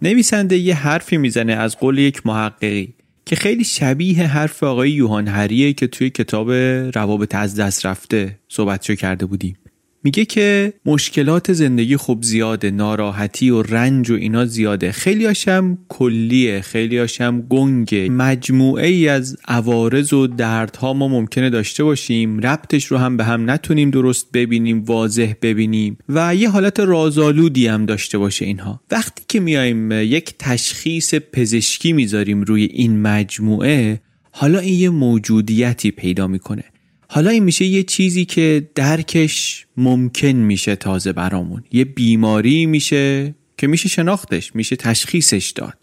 نویسنده 0.01 0.58
یه 0.58 0.75
حرفی 0.75 1.17
می‌زنه 1.17 1.53
از 1.53 1.77
قول 1.77 1.97
یک 1.97 2.25
محققی 2.25 2.93
که 3.25 3.36
خیلی 3.36 3.63
شبیه 3.63 4.23
حرف 4.27 4.63
آقای 4.63 4.91
یوهان 4.91 5.27
هریه 5.27 5.73
که 5.73 5.88
توی 5.88 6.10
کتاب 6.10 6.51
روابط 6.95 7.36
از 7.36 7.55
دست 7.55 7.86
رفته 7.86 8.39
صحبتشو 8.47 8.95
کرده 8.95 9.25
بودیم. 9.25 9.58
میگه 10.05 10.25
که 10.25 10.73
مشکلات 10.85 11.53
زندگی 11.53 11.97
خب 11.97 12.19
زیاده 12.21 12.71
ناراحتی 12.71 13.49
و 13.49 13.61
رنج 13.61 14.11
و 14.11 14.13
اینا 14.13 14.45
زیاده. 14.45 14.91
خیلی 14.91 15.25
هاشم 15.25 15.77
کلیه 15.89 16.61
خیلی 16.61 16.97
هاشم 16.97 17.41
گنگه. 17.41 18.09
مجموعه 18.09 18.87
ای 18.87 19.07
از 19.07 19.37
عوارض 19.47 20.13
و 20.13 20.27
دردها 20.27 20.93
ما 20.93 21.07
ممکنه 21.07 21.49
داشته 21.49 21.83
باشیم 21.83 22.39
ربطش 22.39 22.85
رو 22.85 22.97
هم 22.97 23.17
به 23.17 23.23
هم 23.23 23.51
نتونیم 23.51 23.89
درست 23.91 24.31
ببینیم 24.33 24.83
واضح 24.83 25.33
ببینیم. 25.41 25.97
و 26.09 26.35
یه 26.35 26.49
حالت 26.49 26.79
رازآلودی 26.79 27.67
هم 27.67 27.85
داشته 27.85 28.17
باشه 28.17 28.45
اینها. 28.45 28.81
وقتی 28.91 29.23
که 29.27 29.39
میایم 29.39 29.91
یک 29.91 30.33
تشخیص 30.39 31.15
پزشکی 31.15 31.93
می‌ذاریم 31.93 32.41
روی 32.41 32.63
این 32.63 33.01
مجموعه 33.01 34.01
حالا 34.31 34.59
این 34.59 34.79
یه 34.79 34.89
موجودیتی 34.89 35.91
پیدا 35.91 36.27
می‌کنه. 36.27 36.63
حالا 37.07 37.29
این 37.29 37.43
میشه 37.43 37.65
یه 37.65 37.83
چیزی 37.83 38.25
که 38.25 38.69
درکش 38.75 39.65
ممکن 39.77 40.27
میشه 40.27 40.75
تازه 40.75 41.13
برامون. 41.13 41.63
یه 41.71 41.85
بیماری 41.85 42.65
میشه 42.65 43.35
که 43.57 43.67
میشه 43.67 43.89
شناختش 43.89 44.55
میشه 44.55 44.75
تشخیصش 44.75 45.53
داد. 45.55 45.77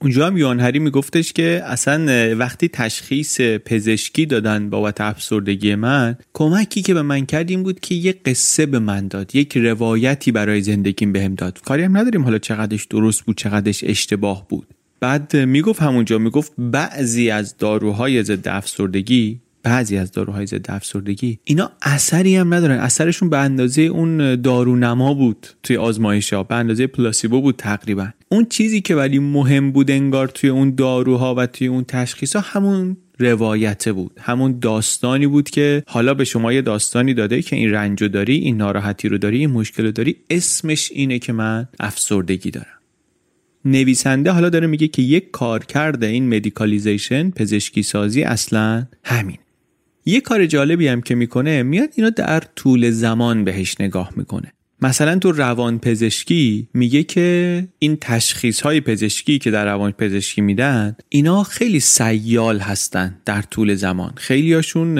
اونجا 0.00 0.26
هم 0.26 0.36
یوانهری 0.36 0.78
میگفتش 0.78 1.32
که 1.32 1.62
اصلا 1.64 2.36
وقتی 2.36 2.68
تشخیص 2.68 3.40
پزشکی 3.40 4.26
دادن 4.26 4.70
بابت 4.70 5.00
افسردگی 5.00 5.74
من 5.74 6.16
کمکی 6.32 6.82
که 6.82 6.94
به 6.94 7.02
من 7.02 7.26
کردیم 7.26 7.62
بود 7.62 7.80
که 7.80 7.94
یه 7.94 8.14
قصه 8.24 8.66
به 8.66 8.78
من 8.78 9.08
داد 9.08 9.36
یک 9.36 9.56
روایتی 9.56 10.32
برای 10.32 10.62
زندگیم 10.62 11.12
بهم 11.12 11.34
داد. 11.34 11.60
کاری 11.60 11.82
هم 11.82 11.96
نداریم 11.96 12.24
حالا 12.24 12.38
چقدرش 12.38 12.84
درست 12.84 13.22
بود 13.22 13.36
چقدرش 13.36 13.84
اشتباه 13.84 14.48
بود. 14.48 14.66
بعد 15.00 15.36
می‌گفت 15.36 15.82
همونجا 15.82 16.18
می‌گفت 16.18 16.52
بعضی 16.58 17.30
از 17.30 17.56
داروهای 17.56 18.22
ضد 18.22 18.48
افسردگی 18.48 19.40
بعضی 19.68 19.96
از 19.96 20.12
داروهای 20.12 20.46
ضد 20.46 20.66
افسردگی 20.68 21.38
اینا 21.44 21.70
اثری 21.82 22.36
هم 22.36 22.54
ندارن. 22.54 22.78
اثرشون 22.78 23.30
به 23.30 23.38
اندازه 23.38 23.82
اون 23.82 24.40
دارونما 24.40 25.14
بود 25.14 25.46
توی 25.62 25.76
آزمایش 25.76 26.32
ها 26.32 26.42
به 26.42 26.54
اندازه 26.54 26.86
پلاسیبو 26.86 27.40
بود 27.40 27.56
تقریبا. 27.56 28.08
اون 28.28 28.44
چیزی 28.44 28.80
که 28.80 28.94
ولی 28.94 29.18
مهم 29.18 29.72
بود 29.72 29.90
انگار 29.90 30.28
توی 30.28 30.50
اون 30.50 30.74
داروها 30.74 31.34
و 31.34 31.46
توی 31.46 31.66
اون 31.66 31.84
تشخیص 31.84 32.36
ها 32.36 32.42
همون 32.46 32.96
روایته 33.18 33.92
بود. 33.92 34.20
همون 34.20 34.58
داستانی 34.58 35.26
بود 35.26 35.50
که 35.50 35.82
حالا 35.86 36.14
به 36.14 36.24
شما 36.24 36.52
یه 36.52 36.62
داستانی 36.62 37.14
داده 37.14 37.42
که 37.42 37.56
این 37.56 37.72
رنجو 37.72 38.08
داری 38.08 38.36
این 38.36 38.56
ناراحتی 38.56 39.08
رو 39.08 39.18
داری 39.18 39.38
این 39.38 39.50
مشکل 39.50 39.84
رو 39.84 39.92
داری. 39.92 40.16
اسمش 40.30 40.92
اینه 40.94 41.18
که 41.18 41.32
من 41.32 41.68
افسردگی 41.80 42.50
دارم. 42.50 42.78
نویسنده 43.64 44.30
حالا 44.30 44.48
داره 44.48 44.66
میگه 44.66 44.88
که 44.88 45.02
یک 45.02 45.30
کار 45.30 45.64
کرده 45.64 46.06
این 46.06 46.36
مدیکالیزیشن 46.36 47.30
پزشکی 47.30 47.82
سازی 47.82 48.22
اصلا 48.22 48.86
همین 49.04 49.38
یه 50.08 50.20
کار 50.20 50.46
جالبی 50.46 50.88
هم 50.88 51.00
که 51.00 51.14
می‌کنه 51.14 51.62
میاد 51.62 51.88
اینو 51.94 52.10
در 52.10 52.40
طول 52.40 52.90
زمان 52.90 53.44
بهش 53.44 53.80
نگاه 53.80 54.12
می‌کنه. 54.16 54.52
مثلا 54.82 55.18
تو 55.18 55.32
روان 55.32 55.78
پزشکی 55.78 56.68
میگه 56.74 57.02
که 57.02 57.68
این 57.78 57.98
تشخیص 58.00 58.60
های 58.60 58.80
پزشکی 58.80 59.38
که 59.38 59.50
در 59.50 59.64
روان 59.64 59.92
پزشکی 59.92 60.40
میدن 60.40 60.96
اینا 61.08 61.42
خیلی 61.42 61.80
سیال 61.80 62.58
هستن 62.58 63.18
در 63.24 63.42
طول 63.42 63.74
زمان. 63.74 64.12
خیلی 64.16 64.52
هاشون 64.52 64.94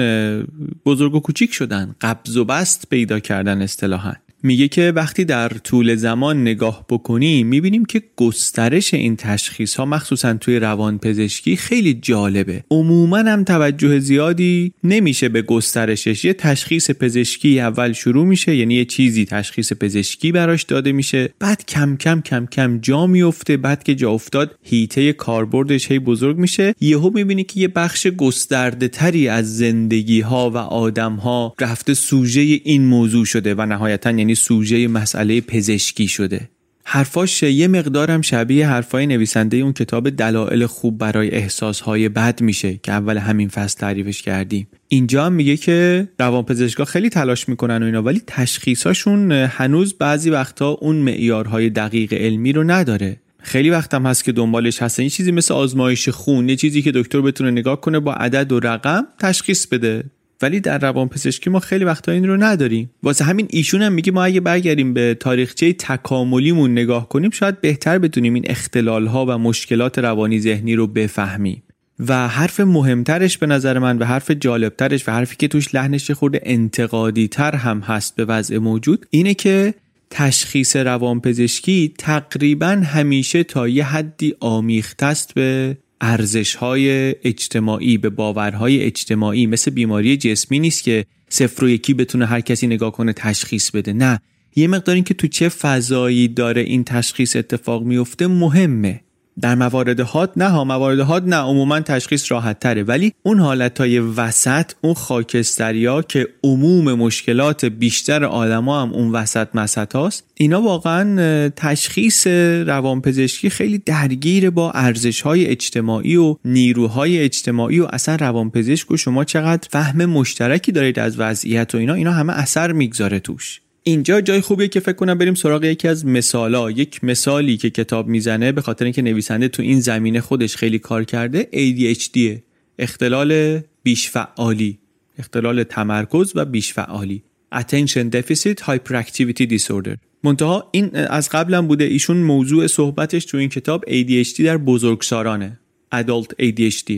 بزرگ 0.85 1.15
و 1.15 1.19
کوچیک 1.19 1.53
شدن 1.53 1.95
قبض 2.01 2.37
و 2.37 2.45
بست 2.45 2.89
پیدا 2.89 3.19
کردن 3.19 3.61
اصطلاحا. 3.61 4.13
میگه 4.43 4.67
که 4.67 4.91
وقتی 4.95 5.25
در 5.25 5.49
طول 5.49 5.95
زمان 5.95 6.41
نگاه 6.41 6.85
بکنیم 6.89 7.47
می‌بینیم 7.47 7.85
که 7.85 8.01
گسترش 8.15 8.93
این 8.93 9.15
تشخیص 9.15 9.75
ها 9.75 9.85
مخصوصا 9.85 10.33
توی 10.33 10.59
روان 10.59 10.97
پزشکی 10.97 11.55
خیلی 11.55 11.93
جالبه. 11.93 12.63
عموما 12.71 13.17
هم 13.17 13.43
توجه 13.43 13.99
زیادی 13.99 14.73
نمیشه 14.83 15.29
به 15.29 15.41
گسترشش. 15.41 16.25
یه 16.25 16.33
تشخیص 16.33 16.91
پزشکی 16.91 17.59
اول 17.59 17.93
شروع 17.93 18.25
میشه 18.25 18.55
یعنی 18.55 18.73
یه 18.73 18.85
چیزی 18.85 19.25
تشخیص 19.25 19.73
پزشکی 19.73 20.31
براش 20.31 20.63
داده 20.63 20.91
میشه. 20.91 21.29
بعد 21.39 21.65
کم 21.65 21.95
کم 21.95 22.21
کم 22.21 22.45
کم 22.45 22.77
جا 22.77 23.07
میفته 23.07 23.57
بعد 23.57 23.83
که 23.83 23.95
جا 23.95 24.11
افتاد 24.11 24.55
هیته 24.63 25.13
کاربردش 25.13 25.91
هی 25.91 25.99
بزرگ 25.99 26.37
میشه. 26.37 26.75
یهو 26.81 27.11
می‌بینی 27.13 27.43
که 27.43 27.59
یه 27.59 27.67
بخش 27.67 28.07
گسترده 28.07 28.87
تری 28.87 29.27
از 29.27 29.57
زندگی 29.57 30.21
ها 30.21 30.49
و 30.49 30.57
آدم 30.57 31.13
ها 31.13 31.53
رفته 31.59 31.93
سوژه 31.93 32.41
این 32.41 32.85
موضوع 32.85 33.25
شده 33.25 33.55
و 33.55 33.65
نهایتا 33.65 34.11
یعنی 34.11 34.28
سوژه 34.35 34.87
مسئله 34.87 35.41
پزشکی 35.41 36.07
شده. 36.07 36.49
حرفاش 36.91 37.43
یه 37.43 37.67
مقدارم 37.67 38.21
شبیه 38.21 38.67
حرفای 38.67 39.07
نویسنده 39.07 39.57
اون 39.57 39.73
کتاب 39.73 40.09
دلایل 40.09 40.65
خوب 40.65 40.97
برای 40.97 41.31
احساسهای 41.31 42.09
بد 42.09 42.41
میشه 42.41 42.79
که 42.83 42.91
اول 42.91 43.17
همین 43.17 43.49
فصل 43.49 43.79
تعریفش 43.79 44.21
کردیم. 44.21 44.67
اینجا 44.87 45.25
هم 45.25 45.33
میگه 45.33 45.57
که 45.57 46.07
روانپزشکا 46.19 46.85
خیلی 46.85 47.09
تلاش 47.09 47.49
می‌کنن 47.49 47.83
و 47.83 47.85
اینا 47.85 48.01
ولی 48.01 48.21
تشخیصاشون 48.27 49.31
هنوز 49.31 49.93
بعضی 49.93 50.29
وقتا 50.29 50.69
اون 50.69 50.95
معیارهای 50.95 51.69
دقیق 51.69 52.13
علمی 52.13 52.53
رو 52.53 52.63
نداره. 52.63 53.17
خیلی 53.41 53.69
وقتم 53.69 54.05
هست 54.05 54.23
که 54.23 54.31
دنبالش 54.31 54.81
هستن. 54.81 55.03
یه 55.03 55.09
چیزی 55.09 55.31
مثل 55.31 55.53
آزمایش 55.53 56.09
خون 56.09 56.49
یه 56.49 56.55
چیزی 56.55 56.81
که 56.81 56.91
دکتر 56.91 57.21
بتونه 57.21 57.51
نگاه 57.51 57.81
کنه 57.81 57.99
با 57.99 58.13
عدد 58.13 58.51
و 58.51 58.59
رقم 58.59 59.07
تشخیص 59.19 59.67
بده. 59.67 60.03
ولی 60.41 60.59
در 60.59 60.77
روانپزشکی 60.77 61.49
ما 61.49 61.59
خیلی 61.59 61.85
وقتا 61.85 62.11
این 62.11 62.27
رو 62.27 62.37
نداریم. 62.37 62.89
واسه 63.03 63.25
همین 63.25 63.47
ایشون 63.49 63.81
هم 63.81 63.93
میگه 63.93 64.11
ما 64.11 64.23
اگه 64.23 64.39
برگردیم 64.39 64.93
به 64.93 65.17
تاریخچه 65.19 65.73
تکاملیمون 65.73 66.71
نگاه 66.71 67.09
کنیم 67.09 67.29
شاید 67.29 67.61
بهتر 67.61 67.99
بتونیم 67.99 68.33
این 68.33 68.43
اختلال 68.47 69.07
ها 69.07 69.25
و 69.25 69.37
مشکلات 69.37 69.99
روانی 69.99 70.39
ذهنی 70.39 70.75
رو 70.75 70.87
بفهمیم. 70.87 71.63
و 72.07 72.27
حرف 72.27 72.59
مهمترش 72.59 73.37
به 73.37 73.45
نظر 73.45 73.79
من 73.79 73.97
و 73.97 74.05
حرف 74.05 74.31
جالبترش 74.31 75.07
و 75.07 75.11
حرفی 75.11 75.35
که 75.35 75.47
توش 75.47 75.75
لحنش 75.75 76.11
خورده 76.11 76.41
انتقادی 76.43 77.27
تر 77.27 77.55
هم 77.55 77.79
هست 77.79 78.15
به 78.15 78.25
وضع 78.25 78.57
موجود 78.57 79.05
اینه 79.09 79.33
که 79.33 79.73
تشخیص 80.09 80.75
روانپزشکی 80.75 81.93
تقریبا 81.97 82.67
همیشه 82.67 83.43
تا 83.43 83.67
یه 83.67 83.85
حدی 83.85 84.35
آمیخته 84.39 85.05
است 85.05 85.33
به 85.33 85.77
ارزش 86.01 86.55
های 86.55 87.15
اجتماعی 87.23 87.97
به 87.97 88.09
باورهای 88.09 88.81
اجتماعی 88.81 89.47
مثل 89.47 89.71
بیماری 89.71 90.17
جسمی 90.17 90.59
نیست 90.59 90.83
که 90.83 91.05
صفر 91.29 91.63
و 91.63 91.69
یکی 91.69 91.93
بتونه 91.93 92.25
هر 92.25 92.41
کسی 92.41 92.67
نگاه 92.67 92.91
کنه 92.91 93.13
تشخیص 93.13 93.71
بده. 93.71 93.93
نه. 93.93 94.19
یه 94.55 94.67
مقدار 94.67 94.95
این 94.95 95.03
که 95.03 95.13
تو 95.13 95.27
چه 95.27 95.49
فضایی 95.49 96.27
داره 96.27 96.61
این 96.61 96.83
تشخیص 96.83 97.35
اتفاق 97.35 97.83
میفته 97.83 98.27
مهمه. 98.27 99.01
در 99.41 99.55
موارد 99.55 99.99
هات 99.99 100.31
نه 100.35 100.63
موارد 100.63 100.99
هات 100.99 101.23
نه 101.23 101.35
عموما 101.35 101.79
تشخیص 101.79 102.31
راحت 102.31 102.59
تره. 102.59 102.83
ولی 102.83 103.13
اون 103.23 103.39
حالت 103.39 103.77
های 103.77 103.99
وسط 103.99 104.71
اون 104.81 104.93
خاکستریا 104.93 106.01
که 106.01 106.27
عموم 106.43 106.93
مشکلات 106.93 107.65
بیشتر 107.65 108.25
آدما 108.25 108.81
هم 108.81 108.93
اون 108.93 109.11
وسط 109.11 109.47
مسط 109.53 109.95
هاست 109.95 110.23
اینا 110.33 110.61
واقعا 110.61 111.49
تشخیص 111.49 112.27
روانپزشکی 112.67 113.49
خیلی 113.49 113.77
درگیر 113.77 114.49
با 114.49 114.71
ارزش 114.71 115.21
های 115.21 115.45
اجتماعی 115.45 116.15
و 116.15 116.35
نیروهای 116.45 117.19
اجتماعی 117.19 117.79
و 117.79 117.87
اصلا 117.93 118.15
روانپزشک 118.15 118.91
و 118.91 118.97
شما 118.97 119.23
چقدر 119.23 119.67
فهم 119.71 120.05
مشترکی 120.05 120.71
دارید 120.71 120.99
از 120.99 121.19
وضعیت 121.19 121.75
و 121.75 121.77
اینا 121.77 121.93
اینا 121.93 122.11
همه 122.11 122.33
اثر 122.33 122.71
می‌گذاره 122.71 123.19
توش. 123.19 123.61
اینجا 123.83 124.21
جای 124.21 124.41
خوبیه 124.41 124.67
که 124.67 124.79
فکر 124.79 124.93
کنم 124.93 125.17
بریم 125.17 125.33
سراغ 125.33 125.63
یکی 125.63 125.87
از 125.87 126.05
مثالا 126.05 126.71
یک 126.71 127.03
مثالی 127.03 127.57
که 127.57 127.69
کتاب 127.69 128.07
می‌زنه 128.07 128.51
به 128.51 128.61
خاطر 128.61 128.85
اینکه 128.85 129.01
نویسنده 129.01 129.47
تو 129.47 129.61
این 129.61 129.79
زمینه 129.79 130.21
خودش 130.21 130.55
خیلی 130.55 130.79
کار 130.79 131.03
کرده 131.03 131.49
ADHD 131.53 132.41
اختلال 132.79 133.59
بیش 133.83 134.09
فعالی 134.09 134.79
اختلال 135.19 135.63
تمرکز 135.63 136.31
و 136.35 136.45
بیش 136.45 136.73
فعالی 136.73 137.23
Attention 137.55 138.11
Deficit 138.11 138.57
Hyperactivity 138.61 139.45
Disorder. 139.57 139.97
منتها 140.23 140.69
این 140.71 140.95
از 140.95 141.29
قبلا 141.29 141.61
بوده 141.61 141.83
ایشون 141.83 142.17
موضوع 142.17 142.67
صحبتش 142.67 143.25
تو 143.25 143.37
این 143.37 143.49
کتاب 143.49 143.85
ADHD 143.87 144.41
در 144.41 144.57
بزرگسالانه. 144.57 145.59
Adult 145.95 146.27
ADHD 146.41 146.91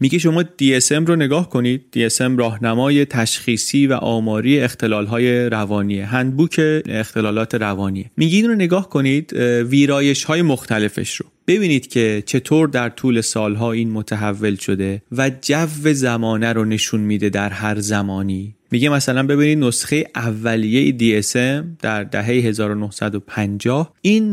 میگه 0.00 0.18
شما 0.18 0.42
DSM 0.42 1.06
رو 1.06 1.16
نگاه 1.16 1.50
کنید. 1.50 1.82
DSM 1.96 2.38
راهنمای 2.38 3.04
تشخیصی 3.04 3.86
و 3.86 3.92
آماری 3.92 4.60
اختلالهای 4.60 5.46
روانیه. 5.46 6.06
هندبوک 6.06 6.60
اختلالات 6.86 7.54
روانیه. 7.54 8.10
میگه 8.16 8.36
این 8.36 8.48
رو 8.48 8.54
نگاه 8.54 8.88
کنید 8.88 9.32
ویرایش 9.68 10.24
های 10.24 10.42
مختلفش 10.42 11.14
رو. 11.16 11.26
ببینید 11.46 11.86
که 11.86 12.22
چطور 12.26 12.68
در 12.68 12.88
طول 12.88 13.20
سالها 13.20 13.72
این 13.72 13.90
متحول 13.90 14.54
شده 14.54 15.02
و 15.12 15.30
جو 15.42 15.92
زمانه 15.92 16.52
رو 16.52 16.64
نشون 16.64 17.00
میده 17.00 17.28
در 17.28 17.50
هر 17.50 17.80
زمانی. 17.80 18.54
میگه 18.70 18.88
مثلا 18.88 19.22
ببینید 19.22 19.58
نسخه 19.58 20.04
اولیه 20.14 21.22
DSM 21.22 21.64
در 21.82 22.04
دهه 22.04 22.26
1950 22.26 23.94
این 24.02 24.32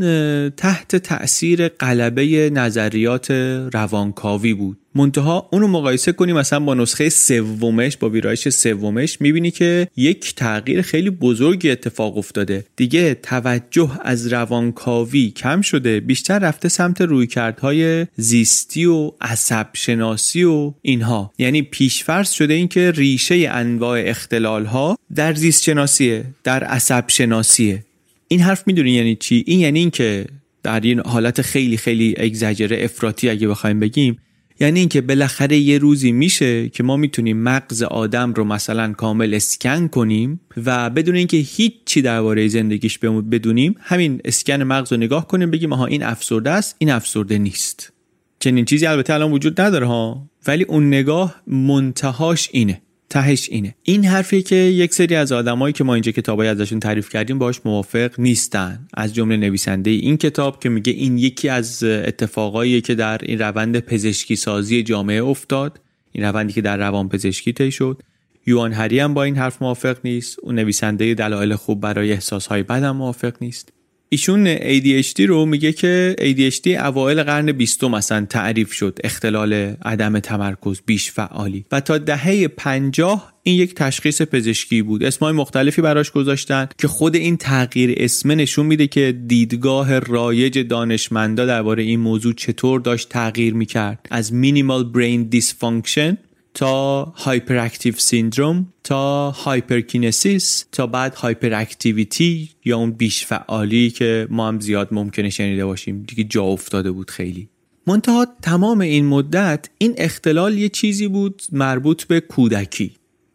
تحت 0.49 0.95
تأثیر 0.95 1.67
قلبه 1.67 2.49
نظریات 2.53 3.31
روانکاوی 3.73 4.53
بود. 4.53 4.77
منتها 4.95 5.49
اونو 5.51 5.67
مقایسه 5.67 6.11
کنی 6.11 6.33
مثلا 6.33 6.59
با 6.59 6.73
نسخه 6.73 7.09
سومش 7.09 7.97
با 7.97 8.09
ویرایش 8.09 8.49
سومش 8.49 9.21
می‌بینی 9.21 9.51
که 9.51 9.87
یک 9.97 10.35
تغییر 10.35 10.81
خیلی 10.81 11.09
بزرگی 11.09 11.71
اتفاق 11.71 12.17
افتاده. 12.17 12.65
دیگه 12.75 13.13
توجه 13.13 13.91
از 14.01 14.33
روانکاوی 14.33 15.29
کم 15.29 15.61
شده 15.61 15.99
بیشتر 15.99 16.39
رفته 16.39 16.69
سمت 16.69 17.01
رویکردهای 17.01 18.07
زیستی 18.15 18.85
و 18.85 19.11
عصب 19.21 19.67
شناسی 19.73 20.43
و 20.43 20.73
اینها. 20.81 21.31
یعنی 21.37 21.61
پیشفرض 21.61 22.31
شده 22.31 22.53
اینکه 22.53 22.91
ریشه 22.91 23.49
انواع 23.51 24.09
اختلال 24.21 24.65
ها 24.65 24.97
در 25.15 25.33
زیست 25.33 25.63
شناسیه 25.63 26.25
در 26.43 26.63
عصب 26.63 27.03
شناسیه 27.07 27.85
این 28.27 28.39
حرف 28.39 28.63
می‌دونی 28.67 28.91
یعنی 28.91 29.15
چی؟ 29.15 29.43
این 29.47 29.59
یعنی 29.59 29.79
اینکه 29.79 30.25
در 30.63 30.79
این 30.79 30.99
حالت 30.99 31.41
خیلی 31.41 31.77
خیلی 31.77 32.15
اگزاجره 32.17 32.83
افراطی 32.83 33.29
اگه 33.29 33.47
بخوایم 33.47 33.79
بگیم 33.79 34.17
یعنی 34.59 34.79
اینکه 34.79 35.01
بالاخره 35.01 35.57
یه 35.57 35.77
روزی 35.77 36.11
میشه 36.11 36.69
که 36.69 36.83
ما 36.83 36.97
می‌تونیم 36.97 37.37
مغز 37.37 37.83
آدم 37.83 38.33
رو 38.33 38.43
مثلا 38.43 38.93
کامل 38.93 39.33
اسکن 39.33 39.87
کنیم 39.87 40.39
و 40.65 40.89
بدون 40.89 41.15
اینکه 41.15 41.37
هیچی 41.37 42.01
درباره 42.01 42.47
زندگیش 42.47 42.97
بدونیم 43.31 43.75
همین 43.79 44.21
اسکن 44.25 44.63
مغز 44.63 44.91
رو 44.91 44.97
نگاه 44.97 45.27
کنیم 45.27 45.51
بگیم 45.51 45.73
آها 45.73 45.85
این 45.85 46.03
افسرده 46.03 46.49
است 46.49 46.75
این 46.77 46.91
افسرده 46.91 47.37
نیست. 47.37 47.93
چنین 48.39 48.65
چیزی 48.65 48.85
البته 48.85 49.13
الان 49.13 49.31
وجود 49.31 49.61
نداره 49.61 49.87
ها. 49.87 50.29
ولی 50.47 50.63
اون 50.63 50.87
نگاه 50.87 51.35
منتهاش 51.47 52.49
اینه. 52.51 52.81
تهش 53.11 53.49
اینه. 53.51 53.75
این 53.83 54.05
حرفی 54.05 54.41
که 54.41 54.55
یک 54.55 54.93
سری 54.93 55.15
از 55.15 55.31
آدمایی 55.31 55.73
که 55.73 55.83
ما 55.83 55.93
اینجا 55.93 56.11
کتابای 56.11 56.47
ازشون 56.47 56.79
تعریف 56.79 57.09
کردیم 57.09 57.39
باش 57.39 57.61
موافق 57.65 58.19
نیستن. 58.19 58.87
از 58.93 59.13
جمله 59.13 59.37
نویسنده 59.37 59.91
این 59.91 60.17
کتاب 60.17 60.59
که 60.59 60.69
میگه 60.69 60.93
این 60.93 61.17
یکی 61.17 61.49
از 61.49 61.83
اتفاقایی 61.83 62.81
که 62.81 62.95
در 62.95 63.17
این 63.23 63.39
روند 63.39 63.79
پزشکی 63.79 64.35
سازی 64.35 64.83
جامعه 64.83 65.23
افتاد 65.23 65.79
این 66.11 66.25
روندی 66.25 66.53
که 66.53 66.61
در 66.61 66.77
روان 66.77 67.09
پزشکی 67.09 67.53
طی 67.53 67.71
شد. 67.71 68.01
یوهان 68.47 68.73
هری 68.73 68.99
هم 68.99 69.13
با 69.13 69.23
این 69.23 69.35
حرف 69.35 69.61
موافق 69.61 69.97
نیست. 70.03 70.39
اون 70.39 70.55
نویسنده 70.55 71.13
دلایل 71.13 71.55
خوب 71.55 71.81
برای 71.81 72.11
احساسهای 72.11 72.63
بد 72.63 72.83
هم 72.83 72.97
موافق 72.97 73.33
نیست. 73.41 73.73
ایشون 74.13 74.55
ADHD 74.57 75.19
رو 75.19 75.45
میگه 75.45 75.73
که 75.73 76.15
ADHD 76.19 76.67
اوایل 76.67 77.23
قرن 77.23 77.51
بیستم 77.51 77.87
مثلا 77.87 78.25
تعریف 78.25 78.73
شد 78.73 78.99
اختلال 79.03 79.53
عدم 79.85 80.19
تمرکز 80.19 80.81
بیش 80.85 81.11
فعالی. 81.11 81.65
و 81.71 81.79
تا 81.79 81.97
دهه 81.97 82.47
پنجاه 82.47 83.33
این 83.43 83.55
یک 83.55 83.75
تشخیص 83.75 84.21
پزشکی 84.21 84.81
بود. 84.81 85.03
اسمای 85.03 85.33
مختلفی 85.33 85.81
براش 85.81 86.11
گذاشتن 86.11 86.67
که 86.77 86.87
خود 86.87 87.15
این 87.15 87.37
تغییر 87.37 87.93
اسم 87.97 88.31
نشون 88.31 88.65
میده 88.65 88.87
که 88.87 89.11
دیدگاه 89.27 89.99
رایج 89.99 90.59
دانشمندا 90.59 91.45
درباره 91.45 91.83
این 91.83 91.99
موضوع 91.99 92.33
چطور 92.33 92.79
داشت 92.79 93.09
تغییر 93.09 93.53
می‌کرد. 93.53 94.07
از 94.11 94.33
minimal 94.33 94.83
brain 94.83 95.23
dysfunction 95.23 96.17
تا 96.53 97.03
hyperactive 97.03 97.93
syndrome 97.97 98.73
تا 98.83 99.31
hyperkinesis 99.31 100.65
تا 100.71 100.87
بعد 100.87 101.15
hyperactivity 101.15 102.49
یا 102.65 102.77
اون 102.77 102.91
بیش 102.91 103.25
فعالی 103.25 103.89
که 103.89 104.27
ما 104.29 104.47
هم 104.47 104.59
زیاد 104.59 104.87
ممکنه 104.91 105.29
شنیده 105.29 105.65
باشیم. 105.65 106.03
دیگه 106.07 106.23
جا 106.23 106.43
افتاده 106.43 106.91
بود 106.91 107.11
خیلی. 107.11 107.49
منتها 107.87 108.27
تمام 108.41 108.81
این 108.81 109.05
مدت 109.05 109.69
این 109.77 109.93
اختلال 109.97 110.57
یه 110.57 110.69
چیزی 110.69 111.07
بود 111.07 111.41
مربوط 111.51 112.03
به 112.03 112.19
کودکی. 112.19 112.93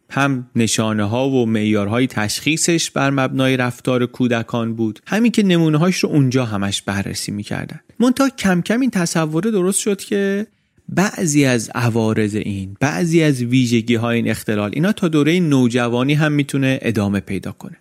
هم 0.09 0.49
نشانه 0.55 1.03
ها 1.03 1.29
و 1.29 1.45
معیارهای 1.45 2.07
تشخیصش 2.07 2.91
بر 2.91 3.09
مبنای 3.09 3.57
رفتار 3.57 4.05
کودکان 4.05 4.73
بود. 4.75 4.99
همین 5.07 5.31
که 5.31 5.43
نمونه 5.43 5.77
هاش 5.77 5.97
رو 5.97 6.09
اونجا 6.09 6.45
همش 6.45 6.81
بررسی 6.81 7.31
می‌کردن. 7.31 7.79
منتها 7.99 8.29
کم 8.29 8.61
کم 8.61 8.79
این 8.79 8.89
تصوره 8.89 9.51
درست 9.51 9.79
شد 9.79 10.01
که 10.01 10.47
بعضی 10.89 11.45
از 11.45 11.69
عوارض 11.75 12.35
این 12.35 12.77
بعضی 12.79 13.23
از 13.23 13.41
ویژگی 13.41 13.95
های 13.95 14.15
این 14.15 14.29
اختلال 14.29 14.71
اینا 14.73 14.91
تا 14.91 15.07
دوره 15.07 15.39
نوجوانی 15.39 16.13
هم 16.13 16.31
می‌تونه 16.31 16.79
ادامه 16.81 17.19
پیدا 17.19 17.51
کنه. 17.51 17.77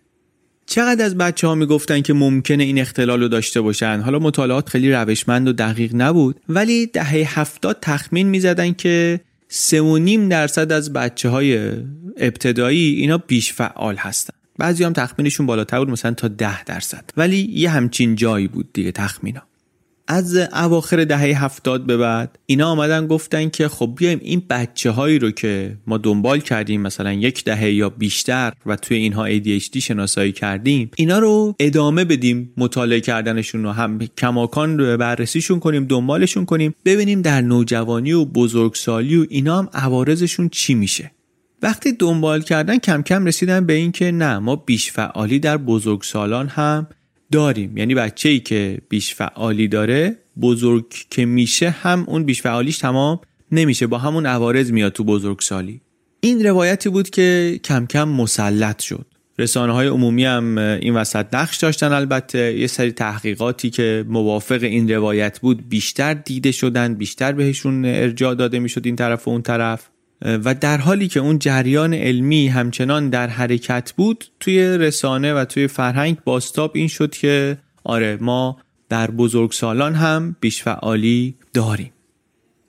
چقدر 0.66 1.04
از 1.04 1.18
بچه 1.18 1.46
ها 1.46 1.54
می‌گفتن 1.54 2.00
که 2.00 2.12
ممکنه 2.12 2.64
این 2.64 2.78
اختلال 2.78 3.22
رو 3.22 3.28
داشته 3.28 3.60
باشن؟ 3.60 4.00
حالا 4.00 4.18
مطالعات 4.18 4.68
خیلی 4.68 4.92
روشمند 4.92 5.48
و 5.48 5.52
دقیق 5.52 5.94
نبود 5.94 6.40
ولی 6.48 6.86
دهه 6.86 7.40
هفتاد 7.40 7.78
تخمین 7.82 8.28
می‌زدن 8.28 8.72
که 8.72 9.20
سه 9.48 9.80
و 9.80 9.98
نیم 9.98 10.28
درصد 10.28 10.72
از 10.72 10.92
بچه 10.92 11.28
های 11.28 11.70
ابتدایی 12.16 12.94
اینا 12.94 13.18
بیش 13.18 13.52
فعال 13.52 13.96
هستن. 13.96 14.34
بعضی 14.58 14.84
هم 14.84 14.92
تخمینشون 14.92 15.46
بالاتر 15.46 15.78
بود 15.78 15.90
مثلا 15.90 16.14
تا 16.14 16.28
ده 16.28 16.64
درصد. 16.64 17.04
ولی 17.16 17.50
یه 17.52 17.70
همچین 17.70 18.14
جایی 18.14 18.48
بود 18.48 18.72
دیگه 18.72 18.92
تخمینا. 18.92 19.42
از 20.08 20.36
اواخر 20.36 21.04
دهه 21.04 21.44
هفتاد 21.44 21.86
به 21.86 21.96
بعد 21.96 22.38
اینا 22.46 22.68
آمدن 22.68 23.06
گفتن 23.06 23.48
که 23.48 23.68
خب 23.68 23.92
بیایم 23.96 24.20
این 24.22 24.42
بچه 24.50 24.90
هایی 24.90 25.18
رو 25.18 25.30
که 25.30 25.76
ما 25.86 25.98
دنبال 25.98 26.40
کردیم 26.40 26.80
مثلا 26.80 27.12
یک 27.12 27.44
دهه 27.44 27.70
یا 27.70 27.90
بیشتر 27.90 28.52
و 28.66 28.76
توی 28.76 28.96
اینها 28.96 29.28
ADHD 29.28 29.78
شناسایی 29.78 30.32
کردیم 30.32 30.90
اینا 30.96 31.18
رو 31.18 31.54
ادامه 31.60 32.04
بدیم 32.04 32.52
مطالعه 32.56 33.00
کردنشون 33.00 33.62
رو 33.62 33.70
هم 33.70 33.98
کماکان 34.18 34.78
رو 34.78 34.96
بررسیشون 34.96 35.60
کنیم 35.60 35.84
دنبالشون 35.84 36.44
کنیم 36.44 36.74
ببینیم 36.84 37.22
در 37.22 37.40
نوجوانی 37.40 38.12
و 38.12 38.24
بزرگسالی 38.24 39.16
و 39.16 39.26
اینا 39.30 39.58
هم 39.58 39.68
عوارضشون 39.72 40.48
چی 40.48 40.74
میشه. 40.74 41.10
وقتی 41.62 41.92
دنبال 41.92 42.42
کردن 42.42 42.78
کم 42.78 43.02
کم 43.02 43.26
رسیدن 43.26 43.66
به 43.66 43.72
این 43.72 43.92
که 43.92 44.10
نه 44.10 44.38
ما 44.38 44.56
بیش 44.56 44.92
فعالی 44.92 45.38
در 45.38 45.56
بزرگسالان 45.56 46.48
هم 46.48 46.86
داریم. 47.32 47.76
یعنی 47.76 47.94
بچه 47.94 48.28
ای 48.28 48.40
که 48.40 48.78
بیش 48.88 49.14
فعالی 49.14 49.68
داره 49.68 50.16
بزرگ 50.40 50.84
که 51.10 51.26
میشه 51.26 51.70
هم 51.70 52.04
اون 52.08 52.24
بیش 52.24 52.42
فعالیش 52.42 52.78
تمام 52.78 53.20
نمیشه. 53.52 53.86
با 53.86 53.98
همون 53.98 54.26
عوارض 54.26 54.72
میاد 54.72 54.92
تو 54.92 55.04
بزرگسالی. 55.04 55.80
این 56.20 56.46
روایتی 56.46 56.88
بود 56.88 57.10
که 57.10 57.60
کم 57.64 57.86
کم 57.86 58.08
مسلط 58.08 58.82
شد. 58.82 59.06
رسانه 59.38 59.72
های 59.72 59.86
عمومی 59.86 60.24
هم 60.24 60.58
این 60.58 60.94
وسط 60.94 61.34
نقش 61.34 61.56
داشتن 61.56 61.92
البته. 61.92 62.58
یه 62.58 62.66
سری 62.66 62.92
تحقیقاتی 62.92 63.70
که 63.70 64.04
موافق 64.08 64.62
این 64.62 64.90
روایت 64.90 65.40
بود 65.40 65.68
بیشتر 65.68 66.14
دیده 66.14 66.52
شدن 66.52 66.94
بیشتر 66.94 67.32
بهشون 67.32 67.84
ارجاع 67.84 68.34
داده 68.34 68.58
می‌شد 68.58 68.86
این 68.86 68.96
طرف 68.96 69.28
و 69.28 69.30
اون 69.30 69.42
طرف. 69.42 69.88
و 70.22 70.54
در 70.54 70.78
حالی 70.78 71.08
که 71.08 71.20
اون 71.20 71.38
جریان 71.38 71.94
علمی 71.94 72.48
همچنان 72.48 73.10
در 73.10 73.28
حرکت 73.28 73.92
بود 73.96 74.24
توی 74.40 74.58
رسانه 74.62 75.34
و 75.34 75.44
توی 75.44 75.66
فرهنگ 75.66 76.16
باستاب 76.24 76.72
این 76.74 76.88
شد 76.88 77.14
که 77.14 77.58
آره 77.84 78.18
ما 78.20 78.56
در 78.88 79.10
بزرگسالان 79.10 79.94
هم 79.94 80.36
بیشفعالی 80.40 81.34
داریم. 81.54 81.92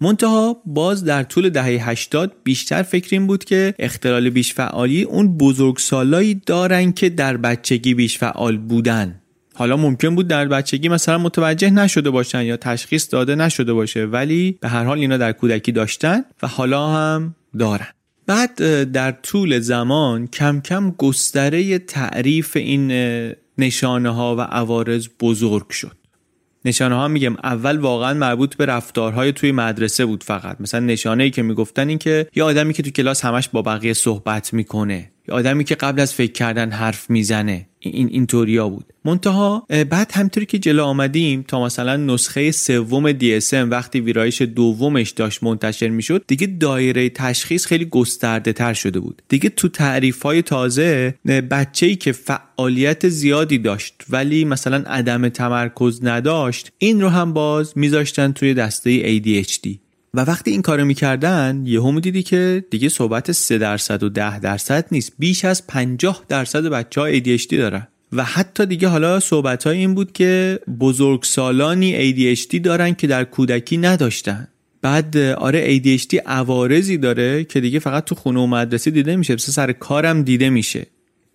منتها 0.01 0.61
باز 0.65 1.03
در 1.03 1.23
طول 1.23 1.49
دهه 1.49 1.89
80 1.89 2.31
بیشتر 2.43 2.83
فکر 2.83 3.07
این 3.11 3.27
بود 3.27 3.43
که 3.43 3.73
اختلال 3.79 4.29
بیشفعالی 4.29 5.03
اون 5.03 5.37
بزرگسالایی 5.37 6.41
دارن 6.45 6.91
که 6.91 7.09
در 7.09 7.37
بچگی 7.37 7.93
بیشفعال 7.93 8.57
بودن. 8.57 9.21
حالا 9.57 9.77
ممکن 9.77 10.15
بود 10.15 10.27
در 10.27 10.47
بچگی 10.47 10.89
مثلا 10.89 11.17
متوجه 11.17 11.69
نشده 11.69 12.09
باشن 12.09 12.41
یا 12.41 12.57
تشخیص 12.57 13.07
داده 13.11 13.35
نشده 13.35 13.73
باشه 13.73 14.05
ولی 14.05 14.57
به 14.61 14.67
هر 14.67 14.83
حال 14.83 14.99
اینا 14.99 15.17
در 15.17 15.31
کودکی 15.31 15.71
داشتن 15.71 16.23
و 16.41 16.47
حالا 16.47 16.87
هم 16.87 17.35
دارن. 17.59 17.87
بعد 18.27 18.83
در 18.91 19.11
طول 19.11 19.59
زمان 19.59 20.27
کم 20.27 20.61
کم 20.61 20.91
گستره 20.91 21.79
تعریف 21.79 22.57
این 22.57 22.91
نشانه 23.57 24.09
ها 24.09 24.35
و 24.35 24.41
عوارض 24.41 25.07
بزرگ 25.19 25.69
شد. 25.69 25.97
نشانه 26.65 26.95
ها 26.95 27.07
میگم 27.07 27.35
اول 27.43 27.77
واقعا 27.77 28.13
مربوط 28.13 28.55
به 28.55 28.65
رفتارهای 28.65 29.31
توی 29.31 29.51
مدرسه 29.51 30.05
بود 30.05 30.23
فقط. 30.23 30.61
مثلا 30.61 30.79
نشانه 30.79 31.23
ای 31.23 31.31
که 31.31 31.41
می‌گفتن 31.41 31.89
این 31.89 31.97
که 31.97 32.27
یه 32.35 32.43
آدمی 32.43 32.73
که 32.73 32.83
تو 32.83 32.89
کلاس 32.89 33.25
همش 33.25 33.49
با 33.49 33.61
بقیه 33.61 33.93
صحبت 33.93 34.53
می‌کنه. 34.53 35.11
آدمی 35.31 35.63
که 35.63 35.75
قبل 35.75 36.01
از 36.01 36.13
فکر 36.13 36.31
کردن 36.31 36.71
حرف 36.71 37.09
می‌زنه. 37.09 37.67
این 37.79 38.07
اینطوریا 38.07 38.69
بود. 38.69 38.93
منتها 39.05 39.67
بعد 39.69 40.11
همطوری 40.13 40.45
که 40.45 40.59
جلو 40.59 40.83
آمدیم 40.83 41.45
تا 41.47 41.63
مثلا 41.63 41.97
نسخه 41.97 42.51
سوم 42.51 43.11
DSM 43.13 43.53
وقتی 43.53 43.99
ویرایش 43.99 44.41
دومش 44.41 45.09
داشت 45.09 45.43
منتشر 45.43 45.89
می‌شد 45.89 46.23
دیگه 46.27 46.47
دایره 46.47 47.09
تشخیص 47.09 47.65
خیلی 47.65 47.85
گسترده 47.85 48.53
تر 48.53 48.73
شده 48.73 48.99
بود. 48.99 49.21
دیگه 49.29 49.49
تو 49.49 49.67
تعریف 49.67 50.21
های 50.21 50.41
تازه 50.41 51.15
بچه 51.51 51.85
ای 51.85 51.95
که 51.95 52.11
فعالیت 52.11 53.09
زیادی 53.09 53.57
داشت 53.57 53.93
ولی 54.09 54.45
مثلا 54.45 54.83
عدم 54.87 55.29
تمرکز 55.29 55.99
نداشت 56.03 56.71
این 56.77 57.01
رو 57.01 57.09
هم 57.09 57.33
باز 57.33 57.73
میذاشتن 57.75 58.31
توی 58.31 58.53
دسته 58.53 59.19
ADHD 59.19 59.86
و 60.17 60.19
وقتی 60.19 60.51
این 60.51 60.61
کارو 60.61 60.85
می‌کردن 60.85 61.63
یهو 61.65 61.99
دیدی 61.99 62.23
که 62.23 62.65
دیگه 62.69 62.89
صحبت 62.89 63.31
3 63.31 63.57
درصد 63.57 64.03
و 64.03 64.09
10 64.09 64.39
درصد 64.39 64.85
نیست. 64.91 65.13
بیش 65.19 65.45
از 65.45 65.67
50 65.67 66.23
درصد 66.29 66.65
بچه 66.65 67.01
ها 67.01 67.11
ADHD 67.11 67.53
دارن. 67.53 67.87
و 68.13 68.23
حتی 68.23 68.65
دیگه 68.65 68.87
حالا 68.87 69.19
صحبت 69.19 69.63
های 69.63 69.77
این 69.77 69.93
بود 69.93 70.11
که 70.11 70.59
بزرگسالانی 70.79 72.13
ADHD 72.13 72.59
دارن 72.59 72.93
که 72.93 73.07
در 73.07 73.23
کودکی 73.23 73.77
نداشتن. 73.77 74.47
بعد 74.81 75.17
آره 75.17 75.79
ADHD 75.79 76.19
عوارضی 76.25 76.97
داره 76.97 77.43
که 77.43 77.59
دیگه 77.59 77.79
فقط 77.79 78.05
تو 78.05 78.15
خونه 78.15 78.39
و 78.39 78.47
مدرسه 78.47 78.91
دیده 78.91 79.15
میشه. 79.15 79.33
مثل 79.33 79.51
سر 79.51 79.71
کارم 79.71 80.23
دیده 80.23 80.49
میشه. 80.49 80.85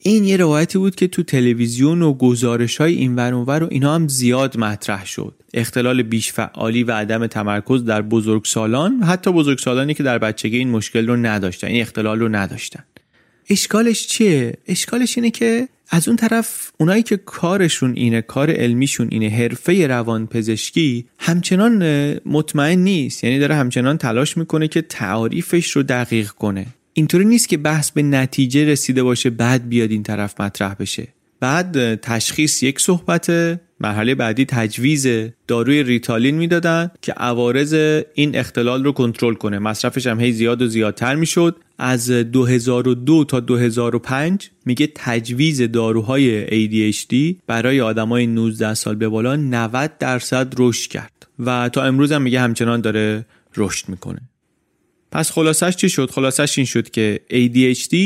این 0.05 0.25
یه 0.25 0.37
روایتی 0.37 0.79
بود 0.79 0.95
که 0.95 1.09
تو 1.09 1.23
تلویزیون 1.23 2.03
و 2.03 2.13
گزارش 2.13 2.77
های 2.77 2.95
این 2.95 3.15
ور 3.15 3.35
و 3.35 3.69
اینا 3.71 3.95
هم 3.95 4.09
زیاد 4.09 4.59
مطرح 4.59 5.07
شد. 5.07 5.35
اختلال 5.55 6.03
بیش 6.03 6.33
فعالی 6.33 6.85
و 6.85 6.93
عدم 6.93 7.27
تمرکز 7.27 7.85
در 7.85 8.03
بزرگسالان 8.03 9.03
حتی 9.03 9.33
بزرگسالانی 9.33 9.95
که 9.95 10.03
در 10.03 10.19
بچگی 10.19 10.57
این 10.57 10.71
مشکل 10.71 11.07
رو 11.07 11.17
نداشتن 11.17 11.67
این 11.67 11.81
اختلال 11.83 12.21
رو 12.21 12.29
نداشتن. 12.29 12.85
اشکالش 13.51 14.07
چیه؟ 14.07 14.55
اشکالش 14.67 15.19
اینه 15.19 15.31
که 15.31 15.69
از 15.91 16.09
اون 16.09 16.17
طرف 16.17 16.73
اونایی 16.79 17.03
که 17.03 17.17
کارشون 17.17 17.93
اینه 17.97 18.23
کار 18.23 18.51
علمیشون 18.51 19.09
اینه 19.11 19.29
حرفه 19.29 19.87
روان 19.87 20.27
پزشکی 20.27 21.07
همچنان 21.19 21.83
مطمئن 22.27 22.79
نیست. 22.79 23.25
یعنی 23.25 23.39
داره 23.39 23.55
همچنان 23.55 23.99
تلاش 23.99 24.37
می‌کنه 24.37 24.69
که 24.69 24.83
تعاریفش 24.83 25.71
رو 25.71 25.83
دقیق 25.83 26.29
کنه. 26.29 26.67
اینطوری 26.95 27.25
نیست 27.25 27.49
که 27.49 27.57
بحث 27.57 27.91
به 27.91 28.03
نتیجه 28.03 28.65
رسیده 28.65 29.03
باشه 29.03 29.31
بعد 29.31 29.69
بیاد 29.69 29.91
این 29.91 30.03
طرف 30.03 30.41
مطرح 30.41 30.75
بشه. 30.75 31.09
بعد 31.41 31.95
تشخیص 31.95 32.63
یک 32.63 32.81
صحبت 32.81 33.31
مرحله 33.81 34.15
بعدی 34.15 34.45
تجویز 34.45 35.09
داروی 35.47 35.83
ریتالین 35.83 36.35
می‌دادن 36.35 36.91
که 37.03 37.13
عوارض 37.13 38.03
این 38.15 38.37
اختلال 38.37 38.85
رو 38.85 38.93
کنترل 38.93 39.35
کنه. 39.35 39.59
مصرفش 39.59 40.07
هم 40.07 40.21
هی 40.21 40.33
زیاد 40.33 40.63
و 40.63 40.67
زیادتر 40.67 41.15
می‌شد. 41.15 41.57
از 41.79 42.11
2002 42.11 43.25
تا 43.25 43.41
2005 43.41 44.51
میگه 44.67 44.89
تجویز 44.95 45.63
داروهای 45.63 46.47
ADHD 46.47 47.37
برای 47.47 47.81
آدمای 47.81 48.27
19 48.27 48.75
سال 48.75 48.95
به 48.95 49.09
بالا 49.09 49.37
90 49.37 49.99
درصد 49.99 50.53
رشد 50.59 50.91
کرد. 50.91 51.27
و 51.39 51.69
تا 51.69 51.83
امروز 51.83 52.13
هم 52.13 52.23
میگه 52.23 52.41
همچنان 52.41 52.81
داره 52.81 53.27
رشد 53.57 53.89
می‌کنه. 53.89 54.21
پس 55.13 55.31
خلاصش 55.31 55.77
چی 55.77 55.89
شد؟ 55.89 56.11
خلاصش 56.11 56.59
این 56.59 56.65
شد 56.65 56.91
که 56.91 57.21
ADHD 57.31 57.97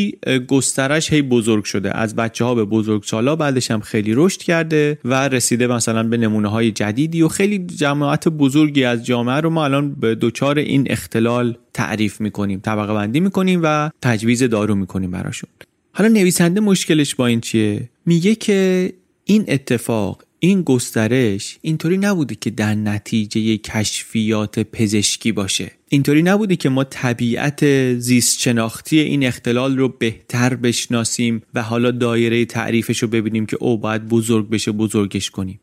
گسترش 0.46 1.12
هی 1.12 1.22
بزرگ 1.22 1.64
شده 1.64 1.96
از 1.96 2.16
بچه 2.16 2.44
ها 2.44 2.54
به 2.54 2.64
بزرگ 2.64 3.02
سالا 3.02 3.36
بعدش 3.36 3.70
هم 3.70 3.80
خیلی 3.80 4.12
رشد 4.14 4.40
کرده 4.40 4.98
و 5.04 5.28
رسیده 5.28 5.66
مثلا 5.66 6.02
به 6.02 6.16
نمونه 6.16 6.48
های 6.48 6.72
جدیدی 6.72 7.22
و 7.22 7.28
خیلی 7.28 7.58
جماعت 7.58 8.28
بزرگی 8.28 8.84
از 8.84 9.06
جامعه 9.06 9.36
رو 9.36 9.50
ما 9.50 9.64
الان 9.64 9.94
به 9.94 10.14
دوچار 10.14 10.58
این 10.58 10.86
اختلال 10.90 11.56
تعریف 11.74 12.20
می‌کنیم 12.20 12.60
طبقه 12.60 12.94
بندی 12.94 13.20
می‌کنیم 13.20 13.60
و 13.62 13.90
تجویز 14.02 14.42
دارو 14.42 14.74
می‌کنیم 14.74 15.10
براشون 15.10 15.50
حالا 15.92 16.08
نویسنده 16.08 16.60
مشکلش 16.60 17.14
با 17.14 17.26
این 17.26 17.40
چیه؟ 17.40 17.88
میگه 18.06 18.34
که 18.34 18.92
این 19.24 19.44
اتفاق 19.48 20.22
این 20.38 20.62
گسترش 20.62 21.58
اینطوری 21.62 21.98
نبوده 21.98 22.34
که 22.34 22.50
در 22.50 22.74
نتیجه 22.74 23.56
کشفیات 23.56 24.58
پزشکی 24.58 25.32
باشه. 25.32 25.70
اینطوری 25.88 26.22
نبوده 26.22 26.56
که 26.56 26.68
ما 26.68 26.84
طبیعت 26.84 27.94
زیست 27.98 28.40
شناختی 28.40 28.98
این 28.98 29.26
اختلال 29.26 29.78
رو 29.78 29.88
بهتر 29.88 30.54
بشناسیم 30.54 31.42
و 31.54 31.62
حالا 31.62 31.90
دایره 31.90 32.44
تعریفش 32.44 33.02
رو 33.02 33.08
ببینیم 33.08 33.46
که 33.46 33.56
او 33.60 33.78
باید 33.78 34.08
بزرگ 34.08 34.50
بشه 34.50 34.72
بزرگش 34.72 35.30
کنیم. 35.30 35.60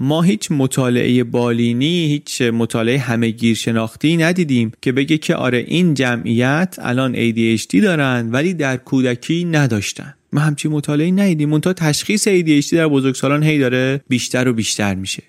ما 0.00 0.22
هیچ 0.22 0.52
مطالعه 0.52 1.24
بالینی 1.24 2.06
هیچ 2.06 2.42
مطالعه 2.42 2.98
همه 2.98 3.30
گیر 3.30 3.54
شناختی 3.54 4.16
ندیدیم 4.16 4.72
که 4.82 4.92
بگه 4.92 5.18
که 5.18 5.34
آره 5.34 5.64
این 5.68 5.94
جمعیت 5.94 6.76
الان 6.78 7.14
ADHD 7.14 7.82
دارن 7.82 8.30
ولی 8.30 8.54
در 8.54 8.76
کودکی 8.76 9.44
نداشتن. 9.44 10.14
ما 10.32 10.40
همچین 10.40 10.70
مطالعه 10.70 11.10
ندیدیم. 11.10 11.48
منتها 11.48 11.72
تشخیص 11.72 12.28
ADHD 12.28 12.72
در 12.72 12.88
بزرگسالان 12.88 13.42
هی 13.42 13.58
داره 13.58 14.00
بیشتر 14.08 14.48
و 14.48 14.52
بیشتر 14.52 14.94
میشه. 14.94 15.22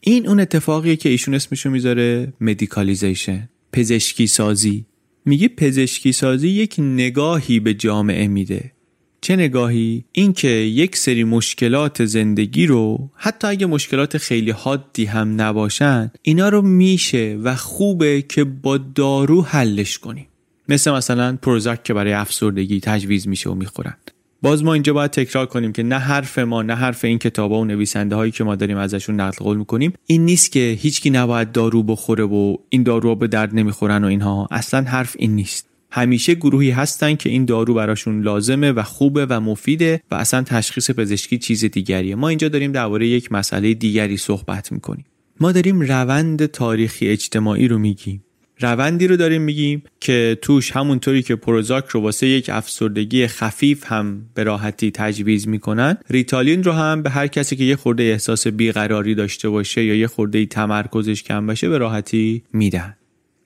این 0.00 0.28
اون 0.28 0.40
اتفاقیه 0.40 0.96
که 0.96 1.08
ایشون 1.08 1.34
اسمشو 1.34 1.70
می‌ذاره 1.70 2.32
مدیکالیزیشن 2.40 3.48
پزشکی 3.72 4.26
سازی 4.26 4.84
میگه 5.24 5.48
پزشکی 5.48 6.12
سازی 6.12 6.48
یک 6.48 6.74
نگاهی 6.78 7.60
به 7.60 7.74
جامعه 7.74 8.28
میده. 8.28 8.72
چه 9.20 9.36
نگاهی؟ 9.36 10.04
اینکه 10.12 10.48
یک 10.48 10.96
سری 10.96 11.24
مشکلات 11.24 12.04
زندگی 12.04 12.66
رو 12.66 13.10
حتی 13.14 13.46
اگه 13.46 13.66
مشکلات 13.66 14.18
خیلی 14.18 14.50
حادی 14.50 15.04
هم 15.04 15.40
نباشن 15.40 16.10
اینا 16.22 16.48
رو 16.48 16.62
میشه 16.62 17.38
و 17.42 17.56
خوبه 17.56 18.22
که 18.22 18.44
با 18.44 18.78
دارو 18.78 19.42
حلش 19.42 19.98
کنیم. 19.98 20.26
مثل 20.68 20.90
مثلا 20.90 21.38
پروزاک 21.42 21.82
که 21.82 21.94
برای 21.94 22.12
افسردگی 22.12 22.80
تجویز 22.80 23.28
میشه 23.28 23.50
و 23.50 23.54
می‌خورن. 23.54 23.96
باز 24.42 24.64
ما 24.64 24.74
اینجا 24.74 24.92
باید 24.92 25.10
تکرار 25.10 25.46
کنیم 25.46 25.72
که 25.72 25.82
نه 25.82 25.98
حرف 25.98 26.38
ما 26.38 26.62
نه 26.62 26.74
حرف 26.74 27.04
این 27.04 27.18
کتابا 27.18 27.60
و 27.60 27.64
نویسنده 27.64 28.16
هایی 28.16 28.32
که 28.32 28.44
ما 28.44 28.56
داریم 28.56 28.76
ازشون 28.76 29.20
نقل 29.20 29.44
قول 29.44 29.56
می‌کنیم. 29.56 29.92
این 30.06 30.24
نیست 30.24 30.52
که 30.52 30.78
هیچکی 30.80 31.10
نباید 31.10 31.52
دارو 31.52 31.82
بخوره 31.82 32.24
و 32.24 32.56
این 32.68 32.82
داروها 32.82 33.14
به 33.14 33.26
درد 33.26 33.54
نمی‌خورن 33.54 34.04
و 34.04 34.06
اینها. 34.06 34.48
اصلا 34.50 34.82
حرف 34.82 35.16
این 35.18 35.34
نیست. 35.34 35.67
همیشه 35.90 36.34
گروهی 36.34 36.70
هستن 36.70 37.14
که 37.14 37.28
این 37.28 37.44
دارو 37.44 37.74
براشون 37.74 38.22
لازمه 38.22 38.72
و 38.72 38.82
خوبه 38.82 39.26
و 39.26 39.40
مفیده 39.40 40.00
و 40.10 40.14
اصلا 40.14 40.42
تشخیص 40.42 40.90
پزشکی 40.90 41.38
چیز 41.38 41.64
دیگریه. 41.64 42.14
ما 42.14 42.28
اینجا 42.28 42.48
داریم 42.48 42.72
درباره 42.72 43.06
یک 43.06 43.32
مسئله 43.32 43.74
دیگری 43.74 44.16
صحبت 44.16 44.72
می‌کنیم. 44.72 45.04
ما 45.40 45.52
داریم 45.52 45.80
روند 45.80 46.46
تاریخی 46.46 47.08
اجتماعی 47.08 47.68
رو 47.68 47.78
میگیم. 47.78 48.24
روندی 48.60 49.06
رو 49.06 49.16
داریم 49.16 49.42
میگیم 49.42 49.82
که 50.00 50.38
توش 50.42 50.70
همونطوری 50.70 51.22
که 51.22 51.36
پروزاک 51.36 51.88
رو 51.88 52.00
واسه 52.00 52.26
یک 52.26 52.50
افسردگی 52.52 53.26
خفیف 53.26 53.92
هم 53.92 54.22
به 54.34 54.44
راحتی 54.44 54.90
تجویز 54.90 55.48
می‌کنن 55.48 55.96
ریتالین 56.10 56.64
رو 56.64 56.72
هم 56.72 57.02
به 57.02 57.10
هر 57.10 57.26
کسی 57.26 57.56
که 57.56 57.64
یه 57.64 57.76
خورده 57.76 58.02
احساس 58.02 58.46
بیقراری 58.46 59.14
داشته 59.14 59.48
باشه 59.48 59.84
یا 59.84 59.94
یه 59.94 60.06
خورده 60.06 60.46
تمرکزش 60.46 61.22
کم 61.22 61.46
باشه 61.46 61.68
به 61.68 61.78
راحتی 61.78 62.42
میدن. 62.52 62.96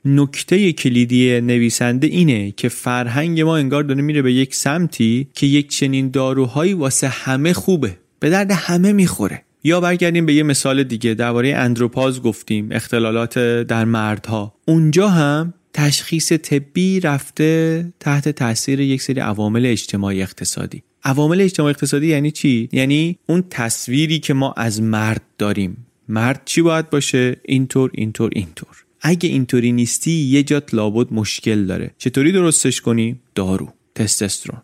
نکته 0.04 0.72
کلیدی 0.72 1.40
نویسنده 1.40 2.06
اینه 2.06 2.50
که 2.50 2.68
فرهنگ 2.68 3.40
ما 3.40 3.56
انگار 3.56 3.82
داره 3.82 4.02
میره 4.02 4.22
به 4.22 4.32
یک 4.32 4.54
سمتی 4.54 5.28
که 5.34 5.46
یک 5.46 5.68
چنین 5.68 6.10
داروهایی 6.10 6.74
واسه 6.74 7.08
همه 7.08 7.52
خوبه. 7.52 7.96
به 8.20 8.30
درد 8.30 8.50
همه 8.50 8.92
می‌خوره. 8.92 9.42
یا 9.64 9.80
برگردیم 9.80 10.26
به 10.26 10.34
یه 10.34 10.42
مثال 10.42 10.82
دیگه. 10.82 11.14
درباره 11.14 11.54
اندروپاز 11.56 12.22
گفتیم 12.22 12.68
اختلالات 12.72 13.38
در 13.38 13.84
مردها. 13.84 14.54
اونجا 14.66 15.08
هم 15.08 15.54
تشخیص 15.74 16.32
طبی 16.32 17.00
رفته 17.00 17.86
تحت 18.00 18.28
تاثیر 18.28 18.80
یک 18.80 19.02
سری 19.02 19.20
عوامل 19.20 19.66
اجتماعی 19.66 20.22
اقتصادی. 20.22 20.82
عوامل 21.04 21.40
اجتماعی 21.40 21.70
اقتصادی 21.70 22.06
یعنی 22.06 22.30
چی؟ 22.30 22.68
یعنی 22.72 23.18
اون 23.26 23.44
تصویری 23.50 24.18
که 24.18 24.34
ما 24.34 24.52
از 24.52 24.82
مرد 24.82 25.22
داریم. 25.38 25.86
مرد 26.08 26.42
چی 26.44 26.62
باید 26.62 26.90
باشه؟ 26.90 27.36
اینطور 27.44 27.90
اینطور 27.94 28.30
اینطور. 28.34 28.84
اگه 29.02 29.28
اینطوری 29.28 29.72
نیستی 29.72 30.10
یه 30.10 30.42
جات 30.42 30.74
لابد 30.74 31.12
مشکل 31.12 31.66
داره. 31.66 31.90
چطوری 31.98 32.32
درستش 32.32 32.80
کنی؟ 32.80 33.20
دارو. 33.34 33.72
تستوسترون 33.94 34.62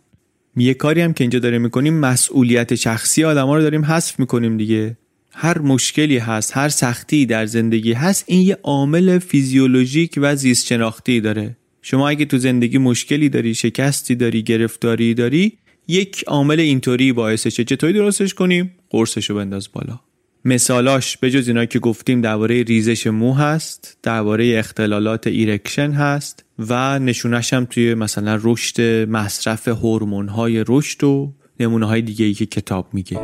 یه 0.56 0.74
کاری 0.74 1.00
هم 1.00 1.12
که 1.12 1.24
اینجا 1.24 1.38
داریم 1.38 1.62
می‌کنیم 1.62 1.94
مسئولیت 1.94 2.74
شخصی 2.74 3.24
آدما 3.24 3.56
رو 3.56 3.62
داریم 3.62 3.84
حذف 3.84 4.18
می‌کنیم 4.20 4.56
دیگه. 4.56 4.96
هر 5.32 5.58
مشکلی 5.58 6.18
هست 6.18 6.56
هر 6.56 6.68
سختی 6.68 7.26
در 7.26 7.46
زندگی 7.46 7.92
هست 7.92 8.24
این 8.26 8.46
یه 8.46 8.58
عامل 8.62 9.18
فیزیولوژیک 9.18 10.14
و 10.16 10.36
زیست 10.36 10.66
شناختی 10.66 11.20
داره. 11.20 11.56
شما 11.82 12.08
اگه 12.08 12.24
تو 12.24 12.38
زندگی 12.38 12.78
مشکلی 12.78 13.28
داری 13.28 13.54
شکستی 13.54 14.14
داری 14.14 14.42
گرفتاری 14.42 15.14
داری 15.14 15.52
یک 15.88 16.24
عامل 16.26 16.60
اینطوری 16.60 17.12
باعثشه 17.12 17.64
چطوری 17.64 17.92
درستش 17.92 18.34
کنیم 18.34 18.74
قرصشو 18.90 19.34
بنداز 19.34 19.68
بالا. 19.72 20.00
مثالاش 20.44 21.16
به 21.16 21.30
جز 21.30 21.48
اینا 21.48 21.64
که 21.64 21.78
گفتیم 21.78 22.20
درباره 22.20 22.62
ریزش 22.62 23.06
مو 23.06 23.34
هست 23.34 23.98
درباره 24.02 24.58
اختلالات 24.58 25.26
erection 25.26 25.90
هست 25.90 26.44
و 26.58 26.98
نشونش 26.98 27.52
هم 27.52 27.64
توی 27.64 27.94
مثلا 27.94 28.38
رشد 28.42 28.80
مصرف 29.08 29.68
هورمون 29.68 30.28
های 30.28 30.64
رشد 30.68 31.04
و 31.04 31.32
نمونه 31.60 31.86
های 31.86 32.02
دیگه 32.02 32.26
ای 32.26 32.34
که 32.34 32.46
کتاب 32.46 32.86
میگه. 32.92 33.20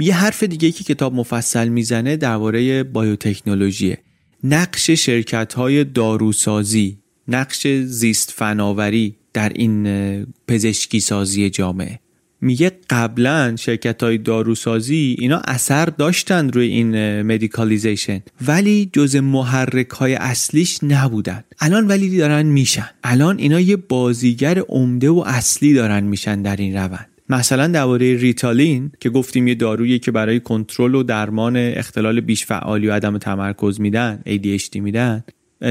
یه 0.00 0.14
حرف 0.14 0.42
دیگه 0.42 0.72
که 0.72 0.84
کتاب 0.84 1.14
مفصل 1.14 1.68
می‌زنه 1.68 2.16
درباره 2.16 2.82
بایوتکنولوژی 2.82 3.96
نقش 4.44 4.90
شرکت 4.90 5.52
های 5.52 5.84
داروسازی 5.84 6.98
نقش 7.28 7.66
زیست 7.66 8.30
فناوری 8.36 9.16
در 9.32 9.48
این 9.48 10.26
پزشکی 10.48 11.00
سازی 11.00 11.50
جامعه. 11.50 11.98
میگه 12.40 12.72
قبلا 12.90 13.56
شرکت 13.56 14.02
های 14.02 14.18
داروسازی 14.18 15.16
اینا 15.18 15.42
اثر 15.44 15.84
داشتن 15.84 16.48
روی 16.48 16.66
این 16.66 17.22
medicalization 17.22 18.20
ولی 18.46 18.90
جز 18.92 19.16
محرک 19.16 19.90
های 19.90 20.14
اصلیش 20.14 20.78
نبودن. 20.82 21.44
الان 21.58 21.86
ولی 21.86 22.16
دارن 22.16 22.46
میشن. 22.46 22.88
الان 23.04 23.38
اینا 23.38 23.60
یه 23.60 23.76
بازیگر 23.76 24.58
عمده 24.58 25.10
و 25.10 25.22
اصلی 25.26 25.74
دارن 25.74 26.04
میشن 26.04 26.42
در 26.42 26.56
این 26.56 26.76
روند. 26.76 27.09
مثلا 27.30 27.66
درباره 27.66 28.16
ریتالین 28.16 28.92
که 29.00 29.10
گفتیم 29.10 29.48
یه 29.48 29.54
دارویی 29.54 29.98
که 29.98 30.10
برای 30.10 30.40
کنترل 30.40 30.94
و 30.94 31.02
درمان 31.02 31.56
اختلال 31.56 32.20
بیش 32.20 32.46
فعالی 32.46 32.88
و 32.88 32.92
عدم 32.92 33.18
تمرکز 33.18 33.80
میدن 33.80 34.22
ADHD 34.26 34.76
میدن 34.76 35.24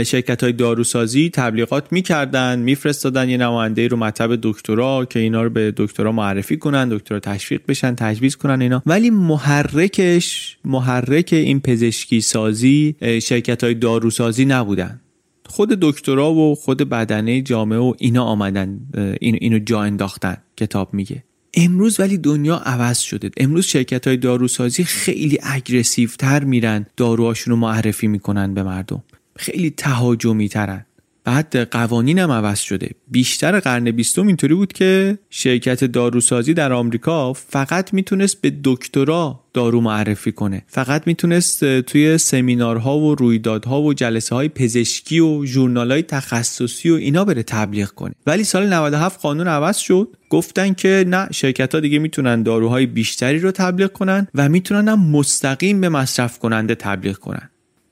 شرکت 0.05 0.43
های 0.43 0.53
داروسازی 0.53 1.29
تبلیغات 1.29 1.91
می‌کردن 1.91 2.59
میفرستادن 2.59 3.29
یه 3.29 3.37
نماینده 3.37 3.87
رو 3.87 3.97
مطب 3.97 4.39
دکترا 4.41 5.05
که 5.05 5.19
اینا 5.19 5.43
رو 5.43 5.49
به 5.49 5.73
دکترا 5.77 6.11
معرفی 6.11 6.57
کنن 6.57 6.89
دکترا 6.89 7.19
تشویق 7.19 7.61
بشن 7.67 7.95
تجویز 7.95 8.35
کنن 8.35 8.61
اینا. 8.61 8.81
ولی 8.85 9.09
محرکش 9.09 10.57
محرک 10.65 11.29
این 11.31 11.59
پزشکی 11.59 12.21
سازی 12.21 12.95
شرکت 13.21 13.63
های 13.63 13.73
داروسازی 13.73 14.45
نبودن. 14.45 15.01
خود 15.45 15.69
دکترا 15.69 16.31
و 16.31 16.55
خود 16.55 16.89
بدنه 16.89 17.41
جامعه 17.41 17.79
و 17.79 17.93
اینا 17.97 18.23
آمدن 18.23 18.79
اینو 19.21 19.59
جا 19.59 19.81
انداختن 19.81 20.37
کتاب 20.57 20.93
میگه. 20.93 21.23
امروز 21.53 21.99
ولی 21.99 22.17
دنیا 22.17 22.55
عوض 22.55 22.99
شده. 22.99 23.31
امروز 23.37 23.65
شرکت 23.65 24.07
های 24.07 24.17
داروسازی 24.17 24.83
خیلی 24.83 25.39
اگریسیو 25.43 26.09
تر 26.09 26.43
میرن 26.43 26.85
داروهاشون 26.97 27.51
رو 27.51 27.59
معرفی 27.59 28.07
می‌کنن 28.07 28.53
به 28.53 28.63
مردم. 28.63 29.03
خیلی 29.35 29.69
تهاجمی 29.69 30.49
ترن 30.49 30.85
بعد 31.29 31.57
قوانین 31.57 32.19
هم 32.19 32.31
عوض 32.31 32.59
شده. 32.59 32.89
بیشتر 33.07 33.59
قرن 33.59 33.91
بیستم 33.91 34.27
اینطوری 34.27 34.53
بود 34.53 34.73
که 34.73 35.17
شرکت 35.29 35.83
داروسازی 35.83 36.53
در 36.53 36.73
آمریکا 36.73 37.33
فقط 37.33 37.93
می‌تونست 37.93 38.41
به 38.41 38.53
دکترا 38.63 39.43
دارو 39.53 39.81
معرفی 39.81 40.31
کنه. 40.31 40.63
فقط 40.67 41.07
می‌تونست 41.07 41.79
توی 41.79 42.17
سمینارها 42.17 42.99
و 42.99 43.15
رویدادها 43.15 43.81
و 43.81 43.93
جلسه 43.93 44.35
های 44.35 44.49
پزشکی 44.49 45.19
و 45.19 45.45
ژورنال 45.45 45.91
های 45.91 46.01
تخصصی 46.01 46.89
و 46.89 46.93
اینا 46.93 47.25
بره 47.25 47.43
تبلیغ 47.43 47.89
کنه. 47.89 48.13
ولی 48.27 48.43
سال 48.43 48.73
97 48.73 49.21
قانون 49.21 49.47
عوض 49.47 49.77
شد. 49.77 50.07
گفتن 50.29 50.73
که 50.73 51.05
نه 51.07 51.27
شرکت 51.31 51.75
ها 51.75 51.81
دیگه 51.81 51.99
می‌تونن 51.99 52.43
داروهای 52.43 52.85
بیشتری 52.85 53.39
رو 53.39 53.51
تبلیغ 53.51 53.91
کنن 53.91 54.27
و 54.35 54.49
می‌تونن 54.49 54.87
هم 54.87 55.09
مستقیم 55.11 55.81
به 55.81 55.89
مصرف 55.89 56.39
کننده 56.39 56.75
تبلیغ 56.75 57.17
کنن. 57.17 57.49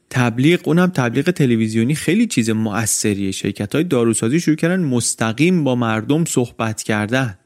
تبلیغ 0.09 0.67
اونم 0.67 0.87
تبلیغ 0.87 1.31
تلویزیونی 1.31 1.95
خیلی 1.95 2.27
چیز 2.27 2.49
مؤثریه. 2.49 3.31
شرکت 3.31 3.75
های 3.75 3.83
داروسازی 3.83 4.39
شروع 4.39 4.55
کردن 4.55 4.83
مستقیم 4.83 5.63
با 5.63 5.75
مردم 5.75 6.25
صحبت 6.25 6.83
کردن 6.83 7.37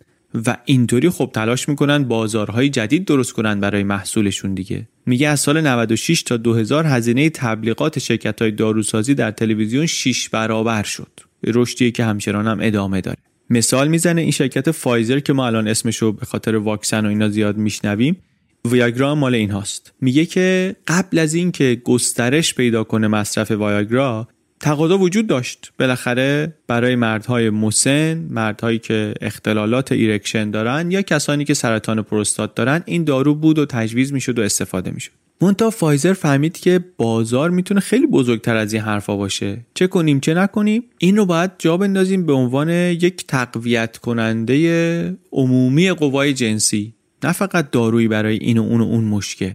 و 0.48 0.58
اینطوری 0.66 1.10
خب 1.10 1.32
تلاش 1.34 1.70
می‌کنن 1.70 2.04
بازارهای 2.04 2.70
جدید 2.70 3.06
درست 3.06 3.34
کنن 3.34 3.60
برای 3.60 3.84
محصولشون 3.84 4.54
دیگه. 4.54 4.88
میگه 5.06 5.28
از 5.28 5.40
سال 5.40 5.62
96 5.62 6.24
تا 6.24 6.38
2000 6.38 6.86
هزینه 6.88 7.30
تبلیغات 7.30 8.00
شرکت 8.00 8.42
های 8.42 8.52
داروسازی 8.52 9.14
در 9.14 9.32
تلویزیون 9.32 9.86
6 9.86 10.30
برابر 10.30 10.84
شد. 10.84 11.12
رشدی 11.44 11.92
که 11.92 12.06
همچنان 12.06 12.48
هم 12.48 12.58
ادامه 12.62 13.02
داره. 13.02 13.18
مثال 13.50 13.88
می‌زنه 13.88 14.22
این 14.22 14.32
شرکت 14.32 14.72
فایزر 14.72 15.20
که 15.20 15.34
ما 15.34 15.48
الان 15.48 15.68
اسمشو 15.68 16.12
به 16.12 16.26
خاطر 16.26 16.56
واکسن 16.56 17.06
و 17.06 17.10
اینا 17.10 17.30
زیاد 17.30 17.58
میشنویم. 17.58 18.18
ویاگرا 18.66 19.16
مال 19.16 19.36
این 19.36 19.52
هاست 19.52 19.94
میگه 20.02 20.26
که 20.26 20.76
قبل 20.88 21.20
از 21.20 21.34
اینکه 21.34 21.82
گسترش 21.84 22.56
پیدا 22.56 22.84
کنه 22.84 23.08
مصرف 23.08 23.52
ویاگرا 23.52 24.28
تقاضا 24.60 24.98
وجود 24.98 25.28
داشت. 25.28 25.72
بالاخره 25.80 26.54
برای 26.68 26.96
مردهای 26.96 27.50
مسن 27.50 28.28
مردهایی 28.30 28.80
که 28.80 29.14
اختلالات 29.22 29.92
erection 29.92 30.52
دارن 30.52 30.92
یا 30.92 31.02
کسانی 31.02 31.46
که 31.46 31.54
سرطان 31.54 32.02
پروستات 32.02 32.56
دارن 32.56 32.84
این 32.86 33.04
دارو 33.04 33.36
بود 33.36 33.60
و 33.60 33.66
تجویز 33.66 34.14
می‌شد 34.14 34.40
و 34.40 34.42
استفاده 34.42 34.92
می‌شد. 34.92 35.12
منتها 35.42 35.70
فایزر 35.70 36.14
فهمید 36.14 36.58
که 36.58 36.80
بازار 36.98 37.50
می‌تونه 37.50 37.80
خیلی 37.80 38.08
بزرگتر 38.08 38.56
از 38.56 38.74
این 38.74 38.82
حرفا 38.82 39.16
باشه. 39.16 39.58
چه 39.74 39.88
کنیم 39.88 40.20
چه 40.20 40.34
نکنیم؟ 40.34 40.84
این 40.98 41.18
رو 41.18 41.26
باید 41.26 41.52
جا 41.58 41.78
بندازیم 41.78 42.26
به 42.26 42.34
عنوان 42.34 42.70
یک 42.70 43.28
تقویت 43.28 43.98
کننده 43.98 45.18
عمومی 45.32 45.92
قوای 45.92 46.34
جنسی. 46.34 46.94
نه 47.24 47.32
فقط 47.32 47.72
دارویی 47.72 48.08
برای 48.08 48.38
این 48.38 48.58
و 48.58 48.62
اون 48.64 48.82
و 48.82 48.84
اون 48.84 49.04
مشکل. 49.04 49.52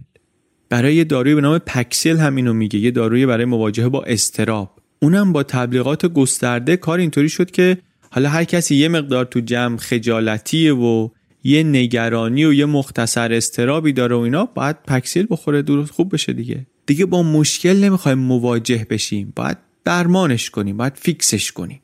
برای 0.69 0.95
یه 0.95 1.03
داروی 1.03 1.35
به 1.35 1.41
نام 1.41 1.57
پکسل 1.57 2.17
هم 2.17 2.35
اینو 2.35 2.53
میگه. 2.53 2.79
یه 2.79 2.91
داروی 2.91 3.25
برای 3.25 3.45
مواجهه 3.45 3.89
با 3.89 4.03
استراب. 4.03 4.79
اونم 5.01 5.33
با 5.33 5.43
تبلیغات 5.43 6.05
گسترده 6.05 6.77
کار 6.77 6.99
اینطوری 6.99 7.29
شد 7.29 7.51
که 7.51 7.77
حالا 8.11 8.29
هر 8.29 8.43
کسی 8.43 8.75
یه 8.75 8.87
مقدار 8.87 9.25
تو 9.25 9.39
جمع 9.39 9.77
خجالتیه 9.77 10.73
و 10.73 11.09
یه 11.43 11.63
نگرانی 11.63 12.45
و 12.45 12.53
یه 12.53 12.65
مختصر 12.65 13.33
استرابی 13.33 13.93
داره 13.93 14.15
و 14.15 14.19
اینا 14.19 14.45
باید 14.45 14.83
پکسیل 14.83 15.27
بخوره 15.29 15.61
درست 15.61 15.91
خوب 15.91 16.13
بشه 16.13 16.33
دیگه. 16.33 16.67
دیگه 16.85 17.05
با 17.05 17.23
مشکل 17.23 17.83
نمی‌خوایم 17.83 18.17
مواجه 18.17 18.87
بشیم. 18.89 19.33
باید 19.35 19.57
درمانش 19.83 20.49
کنیم 20.49 20.77
باید 20.77 20.93
فیکسش 20.95 21.51
کنیم. 21.51 21.81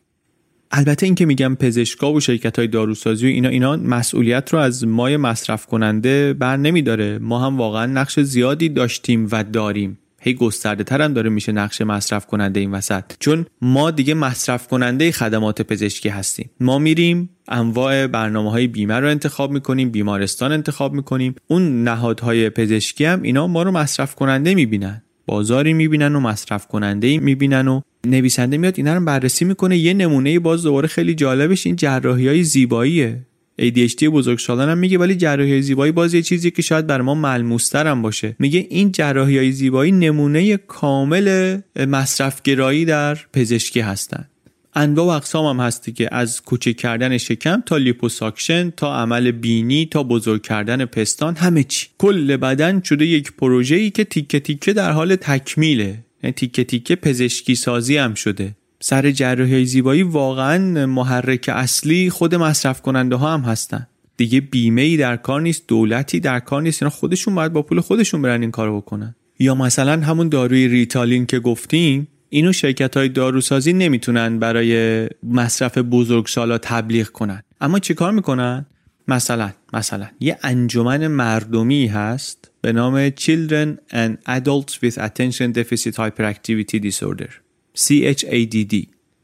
البته 0.76 1.06
اینکه 1.06 1.26
میگم 1.26 1.56
پزشکا 1.56 2.14
و 2.14 2.20
شرکت 2.20 2.60
های 2.60 2.68
داروسازی 2.68 3.26
و 3.26 3.30
اینا 3.30 3.50
اینا 3.50 3.76
مسئولیت 3.76 4.54
رو 4.54 4.60
از 4.60 4.88
مای 4.88 5.18
مصرف 5.18 5.66
کننده 5.66 6.34
بر 6.34 6.58
نمیداره. 6.58 7.20
ما 7.20 7.46
هم 7.46 7.58
واقعا 7.58 7.86
نقش 7.86 8.20
زیادی 8.20 8.70
داشتیم 8.70 9.28
و 9.32 9.44
داریم. 9.44 10.00
هی 10.22 10.34
گسترده 10.34 10.84
تر 10.84 11.02
هم 11.02 11.14
داره 11.14 11.30
میشه 11.30 11.52
نقش 11.52 11.82
مصرف 11.82 12.26
کننده 12.26 12.60
این 12.60 12.72
وسط. 12.72 13.04
چون 13.20 13.46
ما 13.62 13.92
دیگه 13.92 14.14
مصرف 14.14 14.68
کننده 14.68 15.12
خدمات 15.12 15.62
پزشکی 15.62 16.10
هستیم. 16.10 16.50
ما 16.60 16.80
میریم 16.80 17.30
انواع 17.48 18.08
برنامه 18.08 18.52
های 18.52 18.68
بیمه 18.68 19.00
رو 19.00 19.08
انتخاب 19.08 19.52
می‌کنیم 19.52 19.90
بیمارستان 19.90 20.52
انتخاب 20.52 20.94
می‌کنیم. 20.94 21.36
اون 21.48 21.84
نهادهای 21.84 22.50
پزشکی 22.50 23.06
هم 23.06 23.22
اینا 23.22 23.48
ما 23.48 23.64
رو 23.64 23.72
مصرف 23.72 24.16
کننده 24.16 24.56
می‌بینن. 24.56 25.04
بازاری 25.26 25.74
می‌بینن 25.74 26.16
و 26.16 26.20
مصرف 26.20 26.68
کننده 26.68 27.18
می‌بینن 27.20 27.68
و 27.68 27.82
نویسنده 28.08 28.58
میاد 28.58 28.74
اینا 28.78 28.94
رو 28.94 29.06
بررسی 29.06 29.46
می‌کنه. 29.46 29.78
یه 29.78 29.94
نمونه 29.94 30.40
باز 30.40 30.64
دوباره 30.64 30.88
خیلی 30.88 31.16
جالبش 31.16 31.66
این 31.66 31.76
جراحی 31.76 32.28
های 32.28 32.44
زیباییه 32.44 33.26
ADHD 33.62 34.04
بزرگسالان 34.04 34.70
هم 34.70 34.78
میگه 34.78 34.98
ولی 34.98 35.16
جراحی 35.16 35.62
زیبایی 35.62 35.92
باز 35.92 36.14
یه 36.14 36.22
چیزی 36.22 36.52
که 36.52 36.62
شاید 36.62 36.88
بر 36.88 37.02
ما 37.02 37.16
ملموستر 37.16 37.88
هم 37.88 38.02
باشه. 38.02 38.36
میگه 38.40 38.68
این 38.70 38.92
جراحی 38.92 39.38
های 39.38 39.52
زیبایی 39.52 39.92
نمونه 39.92 40.58
کامل 40.58 41.58
مصرفگرایی 41.76 42.86
در 42.86 43.18
پزشکی 43.34 43.80
هستند 43.80 44.30
انواع 44.76 45.06
و 45.06 45.10
اقسام 45.10 45.46
هم 45.46 45.66
هست 45.66 45.92
که 45.92 46.16
از 46.16 46.42
کوچک 46.42 46.76
کردن 46.76 47.18
شکم 47.18 47.64
تا 47.66 47.78
لیپوساکشن 47.78 48.70
تا 48.70 48.96
عمل 48.96 49.32
بینی 49.32 49.86
تا 49.86 50.04
بزرگ 50.04 50.42
کردن 50.42 50.86
پستان 50.86 51.36
همه 51.36 51.64
چی. 51.64 51.88
کل 51.98 52.38
بدن 52.38 52.82
شده 52.82 53.06
یک 53.06 53.32
پروژه 53.32 53.76
ای 53.76 53.90
که 53.90 54.04
تیکه 54.04 54.40
تیکه 54.40 54.74
در 54.74 54.92
حال 54.92 55.16
تکمیله. 55.16 56.04
یعنی 56.24 56.34
تیکه 56.34 56.64
تیکه 56.64 56.96
پزشکی 56.96 57.56
سازی 57.56 57.98
هم 57.98 58.14
شده. 58.14 58.56
سر 58.80 59.12
جراحی 59.12 59.66
زیبایی 59.66 60.04
واقعا 60.04 60.86
محرک 60.86 61.50
اصلی 61.54 62.10
خود 62.10 62.36
مصرف 62.36 62.82
کننده 62.82 63.16
ها 63.16 63.34
هم 63.34 63.42
هستن. 63.42 63.88
دیگه 64.18 64.42
بیمه 64.42 64.82
ای 64.82 64.98
در 64.98 65.18
کار 65.18 65.42
نیست 65.42 65.68
دولتی 65.68 66.20
در 66.20 66.40
کار 66.40 66.62
نیست. 66.62 66.84
اینا 66.84 66.90
خودشون 66.90 67.36
باید 67.36 67.54
با 67.54 67.62
پول 67.62 67.80
خودشون 67.80 68.22
برن 68.22 68.42
این 68.42 68.52
کارو 68.52 68.82
بکنن. 68.82 69.16
یا 69.40 69.56
مثلا 69.56 70.02
همون 70.02 70.30
داروی 70.30 70.68
ریتالین 70.68 71.26
که 71.26 71.40
گفتیم 71.40 72.08
اینو 72.34 72.54
شرکت 72.54 72.98
های 72.98 73.10
داروسازی 73.10 73.74
نمی‌تونن 73.74 74.40
برای 74.40 75.08
مصرف 75.24 75.78
بزرگسالا 75.78 76.58
تبلیغ 76.58 77.08
کنن. 77.08 77.44
اما 77.62 77.80
چیکار 77.80 78.12
می‌کنن؟ 78.12 78.66
مثلا 79.08 79.52
مثلا 79.74 80.08
یه 80.20 80.38
انجمن 80.44 81.08
مردمی 81.08 81.88
هست 81.88 82.52
به 82.62 82.72
نام 82.72 83.10
Children 83.10 83.78
and 83.92 84.18
Adults 84.28 84.74
with 84.84 84.98
Attention 84.98 85.54
Deficit 85.58 85.96
Hyperactivity 85.96 86.80
Disorder 86.90 87.30
CHADD 87.78 88.76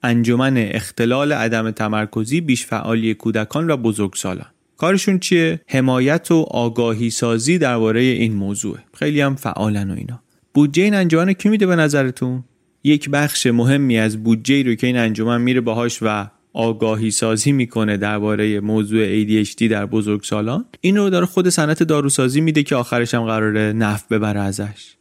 انجمن 0.03 0.57
اختلال 0.57 1.31
عدم 1.33 1.71
تمرکزی 1.71 2.41
بیش 2.41 2.65
فعالی 2.65 3.13
کودکان 3.13 3.69
و 3.69 3.77
بزرگسالان 3.77 4.47
کارشون 4.77 5.19
چیه؟ 5.19 5.61
حمایت 5.67 6.31
و 6.31 6.45
آگاهی 6.51 7.09
سازی 7.09 7.57
درباره 7.57 8.01
این 8.01 8.33
موضوع 8.33 8.77
خیلی 8.93 9.21
هم 9.21 9.35
فعالن 9.35 9.91
و 9.91 9.93
اینا. 9.93 10.19
بودجه 10.53 10.83
این 10.83 10.93
انجمن 10.93 11.33
کی 11.33 11.49
میده 11.49 11.67
به 11.67 11.75
نظرتون؟ 11.75 12.43
یک 12.83 13.09
بخش 13.09 13.47
مهمی 13.47 13.97
از 13.97 14.23
بودجه 14.23 14.63
رو 14.63 14.75
که 14.75 14.87
این 14.87 14.97
انجمن 14.97 15.41
میره 15.41 15.61
باهاش 15.61 15.99
و 16.01 16.27
آگاهی 16.53 17.11
سازی 17.11 17.51
می‌کنه 17.51 17.97
درباره 17.97 18.59
موضوع 18.59 19.23
ADHD 19.23 19.61
در 19.61 19.85
بزرگسالان 19.85 20.65
این 20.81 20.97
رو 20.97 21.09
داره 21.09 21.25
خود 21.25 21.49
صنعت 21.49 21.83
داروسازی 21.83 22.41
میده 22.41 22.63
که 22.63 22.75
آخرش 22.75 23.13
هم 23.13 23.23
قراره 23.23 23.73
نفع 23.73 24.15
ببره 24.15 24.39
ازش. 24.39 24.95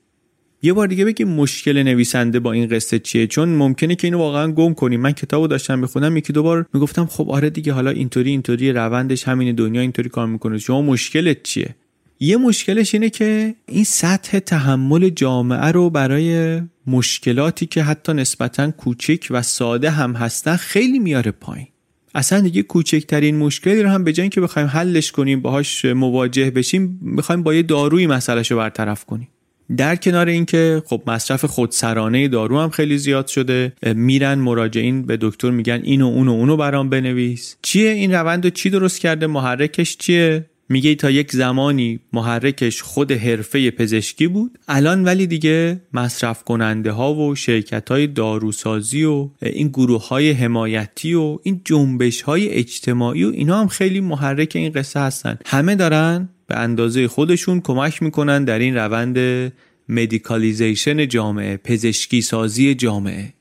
یه 0.62 0.72
بار 0.72 0.86
دیگه 0.86 1.04
بگیم 1.04 1.28
مشکل 1.28 1.82
نویسنده 1.82 2.40
با 2.40 2.52
این 2.52 2.68
قصه 2.68 2.98
چیه؟ 2.98 3.26
چون 3.26 3.48
ممکنه 3.48 3.94
که 3.94 4.06
اینو 4.06 4.18
واقعا 4.18 4.52
گم 4.52 4.74
کنیم. 4.74 5.00
من 5.00 5.12
کتابو 5.12 5.46
داشتم 5.46 5.78
می‌خونم 5.78 6.16
یکی 6.16 6.32
دو 6.32 6.42
بار 6.42 6.66
می‌گفتم 6.74 7.06
خب 7.06 7.30
آره 7.30 7.50
دیگه 7.50 7.72
حالا 7.72 7.90
اینطوری 7.90 8.30
اینطوری 8.30 8.72
روندش 8.72 9.24
همین 9.28 9.54
دنیا 9.54 9.80
اینطوری 9.80 10.08
کار 10.08 10.26
می‌کنه. 10.26 10.58
شما 10.58 10.82
مشکلت 10.82 11.42
چیه؟ 11.42 11.74
یه 12.20 12.36
مشکلش 12.36 12.94
اینه 12.94 13.10
که 13.10 13.54
این 13.66 13.84
سطح 13.84 14.38
تحمل 14.38 15.08
جامعه 15.08 15.66
رو 15.66 15.90
برای 15.90 16.60
مشکلاتی 16.86 17.66
که 17.66 17.82
حتی 17.82 18.12
نسبتا 18.12 18.70
کوچک 18.70 19.26
و 19.30 19.42
ساده 19.42 19.90
هم 19.90 20.12
هستن 20.12 20.56
خیلی 20.56 20.98
میاره 20.98 21.30
پایین. 21.30 21.66
اصلا 22.14 22.40
دیگه 22.40 22.62
کوچکترین 22.62 23.36
مشکلی 23.36 23.82
رو 23.82 23.88
هم 23.88 24.04
به 24.04 24.12
جای 24.12 24.28
که 24.28 24.40
بخوایم 24.40 24.68
حلش 24.68 25.12
کنیم 25.12 25.40
باهاش 25.40 25.84
مواجه 25.84 26.50
بشیم 26.50 26.98
می‌خوایم 27.02 27.42
با 27.42 27.54
یه 27.54 27.62
دارویی 27.62 28.06
مسئلهش 28.06 28.50
رو 28.50 28.56
برطرف 28.56 29.04
کنیم. 29.04 29.28
در 29.76 29.96
کنار 29.96 30.28
اینکه 30.28 30.82
خب 30.86 31.02
مصرف 31.06 31.44
خودسرانه 31.44 32.28
دارو 32.28 32.60
هم 32.60 32.70
خیلی 32.70 32.98
زیاد 32.98 33.26
شده 33.26 33.72
میرن 33.82 34.34
مراجعین 34.34 35.06
به 35.06 35.18
دکتر 35.20 35.50
میگن 35.50 35.80
اینو 35.84 36.06
اونو 36.06 36.32
اونو 36.32 36.56
برام 36.56 36.90
بنویس. 36.90 37.56
چیه؟ 37.62 37.90
این 37.90 38.12
روند 38.12 38.44
رو 38.44 38.50
چی 38.50 38.70
درست 38.70 39.00
کرده؟ 39.00 39.26
محرکش 39.26 39.96
چیه؟ 39.96 40.46
میگه 40.68 40.94
تا 40.94 41.10
یک 41.10 41.32
زمانی 41.32 42.00
محرکش 42.12 42.82
خود 42.82 43.12
حرفه 43.12 43.70
پزشکی 43.70 44.26
بود. 44.26 44.58
الان 44.68 45.04
ولی 45.04 45.26
دیگه 45.26 45.80
مصرف 45.92 46.44
کننده 46.44 46.92
ها 46.92 47.14
و 47.14 47.34
شرکت 47.34 47.90
های 47.90 48.06
داروسازی 48.06 49.04
و 49.04 49.30
این 49.42 49.68
گروه 49.68 50.08
های 50.08 50.30
حمایتی 50.30 51.14
و 51.14 51.38
این 51.42 51.60
جنبش 51.64 52.22
های 52.22 52.48
اجتماعی 52.48 53.24
و 53.24 53.30
اینا 53.30 53.60
هم 53.60 53.68
خیلی 53.68 54.00
محرک 54.00 54.52
این 54.54 54.72
قصه 54.72 55.00
هستن. 55.00 55.38
همه 55.46 55.74
دارن 55.74 56.28
به 56.46 56.56
اندازه 56.58 57.08
خودشون 57.08 57.60
کمک 57.60 58.02
می‌کنن 58.02 58.44
در 58.44 58.58
این 58.58 58.74
روند 58.76 59.52
medicalization 59.88 61.08
جامعه 61.08 61.56
پزشکی 61.56 62.22
سازی 62.22 62.74
جامعه. 62.74 63.32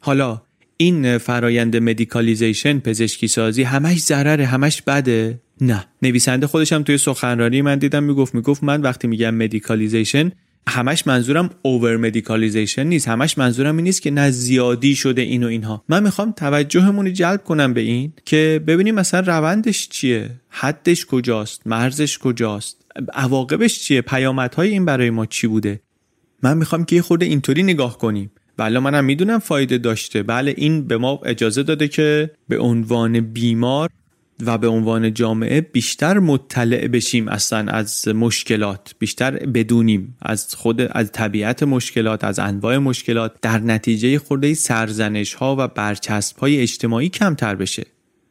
حالا 0.00 0.42
این 0.76 1.18
فرایند 1.18 1.76
medicalization 1.76 2.78
پزشکی 2.78 3.28
سازی 3.28 3.62
همش 3.62 4.00
ضرره 4.00 4.46
همش 4.46 4.82
بده. 4.82 5.40
نه. 5.60 5.84
نویسنده 6.02 6.46
خودش 6.46 6.72
هم 6.72 6.82
توی 6.82 6.98
سخنرانی 6.98 7.62
من 7.62 7.78
دیدم 7.78 8.02
می‌گفت 8.02 8.34
می‌گفت 8.34 8.64
من 8.64 8.82
وقتی 8.82 9.08
میگم 9.08 9.34
medicalization 9.34 10.32
همش 10.68 11.06
منظورم 11.06 11.50
over 11.62 11.96
medicalization 11.96 12.86
نیست. 12.86 13.08
همش 13.08 13.38
منظورم 13.38 13.76
این 13.76 13.84
نیست 13.84 14.02
که 14.02 14.10
نه 14.10 14.30
زیادی 14.30 14.94
شده 14.94 15.22
این 15.22 15.44
و 15.44 15.46
اینها. 15.46 15.84
من 15.88 16.02
می‌خوام 16.02 16.32
توجهمون 16.32 17.12
جلب 17.12 17.44
کنم 17.44 17.74
به 17.74 17.80
این 17.80 18.12
که 18.24 18.64
ببینیم 18.66 18.94
مثلا 18.94 19.20
روندش 19.20 19.88
چیه 19.88 20.30
حدش 20.48 21.06
کجاست 21.06 21.66
مرزش 21.66 22.18
کجاست 22.18 22.86
عواقبش 23.12 23.78
چیه 23.78 24.00
پیامدهای 24.00 24.68
این 24.68 24.84
برای 24.84 25.10
ما 25.10 25.26
چی 25.26 25.46
بوده. 25.46 25.80
من 26.42 26.56
می‌خوام 26.56 26.84
که 26.84 26.96
یه 26.96 27.02
خورده 27.02 27.26
اینطوری 27.26 27.62
نگاه 27.62 27.98
کنیم. 27.98 28.32
بله 28.56 28.78
منم 28.78 29.04
می‌دونم 29.04 29.38
فایده 29.38 29.78
داشته. 29.78 30.22
بله 30.22 30.54
این 30.56 30.86
به 30.86 30.96
ما 30.96 31.20
اجازه 31.24 31.62
داده 31.62 31.88
که 31.88 32.30
به 32.48 32.58
عنوان 32.58 33.20
بیمار 33.20 33.90
و 34.40 34.58
به 34.58 34.68
عنوان 34.68 35.14
جامعه 35.14 35.60
بیشتر 35.60 36.18
مطلع 36.18 36.88
بشیم 36.88 37.28
اصلا 37.28 37.72
از 37.72 38.08
مشکلات 38.08 38.94
بیشتر 38.98 39.30
بدونیم 39.30 40.16
از 40.22 40.54
خود 40.54 40.80
از 40.80 41.12
طبیعت 41.12 41.62
مشکلات 41.62 42.24
از 42.24 42.38
انواع 42.38 42.78
مشکلات. 42.78 43.32
در 43.42 43.58
نتیجه 43.58 44.18
خورده 44.18 44.54
سرزنش 44.54 45.34
ها 45.34 45.56
و 45.58 45.68
برچسب 45.68 46.38
های 46.38 46.60
اجتماعی 46.60 47.08
کمتر 47.08 47.54
بشه. 47.54 47.86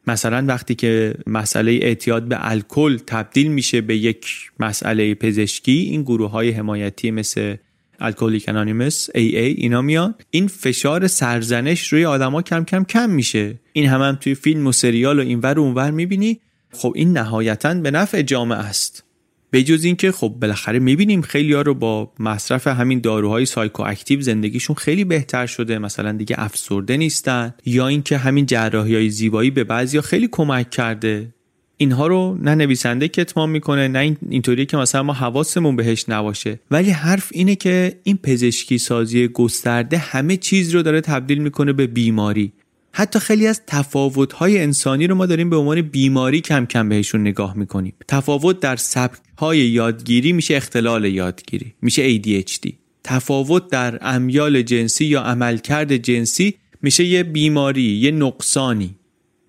مثلا 0.06 0.44
وقتی 0.48 0.74
که 0.74 1.14
مسئله 1.26 1.72
اعتیاد 1.72 2.28
به 2.28 2.50
الکل 2.50 2.98
تبدیل 2.98 3.48
میشه 3.48 3.80
به 3.80 3.96
یک 3.96 4.26
مسئله 4.60 5.14
پزشکی 5.14 5.72
این 5.72 6.02
گروه 6.02 6.30
های 6.30 6.50
حمایتی 6.50 7.10
مثل 7.10 7.56
Alcoholics 8.00 8.48
Anonymous 8.48 9.08
ای 9.14 9.36
اینا 9.36 9.82
میان. 9.82 10.14
این 10.30 10.48
فشار 10.48 11.06
سرزنش 11.06 11.92
روی 11.92 12.04
آدما 12.04 12.42
کم 12.42 12.64
کم 12.64 12.84
کم 12.84 13.10
میشه. 13.10 13.60
این 13.72 13.86
هم, 13.86 14.02
هم 14.02 14.18
توی 14.20 14.34
فیلم 14.34 14.66
و 14.66 14.72
سریال 14.72 15.18
و 15.18 15.22
اینور 15.22 15.58
و 15.58 15.62
اونور 15.62 15.90
می‌بینی. 15.90 16.40
خب 16.72 16.92
این 16.96 17.12
نهایتا 17.12 17.74
به 17.74 17.90
نفع 17.90 18.22
جامعه 18.22 18.58
است. 18.58 19.04
به 19.50 19.62
جز 19.62 19.84
اینکه 19.84 20.12
خب 20.12 20.28
بالاخره 20.40 20.78
می‌بینیم 20.78 21.22
خیلی 21.22 21.52
ها 21.52 21.62
رو 21.62 21.74
با 21.74 22.12
مصرف 22.18 22.66
همین 22.66 23.00
داروهای 23.00 23.46
psychoactive 23.46 24.20
زندگیشون 24.20 24.76
خیلی 24.76 25.04
بهتر 25.04 25.46
شده. 25.46 25.78
مثلا 25.78 26.12
دیگه 26.12 26.36
افسرده 26.38 26.96
نیستن. 26.96 27.54
یا 27.64 27.86
اینکه 27.86 28.18
همین 28.18 28.46
جراحی 28.46 28.94
های 28.94 29.10
زیبایی 29.10 29.50
به 29.50 29.64
بعضیا 29.64 30.00
خیلی 30.00 30.28
کمک 30.32 30.70
کرده. 30.70 31.34
اینها 31.76 32.06
رو 32.06 32.38
نه 32.42 32.54
نویسنده 32.54 33.08
کتمان 33.08 33.50
می‌کنه 33.50 33.88
نه 33.88 34.16
اینطوری 34.30 34.66
که 34.66 34.76
مثلا 34.76 35.02
ما 35.02 35.12
حواسمون 35.12 35.76
بهش 35.76 36.04
نباشه. 36.08 36.60
ولی 36.70 36.90
حرف 36.90 37.28
اینه 37.32 37.54
که 37.54 38.00
این 38.02 38.16
پزشکی 38.16 38.78
سازی 38.78 39.28
گسترده 39.28 39.98
همه 39.98 40.36
چیز 40.36 40.74
رو 40.74 40.82
داره 40.82 41.00
تبدیل 41.00 41.38
می‌کنه 41.38 41.72
به 41.72 41.86
بیماری. 41.86 42.52
حتی 42.92 43.18
خیلی 43.18 43.46
از 43.46 43.60
تفاوت‌های 43.66 44.58
انسانی 44.58 45.06
رو 45.06 45.14
ما 45.14 45.26
داریم 45.26 45.50
به 45.50 45.56
عنوان 45.56 45.82
بیماری 45.82 46.40
کم 46.40 46.66
کم 46.66 46.88
بهشون 46.88 47.20
نگاه 47.20 47.56
می‌کنیم. 47.56 47.94
تفاوت 48.08 48.60
در 48.60 48.76
سبک 48.76 49.18
های 49.38 49.58
یادگیری 49.58 50.32
میشه 50.32 50.56
اختلال 50.56 51.04
یادگیری 51.04 51.74
میشه 51.82 52.18
ADHD 52.18 52.72
تفاوت 53.04 53.68
در 53.68 53.98
امیال 54.02 54.62
جنسی 54.62 55.04
یا 55.04 55.20
عملکرد 55.20 55.96
جنسی 55.96 56.54
میشه 56.82 57.04
یه 57.04 57.22
بیماری 57.22 57.82
یه 57.82 58.10
نقصانی. 58.10 58.94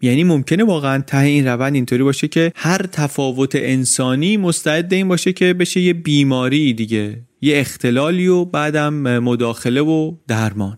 یعنی 0.06 0.24
ممکنه 0.24 0.64
واقعا 0.64 1.02
ته 1.02 1.18
این 1.18 1.48
روند 1.48 1.76
اینطوری 1.76 2.04
باشه 2.04 2.28
که 2.28 2.52
هر 2.56 2.78
تفاوت 2.78 3.56
انسانی 3.56 4.38
مستعد 4.38 4.94
این 4.94 5.08
باشه 5.08 5.34
که 5.34 5.54
بشه 5.54 5.82
یه 5.82 5.94
بیماری 5.94 6.74
دیگه 6.74 7.22
یه 7.42 7.60
اختلالی 7.60 8.28
و 8.28 8.46
بعدم 8.46 9.20
مداخله 9.20 9.82
و 9.82 10.16
درمان. 10.28 10.78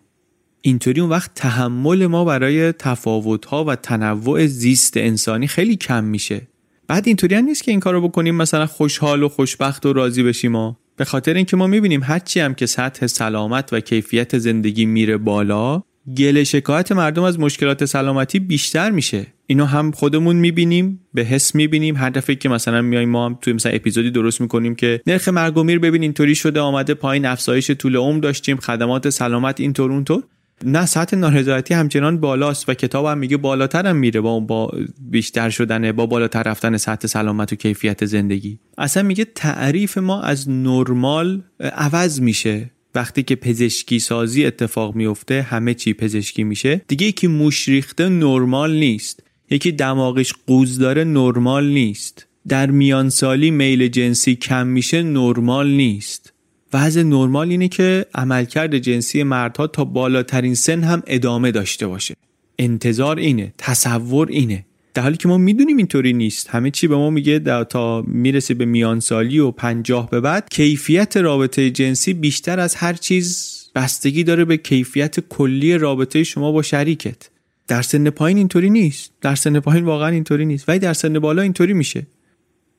اینطوری 0.61 1.01
اون 1.01 1.09
وقت 1.09 1.32
تحمل 1.36 2.07
ما 2.07 2.25
برای 2.25 2.71
تفاوت‌ها 2.71 3.63
و 3.63 3.75
تنوع 3.75 4.45
زیست 4.45 4.97
انسانی 4.97 5.47
خیلی 5.47 5.75
کم 5.75 6.03
میشه. 6.03 6.47
بعد 6.88 7.07
اینطوری 7.07 7.36
هم 7.36 7.45
نیست 7.45 7.63
که 7.63 7.71
این 7.71 7.80
کارو 7.80 8.07
بکنیم 8.07 8.36
مثلا 8.36 8.65
خوشحال 8.65 9.23
و 9.23 9.30
خوشبخت 9.30 9.86
و 9.86 9.93
راضی 9.93 10.23
بشیم 10.23 10.51
ما 10.51 10.80
به 10.95 11.05
خاطر 11.05 11.34
اینکه 11.34 11.57
ما 11.57 11.67
می‌بینیم 11.67 12.03
هرچی 12.03 12.39
هم 12.39 12.53
که 12.53 12.65
سطح 12.65 13.07
سلامت 13.07 13.73
و 13.73 13.80
کیفیت 13.80 14.38
زندگی 14.38 14.86
میره 14.86 15.17
بالا 15.17 15.84
گله 16.16 16.43
شکایت 16.43 16.91
مردم 16.91 17.24
از 17.24 17.39
مشکلات 17.39 17.86
سلامتی 17.86 18.39
بیشتر 18.39 18.91
میشه. 18.91 19.28
اینو 19.47 19.66
هم 19.66 19.91
خودمون 19.91 20.36
می‌بینیم 20.36 21.01
به 21.14 21.24
حس 21.24 21.55
می‌بینیم. 21.55 21.97
هر 21.97 22.10
دفعه 22.10 22.36
که 22.36 22.49
مثلا 22.49 22.82
میایم 22.82 23.10
ما 23.10 23.26
هم 23.26 23.38
توی 23.41 23.53
مثلا 23.53 23.72
اپیزودی 23.72 24.12
درست 24.12 24.41
می‌کنیم 24.41 24.76
که 24.76 25.01
نرخ 25.08 25.28
مرگ 25.28 25.58
و 25.58 25.64
میر 25.64 25.80
ببین 25.80 26.01
اینطوری 26.01 26.36
شده 26.36 26.60
آمده 26.60 26.93
پایین 26.93 27.26
افزایش 27.26 27.72
طول 27.72 27.95
عمر 27.95 28.20
داشتیم 28.20 28.58
خدمات 28.58 29.10
سلامت 29.10 29.60
اینطور 29.60 29.91
اونطور. 29.91 30.24
نه 30.66 30.86
سطح 30.86 31.18
نارضایتی 31.18 31.74
همچنان 31.74 32.20
بالاست 32.20 32.70
و 32.70 32.74
کتاب 32.74 33.05
هم 33.05 33.18
میگه 33.18 33.38
بالاتر 33.38 33.88
هم 33.88 33.95
میره 33.95 34.22
با 34.22 34.39
با 34.39 34.72
بیشتر 35.10 35.49
شدن 35.49 35.91
با 35.91 36.05
بالاتر 36.05 36.43
رفتن 36.43 36.78
سطح 36.78 37.08
سلامت 37.08 37.53
و 37.53 37.55
کیفیت 37.55 38.05
زندگی. 38.05 38.60
اصلا 38.78 39.03
میگه 39.03 39.26
تعریف 39.26 39.97
ما 39.97 40.22
از 40.22 40.49
نرمال 40.49 41.41
عوض 41.60 42.22
میشه. 42.22 42.72
وقتی 42.96 43.24
که 43.24 43.36
پزشکی 43.36 44.00
سازی 44.00 44.46
اتفاق 44.46 44.96
میفته 44.96 45.42
همه 45.42 45.74
چی 45.74 45.94
پزشکی 45.94 46.44
میشه. 46.44 46.82
دیگه 46.88 47.08
یکی 47.08 47.28
موش 47.28 47.68
ریخته 47.70 48.10
نرمال 48.10 48.76
نیست. 48.76 49.24
یکی 49.50 49.72
دماغش 49.72 50.34
قوز 50.48 50.80
داره 50.80 51.04
نرمال 51.04 51.68
نیست. 51.68 52.28
در 52.48 52.72
میان 52.72 53.10
سالی 53.10 53.52
میل 53.52 53.88
جنسی 53.88 54.36
کم 54.36 54.68
میشه 54.68 55.04
نرمال 55.04 55.72
نیست. 55.72 56.34
وضع 56.74 57.04
نرمال 57.04 57.50
اینه 57.50 57.68
که 57.68 58.06
عملکرد 58.16 58.78
جنسی 58.78 59.24
مردها 59.24 59.68
تا 59.68 59.86
بالاترین 59.86 60.56
سن 60.56 60.84
هم 60.84 61.04
ادامه 61.08 61.52
داشته 61.52 61.88
باشه. 61.88 62.16
انتظار 62.60 63.20
اینه 63.20 63.54
تصور 63.58 64.28
اینه. 64.28 64.66
در 64.98 65.04
حالی 65.04 65.18
که 65.18 65.28
ما 65.28 65.38
می‌دونیم 65.38 65.78
اینطوری 65.78 66.14
نیست. 66.14 66.50
همه 66.50 66.72
چی 66.72 66.88
به 66.88 66.95
ما 66.95 67.10
میگه 67.10 67.39
تا 67.64 68.02
می‌رسه 68.02 68.54
به 68.54 68.66
میانسالی 68.66 69.39
و 69.39 69.52
پنجاه 69.52 70.10
به 70.10 70.22
بعد 70.22 70.50
کیفیت 70.52 71.18
رابطه 71.18 71.70
جنسی 71.70 72.14
بیشتر 72.14 72.60
از 72.60 72.76
هر 72.76 72.93
چیز 72.93 73.58
بستگی 73.76 74.24
داره 74.24 74.45
به 74.45 74.58
کیفیت 74.58 75.20
کلی 75.20 75.78
رابطه 75.78 76.24
شما 76.24 76.52
با 76.52 76.62
شریکت. 76.62 77.30
در 77.68 77.82
سن 77.82 78.10
پایین 78.10 78.38
اینطوری 78.38 78.70
نیست. 78.70 79.12
در 79.22 79.36
سن 79.36 79.60
پایین 79.60 79.86
واقعا 79.86 80.08
اینطوری 80.08 80.45
نیست. 80.45 80.70
ولی 80.70 80.80
در 80.80 80.93
سن 80.93 81.20
بالا 81.20 81.41
اینطوری 81.41 81.74
میشه. 81.74 82.08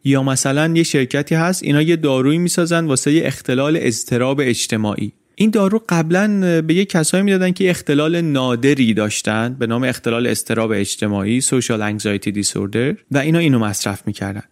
یا 0.04 0.22
مثلا 0.22 0.72
یه 0.76 0.82
شرکتی 0.82 1.34
هست 1.34 1.62
اینا 1.62 1.82
یه 1.82 1.96
دارویی 1.96 2.38
می‌سازن 2.38 2.84
واسه 2.84 3.20
اختلال 3.24 3.78
اضطراب 3.80 4.40
اجتماعی. 4.40 5.12
این 5.40 5.50
دارو 5.50 5.84
قبلا 5.88 6.62
به 6.62 6.74
یه 6.74 6.84
کسایی 6.84 7.22
می‌دادن 7.22 7.52
که 7.52 7.70
اختلال 7.70 8.20
نادری 8.20 8.94
داشتن 8.94 9.56
به 9.58 9.66
نام 9.66 9.84
اختلال 9.84 10.26
استراب 10.26 10.70
اجتماعی 10.70 11.42
social 11.42 11.80
anxiety 11.92 12.32
disorder 12.42 12.96
و 13.10 13.18
اینا 13.18 13.38
اینو 13.38 13.58
مصرف 13.58 14.02
می‌کردن. 14.06 14.42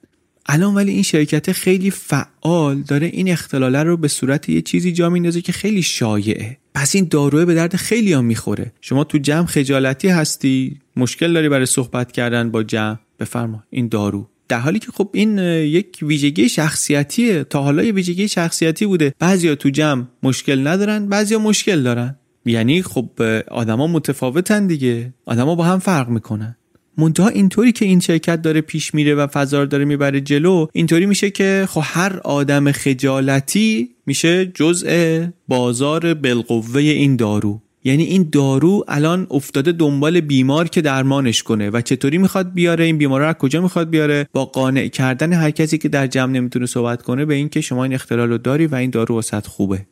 الان 0.46 0.74
ولی 0.74 0.92
این 0.92 1.02
شرکت 1.02 1.52
خیلی 1.52 1.90
فعال 1.90 2.82
داره 2.82 3.06
این 3.06 3.28
اختلاله 3.28 3.82
رو 3.82 3.96
به 3.96 4.08
صورت 4.08 4.48
یه 4.48 4.62
چیزی 4.62 4.92
جا 4.92 5.10
میندازه 5.10 5.40
که 5.40 5.52
خیلی 5.52 5.82
شایعه. 5.82 6.56
پس 6.74 6.94
این 6.94 7.08
داروه 7.10 7.44
به 7.44 7.54
درد 7.54 7.76
خیلی 7.76 8.12
ها 8.12 8.22
می‌خوره. 8.22 8.72
شما 8.80 9.04
تو 9.04 9.18
جمع 9.18 9.46
خجالتی 9.46 10.08
هستی 10.08 10.80
مشکل 10.96 11.32
داری 11.32 11.48
برای 11.48 11.66
صحبت 11.66 12.12
کردن 12.12 12.50
با 12.50 12.62
جمع. 12.62 12.98
بفرما 13.20 13.64
این 13.70 13.88
دارو. 13.88 14.28
در 14.48 14.58
حالی 14.58 14.78
که 14.78 14.92
خب 14.94 15.10
این 15.12 15.38
یک 15.38 15.98
ویژگی 16.02 16.48
شخصیتیه. 16.48 17.44
تا 17.44 17.62
حالا 17.62 17.82
یه 17.82 17.92
ویژگی 17.92 18.28
شخصیتی 18.28 18.86
بوده. 18.86 19.14
بعضیا 19.18 19.54
تو 19.54 19.68
جمع 19.68 20.04
مشکل 20.22 20.66
ندارن 20.66 21.08
بعضیا 21.08 21.38
مشکل 21.38 21.82
دارن. 21.82 22.16
یعنی 22.46 22.82
خب 22.82 23.22
آدما 23.48 23.86
متفاوتن 23.86 24.66
دیگه. 24.66 25.14
آدما 25.26 25.54
با 25.54 25.64
هم 25.64 25.78
فرق 25.78 26.08
می‌کنن. 26.08 26.56
منتها 26.98 27.28
اینطوری 27.28 27.72
که 27.72 27.84
این 27.84 28.00
شرکت 28.00 28.42
داره 28.42 28.60
پیش 28.60 28.94
میره 28.94 29.14
و 29.14 29.26
فضا 29.26 29.64
داره 29.64 29.84
می‌بره 29.84 30.20
جلو 30.20 30.66
اینطوری 30.72 31.06
میشه 31.06 31.30
که 31.30 31.64
خب 31.68 31.82
هر 31.84 32.20
آدم 32.24 32.72
خجالتی 32.72 33.88
میشه 34.06 34.46
جزء 34.46 35.26
بازار 35.48 36.14
بالقوه 36.14 36.80
این 36.80 37.16
دارو. 37.16 37.62
یعنی 37.86 38.04
این 38.04 38.28
دارو 38.32 38.84
الان 38.88 39.26
افتاده 39.30 39.72
دنبال 39.72 40.20
بیمار 40.20 40.68
که 40.68 40.80
درمانش 40.80 41.42
کنه 41.42 41.70
و 41.70 41.80
چطوری 41.80 42.18
می‌خواد 42.18 42.52
بیاره؟ 42.52 42.84
این 42.84 42.98
بیمار 42.98 43.20
رو 43.20 43.26
از 43.26 43.34
کجا 43.34 43.60
می‌خواد 43.60 43.90
بیاره؟ 43.90 44.28
با 44.32 44.44
قانع 44.44 44.88
کردن 44.88 45.32
هر 45.32 45.50
کسی 45.50 45.78
که 45.78 45.88
در 45.88 46.06
جمع 46.06 46.32
نمی‌تونه 46.32 46.66
صحبت 46.66 47.02
کنه 47.02 47.24
به 47.24 47.34
اینکه 47.34 47.60
شما 47.60 47.84
این 47.84 47.94
اختلال 47.94 48.28
رو 48.28 48.38
داری 48.38 48.66
و 48.66 48.74
این 48.74 48.90
دارو 48.90 49.14
واسط 49.14 49.46
خوبه. 49.46 49.86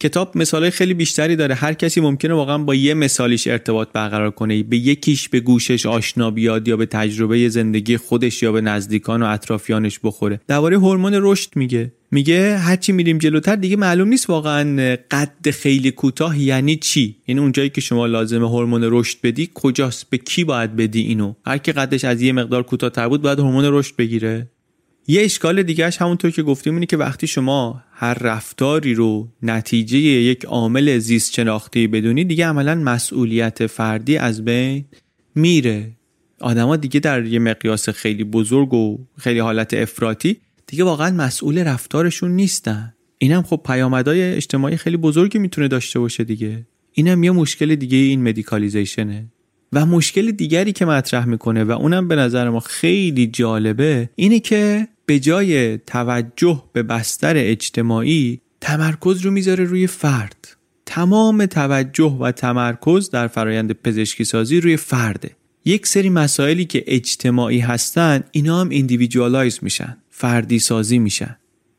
کتاب 0.00 0.38
مثال 0.38 0.70
خیلی 0.70 0.94
بیشتری 0.94 1.36
داره. 1.36 1.54
هر 1.54 1.72
کسی 1.72 2.00
ممکنه 2.00 2.34
واقعا 2.34 2.58
با 2.58 2.74
یه 2.74 2.94
مثالیش 2.94 3.46
ارتباط 3.46 3.88
برقرار 3.92 4.30
کنه. 4.30 4.62
به 4.62 4.76
یکیش 4.76 5.28
به 5.28 5.40
گوشش 5.40 5.86
آشنا 5.86 6.30
بیاد 6.30 6.68
یا 6.68 6.76
به 6.76 6.86
تجربه 6.86 7.48
زندگی 7.48 7.96
خودش 7.96 8.42
یا 8.42 8.52
به 8.52 8.60
نزدیکان 8.60 9.22
و 9.22 9.26
اطرافیانش 9.26 10.00
بخوره. 10.04 10.40
درباره 10.46 10.76
هورمون 10.76 11.12
رشد 11.14 11.50
میگه. 11.56 11.92
میگه 12.10 12.58
هرچی 12.58 12.92
میریم 12.92 13.18
جلوتر 13.18 13.56
دیگه 13.56 13.76
معلوم 13.76 14.08
نیست 14.08 14.30
واقعا 14.30 14.96
قد 15.10 15.50
خیلی 15.50 15.90
کوتاه 15.90 16.38
یعنی 16.40 16.76
چی. 16.76 17.16
یعنی 17.28 17.40
اونجایی 17.40 17.70
که 17.70 17.80
شما 17.80 18.06
لازم 18.06 18.44
هورمون 18.44 18.80
رشد 18.84 19.18
بدی 19.22 19.50
کجاست؟ 19.54 20.10
به 20.10 20.18
کی 20.18 20.44
باید 20.44 20.76
بدی 20.76 21.00
اینو؟ 21.00 21.34
هر 21.46 21.58
کی 21.58 21.72
قدش 21.72 22.04
از 22.04 22.22
یه 22.22 22.32
مقدار 22.32 22.62
کوتاه‌تر 22.62 23.08
بود 23.08 23.22
باید 23.22 23.38
هورمون 23.38 23.64
رشد 23.64 23.96
بگیره. 23.96 24.50
یه 25.10 25.22
اشکال 25.22 25.62
دیگهش 25.62 25.96
همونطور 25.96 26.30
که 26.30 26.42
گفتیم 26.42 26.74
اینه 26.74 26.86
که 26.86 26.96
وقتی 26.96 27.26
شما 27.26 27.82
هر 27.92 28.14
رفتاری 28.14 28.94
رو 28.94 29.28
نتیجه 29.42 29.98
یک 29.98 30.44
عامل 30.44 30.98
زیست 30.98 31.34
شناختی 31.34 31.86
بدونی 31.86 32.24
دیگه 32.24 32.46
عملا 32.46 32.74
مسئولیت 32.74 33.66
فردی 33.66 34.16
از 34.16 34.44
بین 34.44 34.84
میره. 35.34 35.90
آدما 36.40 36.76
دیگه 36.76 37.00
در 37.00 37.26
یه 37.26 37.38
مقیاس 37.38 37.88
خیلی 37.88 38.24
بزرگ 38.24 38.74
و 38.74 38.98
خیلی 39.18 39.38
حالت 39.38 39.74
افراطی 39.74 40.36
دیگه 40.68 40.84
واقعا 40.84 41.10
مسئول 41.10 41.58
رفتارشون 41.58 42.30
نیستن. 42.30 42.94
اینم 43.18 43.42
خب 43.42 43.60
پیامدهای 43.64 44.22
اجتماعی 44.22 44.76
خیلی 44.76 44.96
بزرگی 44.96 45.38
می‌تونه 45.38 45.68
داشته 45.68 45.98
باشه 45.98 46.24
دیگه. 46.24 46.66
اینم 46.92 47.24
یه 47.24 47.30
مشکل 47.30 47.74
دیگه 47.74 47.98
این 47.98 48.28
مدیکالیزیشنه 48.28 49.26
و 49.72 49.86
مشکل 49.86 50.30
دیگری 50.30 50.72
که 50.72 50.84
مطرح 50.84 51.24
می‌کنه 51.24 51.64
و 51.64 51.70
اونم 51.70 52.08
به 52.08 52.16
نظر 52.16 52.48
ما 52.48 52.60
خیلی 52.60 53.26
جالبه 53.26 54.10
اینه 54.14 54.40
که 54.40 54.88
به 55.06 55.18
جای 55.18 55.78
توجه 55.78 56.62
به 56.72 56.82
بستر 56.82 57.34
اجتماعی 57.36 58.40
تمرکز 58.60 59.20
رو 59.20 59.30
می‌ذاره 59.30 59.64
روی 59.64 59.86
فرد. 59.86 60.56
تمام 60.86 61.46
توجه 61.46 62.16
و 62.20 62.32
تمرکز 62.32 63.10
در 63.10 63.26
فرایند 63.26 63.72
پزشکی 63.72 64.24
سازی 64.24 64.60
روی 64.60 64.76
فرده. 64.76 65.30
یک 65.64 65.86
سری 65.86 66.10
مسائلی 66.10 66.64
که 66.64 66.84
اجتماعی 66.86 67.58
هستن 67.58 68.24
اینا 68.32 68.60
هم 68.60 68.68
ایندیویدوالایز 68.68 69.58
میشن. 69.62 69.96
فردی 70.20 70.58
سازی 70.58 70.98
میشن 70.98 71.36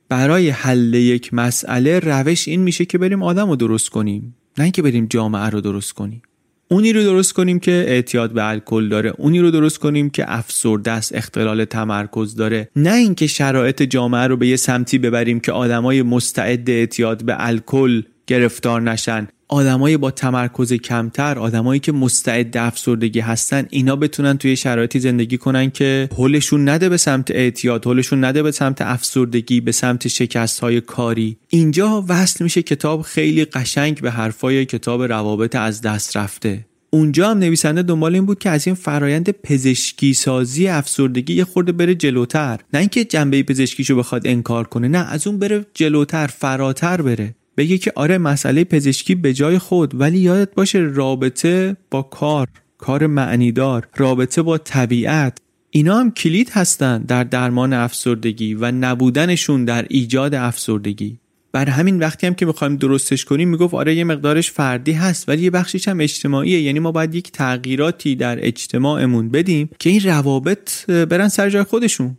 برای 0.09 0.49
حل 0.49 0.93
یک 0.93 1.33
مسئله 1.33 1.99
روش 1.99 2.47
این 2.47 2.61
میشه 2.61 2.85
که 2.85 2.97
بریم 2.97 3.23
آدم 3.23 3.49
رو 3.49 3.55
درست 3.55 3.89
کنیم. 3.89 4.35
نه 4.57 4.63
اینکه 4.63 4.81
بریم 4.81 5.05
جامعه 5.09 5.49
رو 5.49 5.61
درست 5.61 5.93
کنیم. 5.93 6.21
اونی 6.67 6.93
رو 6.93 7.03
درست 7.03 7.33
کنیم 7.33 7.59
که 7.59 7.71
اعتیاد 7.71 8.33
به 8.33 8.49
الکل 8.49 8.89
داره. 8.89 9.13
اونی 9.17 9.39
رو 9.39 9.51
درست 9.51 9.79
کنیم 9.79 10.09
که 10.09 10.23
افسرده 10.27 10.91
است 10.91 11.15
اختلال 11.15 11.65
تمرکز 11.65 12.35
داره. 12.35 12.69
نه 12.75 12.93
اینکه 12.93 13.27
شرایط 13.27 13.83
جامعه 13.83 14.27
رو 14.27 14.37
به 14.37 14.47
یه 14.47 14.55
سمتی 14.55 14.97
ببریم 14.97 15.39
که 15.39 15.51
آدمای 15.51 16.01
مستعد 16.01 16.69
اعتیاد 16.69 17.23
به 17.23 17.35
الکل 17.37 18.01
گرفتار 18.27 18.81
نشن. 18.81 19.27
آدمای 19.51 19.97
با 19.97 20.11
تمرکز 20.11 20.73
کمتر 20.73 21.39
آدمایی 21.39 21.79
که 21.79 21.91
مستعد 21.91 22.57
افسردگی 22.57 23.19
هستن 23.19 23.65
اینا 23.69 23.95
بتونن 23.95 24.37
توی 24.37 24.55
شرایطی 24.55 24.99
زندگی 24.99 25.37
کنن 25.37 25.69
که 25.69 26.09
حلشون 26.17 26.69
نده 26.69 26.89
به 26.89 26.97
سمت 26.97 27.31
اعتیاد 27.31 27.87
حلشون 27.87 28.25
نده 28.25 28.43
به 28.43 28.51
سمت 28.51 28.81
افسردگی 28.81 29.61
به 29.61 29.71
سمت 29.71 30.07
شکست 30.07 30.59
های 30.59 30.81
کاری. 30.81 31.37
اینجا 31.47 32.05
وصل 32.07 32.43
میشه 32.43 32.61
کتاب 32.61 33.01
خیلی 33.01 33.45
قشنگ 33.45 34.01
به 34.01 34.11
حرفای 34.11 34.65
کتاب 34.65 35.03
روابط 35.03 35.55
از 35.55 35.81
دست 35.81 36.17
رفته. 36.17 36.65
اونجا 36.89 37.29
هم 37.31 37.37
نویسنده 37.37 37.81
دنبال 37.81 38.15
این 38.15 38.25
بود 38.25 38.39
که 38.39 38.49
از 38.49 38.67
این 38.67 38.75
فرایند 38.75 39.31
پزشکی 39.31 40.13
سازی 40.13 40.67
افسردگی 40.67 41.33
یه 41.33 41.43
خورده 41.43 41.71
بره 41.71 41.95
جلوتر. 41.95 42.59
نه 42.73 42.79
اینکه 42.79 43.05
جنبه 43.05 43.43
پزشکیشو 43.43 43.95
بخواد 43.95 44.27
انکار 44.27 44.67
کنه 44.67 44.87
نه 44.87 45.11
از 45.11 45.27
اون 45.27 45.39
بره 45.39 45.65
جلوتر 45.73 46.27
فراتر 46.27 47.01
بره. 47.01 47.35
بگه 47.59 47.77
که 47.77 47.91
آره 47.95 48.17
مسئله 48.17 48.63
پزشکی 48.63 49.15
به 49.15 49.33
جای 49.33 49.57
خود 49.57 50.01
ولی 50.01 50.19
یادت 50.19 50.55
باشه 50.55 50.79
رابطه 50.79 51.77
با 51.91 52.01
کار 52.01 52.47
کار 52.77 53.07
معنیدار 53.07 53.87
رابطه 53.97 54.41
با 54.41 54.57
طبیعت. 54.57 55.37
اینا 55.69 55.99
هم 55.99 56.11
کلید 56.11 56.49
هستن 56.49 57.01
در 57.01 57.23
درمان 57.23 57.73
افسردگی 57.73 58.53
و 58.53 58.71
نبودنشون 58.71 59.65
در 59.65 59.85
ایجاد 59.89 60.35
افسردگی. 60.35 61.19
بر 61.51 61.69
همین 61.69 61.99
وقتی 61.99 62.27
هم 62.27 62.33
که 62.33 62.45
می‌خوایم 62.45 62.75
درستش 62.75 63.25
کنیم 63.25 63.49
می‌گفت 63.49 63.73
آره 63.73 63.95
یه 63.95 64.03
مقدارش 64.03 64.51
فردی 64.51 64.91
هست 64.91 65.29
ولی 65.29 65.43
یه 65.43 65.49
بخشش 65.49 65.87
هم 65.87 65.99
اجتماعیه. 65.99 66.61
یعنی 66.61 66.79
ما 66.79 66.91
باید 66.91 67.15
یک 67.15 67.31
تغییراتی 67.31 68.15
در 68.15 68.47
اجتماعمون 68.47 69.29
بدیم 69.29 69.69
که 69.79 69.89
این 69.89 70.01
روابط 70.03 70.85
برن 70.85 71.27
سر 71.27 71.49
جای 71.49 71.63
خودشون. 71.63 72.17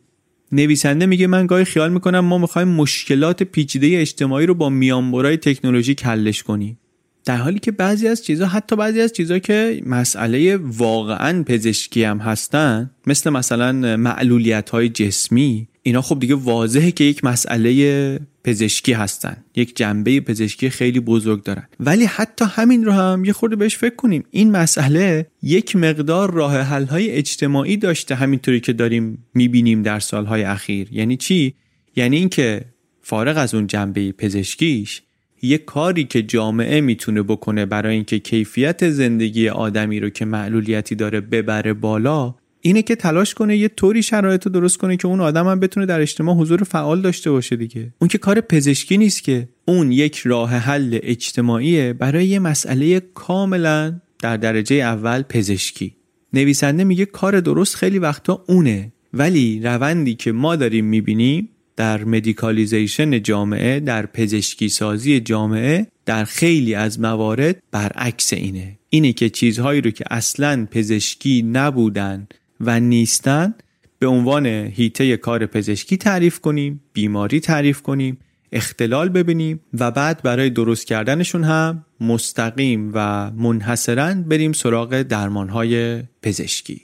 نویسنده 0.53 1.07
میگه 1.07 1.26
من 1.26 1.46
گاهی 1.46 1.64
خیال 1.64 1.92
می‌کنم 1.92 2.20
ما 2.20 2.38
می‌خوایم 2.38 2.68
مشکلات 2.68 3.42
پیچیده 3.42 4.01
اجتماعی 4.01 4.46
رو 4.46 4.55
با 4.55 4.68
میانبرای 4.68 5.36
تکنولوژی 5.36 5.94
کلش 5.94 6.42
کنیم. 6.42 6.78
در 7.24 7.36
حالی 7.36 7.59
که 7.59 7.72
بعضی 7.72 8.09
از 8.09 8.24
چیزها 8.24 8.48
حتی 8.48 8.76
بعضی 8.76 9.01
از 9.01 9.12
چیزها 9.12 9.38
که 9.38 9.82
مسئله 9.86 10.57
واقعا 10.57 11.42
پزشکی 11.42 12.05
هم 12.05 12.18
هستن 12.18 12.90
مثل 13.07 13.30
مثلا 13.30 13.96
معلولیت 13.96 14.70
های 14.70 14.88
جسمی 14.88 15.68
اینا 15.82 16.02
خب 16.02 16.20
دیگه 16.20 16.34
واضحه 16.34 16.90
که 16.90 17.04
یک 17.04 17.24
مسئله 17.24 18.20
پزشکی 18.44 18.92
هستن. 18.92 19.36
یک 19.56 19.76
جنبه 19.76 20.20
پزشکی 20.20 20.70
خیلی 20.70 21.00
بزرگ 21.00 21.42
دارن. 21.42 21.68
ولی 21.80 22.04
حتی 22.04 22.44
همین 22.48 22.84
رو 22.84 22.92
هم 22.92 23.24
یه 23.24 23.32
خورده 23.32 23.56
بهش 23.56 23.76
فکر 23.76 23.96
کنیم. 23.96 24.24
این 24.30 24.50
مسئله 24.50 25.26
یک 25.42 25.76
مقدار 25.76 26.30
راه 26.30 26.56
حل 26.56 26.84
های 26.84 27.10
اجتماعی 27.10 27.76
داشته 27.76 28.14
همینطوری 28.14 28.60
که 28.60 28.72
داریم 28.72 29.26
می‌بینیم 29.34 29.82
در 29.82 30.00
سالهای 30.00 30.42
اخیر. 30.42 30.88
یعنی 30.92 31.16
چی؟ 31.16 31.54
یعنی 31.96 32.16
اینکه 32.16 32.64
فارغ 33.02 33.38
از 33.38 33.54
اون 33.54 33.66
جنبه 33.66 34.12
پزشکیش 34.12 35.02
یه 35.42 35.58
کاری 35.58 36.04
که 36.04 36.22
جامعه 36.22 36.80
می‌تونه 36.80 37.22
بکنه 37.22 37.66
برای 37.66 37.94
اینکه 37.94 38.18
کیفیت 38.18 38.90
زندگی 38.90 39.48
آدمی 39.48 40.00
رو 40.00 40.10
که 40.10 40.24
معلولیتی 40.24 40.94
داره 40.94 41.20
ببره 41.20 41.72
بالا 41.72 42.34
اینه 42.61 42.82
که 42.82 42.96
تلاش 42.96 43.34
کنه 43.34 43.56
یه 43.56 43.68
طوری 43.68 44.02
شرایط 44.02 44.46
رو 44.46 44.52
درست 44.52 44.76
کنه 44.78 44.96
که 44.96 45.08
اون 45.08 45.20
آدم 45.20 45.48
هم 45.48 45.61
بتونه 45.61 45.86
در 45.86 46.00
اجتماع 46.00 46.36
حضور 46.36 46.62
فعال 46.64 47.00
داشته 47.00 47.30
باشه 47.30 47.56
دیگه. 47.56 47.92
اون 47.98 48.08
که 48.08 48.18
کار 48.18 48.40
پزشکی 48.40 48.98
نیست 48.98 49.24
که. 49.24 49.48
اون 49.64 49.92
یک 49.92 50.16
راه 50.18 50.50
حل 50.50 50.98
اجتماعیه 51.02 51.92
برای 51.92 52.26
یه 52.26 52.38
مسئله 52.38 53.00
کاملا 53.00 54.00
در 54.18 54.36
درجه 54.36 54.76
اول 54.76 55.22
پزشکی. 55.22 55.96
نویسنده 56.32 56.84
میگه 56.84 57.04
کار 57.04 57.40
درست 57.40 57.76
خیلی 57.76 57.98
وقتا 57.98 58.44
اونه 58.48 58.92
ولی 59.14 59.61
روندی 59.64 60.14
که 60.14 60.32
ما 60.32 60.56
داریم 60.56 60.84
می‌بینیم 60.84 61.48
در 61.76 62.04
مدیکالیزیشن 62.04 63.22
جامعه 63.22 63.80
در 63.80 64.06
پزشکی 64.06 64.68
سازی 64.68 65.20
جامعه 65.20 65.86
در 66.06 66.24
خیلی 66.24 66.74
از 66.74 67.00
موارد 67.00 67.62
برعکس 67.70 68.32
اینه. 68.32 68.78
اینه 68.90 69.12
که 69.12 69.30
چیزهایی 69.30 69.80
رو 69.80 69.90
که 69.90 70.04
اصلا 70.11 70.66
پزشکی 70.70 71.42
نبودن 71.42 72.28
و 72.61 72.80
نیستن 72.80 73.54
به 73.98 74.06
عنوان 74.06 74.46
هیته 74.46 75.16
کار 75.16 75.46
پزشکی 75.46 75.96
تعریف 75.96 76.40
کنیم 76.40 76.80
بیماری 76.92 77.40
تعریف 77.40 77.82
کنیم 77.82 78.18
اختلال 78.52 79.08
ببینیم 79.08 79.61
و 79.78 79.90
بعد 79.90 80.22
برای 80.22 80.50
درست 80.50 80.86
کردنشون 80.86 81.44
هم 81.44 81.84
مستقیم 82.00 82.90
و 82.94 83.30
منحصرا 83.30 84.14
بریم 84.14 84.52
سراغ 84.52 85.02
درمانهای 85.02 86.02
پزشکی. 86.22 86.80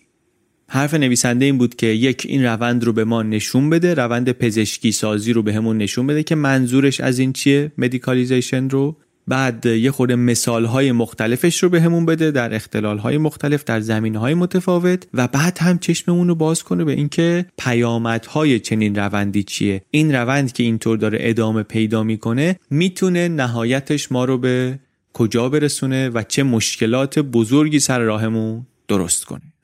حرف 0.68 0.94
نویسنده 0.94 1.44
این 1.44 1.58
بود 1.58 1.74
که 1.74 1.86
یک 1.86 2.26
این 2.28 2.44
روند 2.44 2.84
رو 2.84 2.92
به 2.92 3.04
ما 3.04 3.22
نشون 3.22 3.70
بده 3.70 3.94
روند 3.94 4.32
پزشکی 4.32 4.92
سازی 4.92 5.32
رو 5.32 5.42
به 5.42 5.54
همون 5.54 5.78
نشون 5.78 6.06
بده 6.06 6.22
که 6.22 6.34
منظورش 6.34 7.00
از 7.00 7.18
این 7.18 7.32
چیه 7.32 7.72
مدیکالیزیشن 7.78 8.68
رو؟ 8.68 8.96
بعد 9.28 9.66
یه 9.66 9.90
خورده 9.90 10.16
مثال 10.16 10.64
های 10.64 10.92
مختلفش 10.92 11.62
رو 11.62 11.68
به 11.68 11.80
همون 11.80 12.06
بده 12.06 12.30
در 12.30 12.54
اختلال 12.54 12.98
های 12.98 13.18
مختلف 13.18 13.64
در 13.64 13.80
زمین 13.80 14.16
های 14.16 14.34
متفاوت 14.34 15.06
و 15.14 15.28
بعد 15.28 15.58
هم 15.58 15.78
چشممون 15.78 16.28
رو 16.28 16.34
باز 16.34 16.62
کنه 16.62 16.84
به 16.84 16.92
اینکه 16.92 17.46
های 18.28 18.60
چنین 18.60 18.94
روندی 18.94 19.42
چیه. 19.42 19.82
این 19.90 20.14
روند 20.14 20.52
که 20.52 20.62
اینطور 20.62 20.98
داره 20.98 21.18
ادامه 21.20 21.62
پیدا 21.62 22.02
می‌کنه 22.02 22.58
می‌تونه 22.70 23.28
نهایتش 23.28 24.12
ما 24.12 24.24
رو 24.24 24.38
به 24.38 24.78
کجا 25.12 25.48
برسونه 25.48 26.08
و 26.08 26.22
چه 26.22 26.42
مشکلات 26.42 27.18
بزرگی 27.18 27.80
سر 27.80 27.98
راهمون 27.98 28.66
درست 28.88 29.24
کنه. 29.24 29.55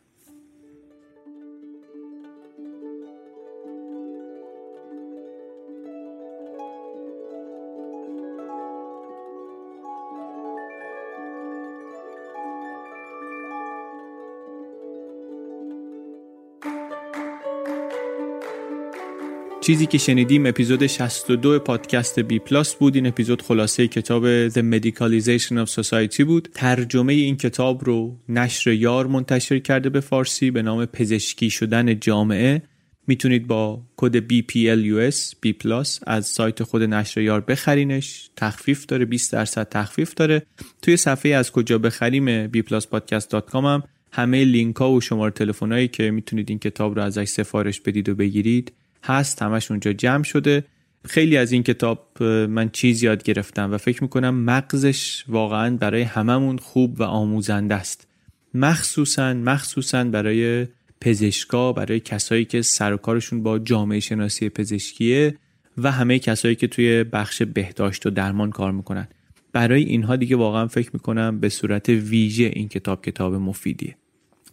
چیزی 19.63 19.87
که 19.87 19.99
شنیدیم 19.99 20.47
اپیزود 20.47 20.87
62 20.87 21.59
پادکست 21.59 22.21
بی 22.21 22.39
پلاس 22.39 22.75
بود. 22.75 22.95
این 22.95 23.07
اپیزود 23.07 23.43
خلاصه 23.43 23.89
کتاب 23.89 24.49
The 24.49 24.63
Medicalization 24.73 25.67
of 25.67 25.71
Society 25.71 26.21
بود. 26.21 26.49
ترجمه 26.55 27.13
این 27.13 27.37
کتاب 27.37 27.85
رو 27.85 28.17
نشر 28.29 28.73
یار 28.73 29.07
منتشر 29.07 29.59
کرده 29.59 29.91
به 29.91 30.01
فارسی 30.01 30.51
به 30.51 30.63
نام 30.63 30.87
پزشکی 30.87 31.51
شدن 31.51 32.01
جامعه. 32.01 32.63
می‌تونید 33.07 33.47
با 33.47 33.83
کد 33.97 34.29
BPLUS 34.29 35.17
بی 35.47 35.53
پلاس 35.53 36.01
از 36.07 36.27
سایت 36.27 36.63
خود 36.63 36.83
نشر 36.83 37.21
یار 37.21 37.41
بخرینش. 37.41 38.31
تخفیف 38.37 38.87
داره 38.87 39.05
20 39.05 39.33
درصد 39.33 39.69
تخفیف 39.69 40.15
داره. 40.15 40.47
توی 40.83 40.97
صفحه 40.97 41.35
از 41.35 41.53
کجا 41.53 41.79
بخریم 41.79 42.47
bpluspodcast.com 42.53 43.55
هم 43.55 43.83
همه 44.13 44.45
لینک 44.45 44.77
ها 44.77 44.91
و 44.93 45.01
شماره 45.01 45.31
تلفنایی 45.31 45.89
که 45.89 46.11
می‌تونید 46.11 46.51
این 46.51 46.59
کتاب 46.59 46.97
رو 46.97 47.03
ازش 47.03 47.25
سفارش 47.25 47.81
بدید 47.81 48.09
و 48.09 48.15
بگیرید. 48.15 48.73
هست 49.05 49.43
همش 49.43 49.71
اونجا 49.71 49.93
جمع 49.93 50.25
شده. 50.25 50.65
خیلی 51.05 51.37
از 51.37 51.53
این 51.53 51.63
کتاب 51.63 52.23
من 52.23 52.71
چیز 52.71 53.03
یاد 53.03 53.23
گرفتم 53.23 53.73
و 53.73 53.79
فکر 53.79 54.03
می‌کنم 54.03 54.35
مغزش 54.35 55.25
واقعا 55.29 55.77
برای 55.77 56.03
هممون 56.03 56.59
خوب 56.59 57.01
و 57.01 57.03
آموزنده 57.03 57.75
است. 57.75 58.09
مخصوصا 58.55 59.35
مخصوصا 59.35 60.05
برای 60.05 60.67
پزشکا 61.01 61.73
برای 61.73 62.01
کسایی 62.01 62.45
که 62.45 62.63
سر 62.63 62.93
و 62.93 62.97
کارشون 62.97 63.43
با 63.43 63.59
جامعه 63.59 64.01
شناسی 64.01 64.49
پزشکیه 64.49 65.39
و 65.79 65.91
همه 65.91 66.19
کسایی 66.19 66.55
که 66.55 66.67
توی 66.67 67.05
بخش 67.05 67.43
بهداشت 67.43 68.07
و 68.07 68.11
درمان 68.11 68.51
کار 68.51 68.73
می‌کنن. 68.73 69.09
برای 69.53 69.83
اینها 69.83 70.17
دیگه 70.17 70.37
واقعا 70.37 70.67
فکر 70.67 70.91
می‌کنم 70.93 71.41
به 71.41 71.49
صورت 71.49 71.89
ویژه 71.89 72.45
این 72.45 72.69
کتاب 72.69 73.05
کتاب 73.05 73.35
مفیدیه. 73.35 73.97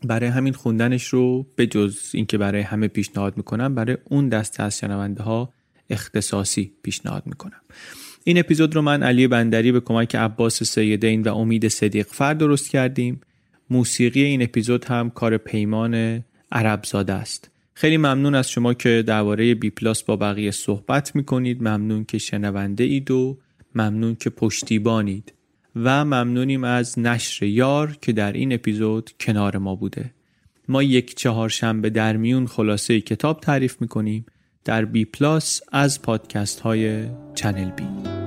برای 0.04 0.30
همین 0.30 0.54
خوندنش 0.54 1.06
رو 1.06 1.47
به 1.56 1.68
جز 1.68 1.97
اینکه 2.14 2.38
برای 2.38 2.62
همه 2.62 2.88
پیشنهاد 2.88 3.38
می‌کنم 3.38 3.76
برای 3.76 3.97
اون 4.04 4.30
دسته 4.30 4.64
از 4.64 4.80
شنونده 4.80 5.24
ها 5.24 5.54
اختصاصی 5.89 6.72
پیشنهاد 6.84 7.24
می‌کنم. 7.26 7.62
این 8.24 8.39
اپیزود 8.39 8.76
رو 8.76 8.82
من 8.82 9.04
علی 9.04 9.28
بندری 9.28 9.72
به 9.72 9.80
کمک 9.80 10.16
عباس 10.16 10.64
سیدین 10.64 11.22
و 11.22 11.36
امید 11.36 11.68
صدیق 11.68 12.08
فر 12.08 12.34
درست 12.34 12.70
کردیم. 12.70 13.22
موسیقی 13.70 14.24
این 14.24 14.41
اپیزود 14.41 14.86
هم 14.86 15.10
کار 15.10 15.38
پیمان 15.38 16.24
عرب 16.52 16.84
زاده 16.84 17.14
است. 17.14 17.52
خیلی 17.74 17.97
ممنون 17.97 18.36
از 18.36 18.50
شما 18.50 18.74
که 18.74 19.04
درباره 19.08 19.56
بی 19.56 19.70
پلاس 19.70 20.04
با 20.04 20.16
بقیه 20.16 20.52
صحبت 20.52 21.16
می‌کنید. 21.16 21.62
ممنون 21.62 22.06
که 22.06 22.18
شنونده 22.18 22.84
اید 22.84 23.12
و 23.12 23.39
ممنون 23.76 24.16
که 24.16 24.30
پشتیبانید. 24.30 25.34
و 25.76 26.05
ممنونیم 26.05 26.63
از 26.63 26.99
نشر 26.99 27.45
یار 27.45 27.97
که 28.01 28.11
در 28.11 28.32
این 28.32 28.53
اپیزود 28.53 29.11
کنار 29.20 29.57
ما 29.57 29.76
بوده. 29.76 30.11
ما 30.67 30.84
یک 30.84 31.15
چهارشنبه 31.15 31.89
در 31.89 32.17
میون 32.17 32.47
خلاصه 32.47 33.01
کتاب 33.01 33.39
تعریف 33.39 33.82
می‌کنیم 33.82 34.26
در 34.65 34.86
بی 34.86 35.05
پلاس 35.05 35.61
از 35.72 36.01
پادکست 36.01 36.59
های 36.59 37.05
چنل 37.36 37.72
بی 37.72 38.18